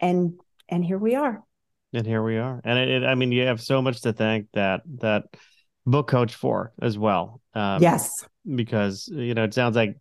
and 0.00 0.40
and 0.68 0.84
here 0.84 0.98
we 0.98 1.14
are. 1.14 1.42
And 1.94 2.06
here 2.06 2.22
we 2.22 2.38
are. 2.38 2.60
And 2.64 2.78
it, 2.78 2.88
it 2.88 3.04
I 3.04 3.14
mean, 3.14 3.30
you 3.30 3.46
have 3.46 3.60
so 3.60 3.80
much 3.80 4.00
to 4.02 4.12
thank 4.12 4.48
that 4.54 4.82
that 4.98 5.24
book 5.86 6.08
coach 6.08 6.34
for 6.34 6.72
as 6.80 6.98
well. 6.98 7.40
Um, 7.54 7.82
yes, 7.82 8.24
because 8.44 9.08
you 9.12 9.34
know 9.34 9.44
it 9.44 9.54
sounds 9.54 9.76
like 9.76 9.96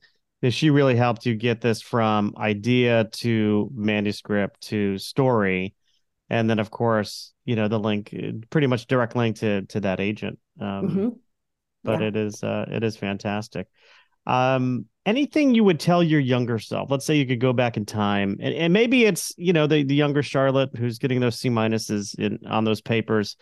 she 0.50 0.70
really 0.72 0.96
helped 0.96 1.26
you 1.26 1.36
get 1.36 1.62
this 1.62 1.82
from 1.82 2.34
idea 2.38 3.06
to 3.12 3.70
manuscript 3.74 4.62
to 4.62 4.98
story. 4.98 5.76
And 6.30 6.50
then 6.50 6.60
of 6.60 6.72
course 6.72 7.34
you 7.46 7.56
know 7.56 7.68
the 7.68 7.80
link 7.80 8.16
pretty 8.50 8.68
much 8.68 8.88
direct 8.88 9.16
link 9.16 9.38
to 9.38 9.64
to 9.64 9.82
that 9.82 10.00
agent. 10.00 10.40
Um, 10.60 10.68
mm-hmm. 10.68 11.10
but 11.84 12.02
yeah. 12.02 12.08
it 12.08 12.16
is 12.16 12.44
uh 12.44 12.66
it 12.70 12.84
is 12.84 12.98
fantastic. 12.98 13.68
Um 14.26 14.86
anything 15.06 15.56
you 15.56 15.64
would 15.64 15.80
tell 15.80 16.02
your 16.02 16.20
younger 16.20 16.60
self? 16.60 16.90
Let's 16.90 17.06
say 17.06 17.18
you 17.18 17.26
could 17.26 17.40
go 17.40 17.54
back 17.54 17.78
in 17.78 17.86
time 17.86 18.38
and, 18.40 18.54
and 18.54 18.74
maybe 18.74 19.06
it's 19.06 19.34
you 19.38 19.54
know 19.54 19.68
the, 19.68 19.84
the 19.84 19.96
younger 19.96 20.24
charlotte 20.24 20.76
who's 20.76 20.98
getting 20.98 21.20
those 21.20 21.40
c 21.40 21.50
minuses 21.50 22.18
in 22.18 22.40
on 22.48 22.64
those 22.64 22.82
papers. 22.82 23.38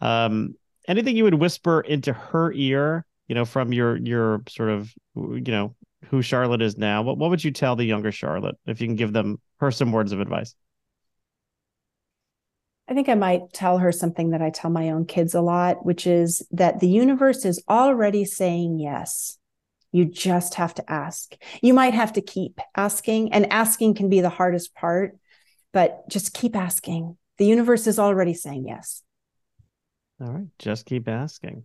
Um 0.00 0.56
anything 0.86 1.16
you 1.16 1.24
would 1.24 1.34
whisper 1.34 1.80
into 1.80 2.12
her 2.12 2.52
ear 2.52 3.06
you 3.28 3.34
know 3.34 3.44
from 3.44 3.72
your 3.72 3.96
your 3.96 4.42
sort 4.48 4.68
of 4.68 4.92
you 5.14 5.40
know 5.40 5.74
who 6.10 6.22
Charlotte 6.22 6.62
is 6.62 6.76
now, 6.76 7.02
what 7.02 7.18
what 7.18 7.30
would 7.30 7.44
you 7.44 7.50
tell 7.50 7.76
the 7.76 7.84
younger 7.84 8.12
Charlotte 8.12 8.56
if 8.66 8.80
you 8.80 8.86
can 8.86 8.96
give 8.96 9.12
them 9.12 9.40
her 9.60 9.70
some 9.70 9.92
words 9.92 10.12
of 10.12 10.20
advice? 10.20 10.54
I 12.88 12.94
think 12.94 13.08
I 13.08 13.14
might 13.14 13.52
tell 13.52 13.78
her 13.78 13.92
something 13.92 14.30
that 14.30 14.42
I 14.42 14.50
tell 14.50 14.70
my 14.70 14.90
own 14.90 15.06
kids 15.06 15.34
a 15.34 15.40
lot, 15.40 15.86
which 15.86 16.06
is 16.06 16.46
that 16.50 16.80
the 16.80 16.88
universe 16.88 17.44
is 17.44 17.62
already 17.68 18.24
saying 18.24 18.78
yes. 18.78 19.38
You 19.90 20.04
just 20.04 20.54
have 20.54 20.74
to 20.74 20.90
ask. 20.90 21.34
You 21.62 21.72
might 21.72 21.94
have 21.94 22.12
to 22.14 22.20
keep 22.20 22.60
asking, 22.76 23.32
and 23.32 23.50
asking 23.52 23.94
can 23.94 24.10
be 24.10 24.20
the 24.20 24.28
hardest 24.28 24.74
part, 24.74 25.16
but 25.72 26.08
just 26.08 26.34
keep 26.34 26.56
asking. 26.56 27.16
The 27.38 27.46
universe 27.46 27.86
is 27.86 27.98
already 27.98 28.34
saying 28.34 28.66
yes. 28.66 29.02
All 30.20 30.32
right, 30.32 30.46
just 30.58 30.84
keep 30.84 31.08
asking. 31.08 31.64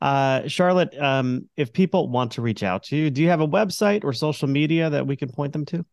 Uh, 0.00 0.46
Charlotte, 0.46 0.96
um, 0.98 1.48
if 1.56 1.72
people 1.72 2.08
want 2.08 2.32
to 2.32 2.42
reach 2.42 2.62
out 2.62 2.84
to 2.84 2.96
you, 2.96 3.10
do 3.10 3.22
you 3.22 3.28
have 3.28 3.40
a 3.40 3.48
website 3.48 4.04
or 4.04 4.12
social 4.12 4.48
media 4.48 4.90
that 4.90 5.06
we 5.06 5.16
can 5.16 5.30
point 5.30 5.52
them 5.52 5.64
to? 5.66 5.84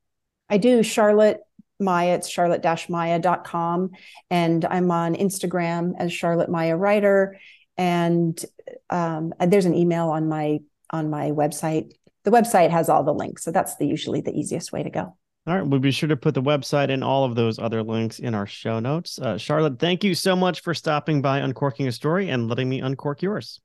I 0.49 0.57
do. 0.57 0.83
Charlotte 0.83 1.41
Maya, 1.79 2.15
it's 2.15 2.29
charlotte-maya.com. 2.29 3.91
And 4.29 4.65
I'm 4.65 4.91
on 4.91 5.15
Instagram 5.15 5.93
as 5.97 6.13
Charlotte 6.13 6.49
Maya 6.49 6.75
Writer. 6.75 7.39
And 7.77 8.43
um, 8.89 9.33
there's 9.39 9.65
an 9.65 9.75
email 9.75 10.09
on 10.09 10.29
my 10.29 10.59
on 10.91 11.09
my 11.09 11.31
website. 11.31 11.93
The 12.23 12.31
website 12.31 12.69
has 12.69 12.89
all 12.89 13.03
the 13.03 13.13
links. 13.13 13.43
So 13.43 13.51
that's 13.51 13.75
the 13.77 13.87
usually 13.87 14.21
the 14.21 14.31
easiest 14.31 14.71
way 14.71 14.83
to 14.83 14.89
go. 14.89 15.17
All 15.47 15.55
right. 15.55 15.65
We'll 15.65 15.79
be 15.79 15.91
sure 15.91 16.09
to 16.09 16.17
put 16.17 16.33
the 16.33 16.41
website 16.41 16.91
and 16.91 17.03
all 17.03 17.23
of 17.23 17.35
those 17.35 17.59
other 17.59 17.83
links 17.83 18.19
in 18.19 18.33
our 18.33 18.47
show 18.47 18.79
notes. 18.79 19.19
Uh, 19.19 19.37
Charlotte, 19.37 19.77
thank 19.79 20.03
you 20.03 20.15
so 20.15 20.35
much 20.35 20.61
for 20.61 20.73
stopping 20.73 21.21
by 21.21 21.39
Uncorking 21.39 21.87
a 21.87 21.91
Story 21.91 22.29
and 22.29 22.47
letting 22.47 22.69
me 22.69 22.81
uncork 22.81 23.21
yours. 23.21 23.61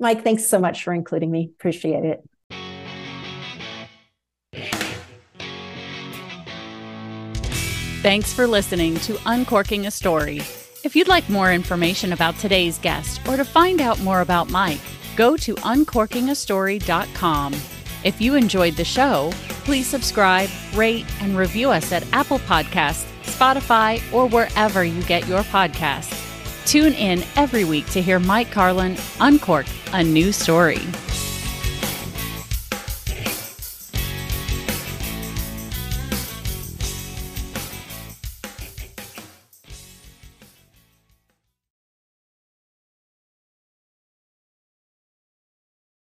Mike, 0.00 0.24
thanks 0.24 0.46
so 0.46 0.58
much 0.58 0.82
for 0.82 0.92
including 0.92 1.30
me. 1.30 1.50
Appreciate 1.58 2.04
it. 2.04 2.24
Thanks 8.02 8.32
for 8.32 8.46
listening 8.46 8.94
to 9.00 9.18
Uncorking 9.26 9.86
a 9.86 9.90
Story. 9.90 10.38
If 10.82 10.96
you'd 10.96 11.06
like 11.06 11.28
more 11.28 11.52
information 11.52 12.14
about 12.14 12.34
today's 12.36 12.78
guest 12.78 13.20
or 13.28 13.36
to 13.36 13.44
find 13.44 13.82
out 13.82 14.00
more 14.00 14.22
about 14.22 14.48
Mike, 14.48 14.80
go 15.16 15.36
to 15.36 15.54
uncorkingastory.com. 15.56 17.52
If 18.02 18.18
you 18.18 18.36
enjoyed 18.36 18.76
the 18.76 18.84
show, 18.84 19.30
please 19.64 19.86
subscribe, 19.86 20.48
rate, 20.74 21.04
and 21.20 21.36
review 21.36 21.68
us 21.70 21.92
at 21.92 22.10
Apple 22.14 22.38
Podcasts, 22.38 23.04
Spotify, 23.24 24.00
or 24.14 24.26
wherever 24.26 24.82
you 24.82 25.02
get 25.02 25.28
your 25.28 25.42
podcasts. 25.42 26.29
Tune 26.66 26.92
in 26.94 27.24
every 27.36 27.64
week 27.64 27.86
to 27.90 28.02
hear 28.02 28.18
Mike 28.18 28.50
Carlin 28.50 28.96
uncork 29.20 29.66
a 29.92 30.02
new 30.02 30.32
story. 30.32 30.80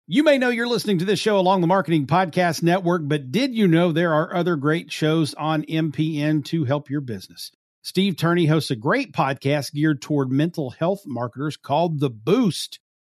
You 0.06 0.22
may 0.22 0.36
know 0.36 0.50
you're 0.50 0.68
listening 0.68 0.98
to 0.98 1.06
this 1.06 1.18
show 1.18 1.38
along 1.38 1.62
the 1.62 1.66
Marketing 1.66 2.06
Podcast 2.06 2.62
Network, 2.62 3.02
but 3.06 3.32
did 3.32 3.54
you 3.54 3.66
know 3.66 3.90
there 3.90 4.12
are 4.12 4.34
other 4.34 4.54
great 4.54 4.92
shows 4.92 5.32
on 5.32 5.62
MPN 5.62 6.44
to 6.44 6.64
help 6.64 6.90
your 6.90 7.00
business? 7.00 7.50
Steve 7.84 8.16
Turney 8.16 8.46
hosts 8.46 8.70
a 8.70 8.76
great 8.76 9.12
podcast 9.12 9.74
geared 9.74 10.00
toward 10.00 10.32
mental 10.32 10.70
health 10.70 11.02
marketers 11.04 11.58
called 11.58 12.00
The 12.00 12.08
Boost. 12.08 12.78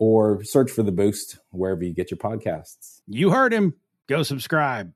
or 0.00 0.42
search 0.42 0.70
for 0.72 0.82
The 0.82 0.90
Boost 0.90 1.38
wherever 1.50 1.84
you 1.84 1.94
get 1.94 2.10
your 2.10 2.18
podcasts. 2.18 3.02
You 3.06 3.30
heard 3.30 3.52
him. 3.52 3.74
Go 4.08 4.24
subscribe. 4.24 4.92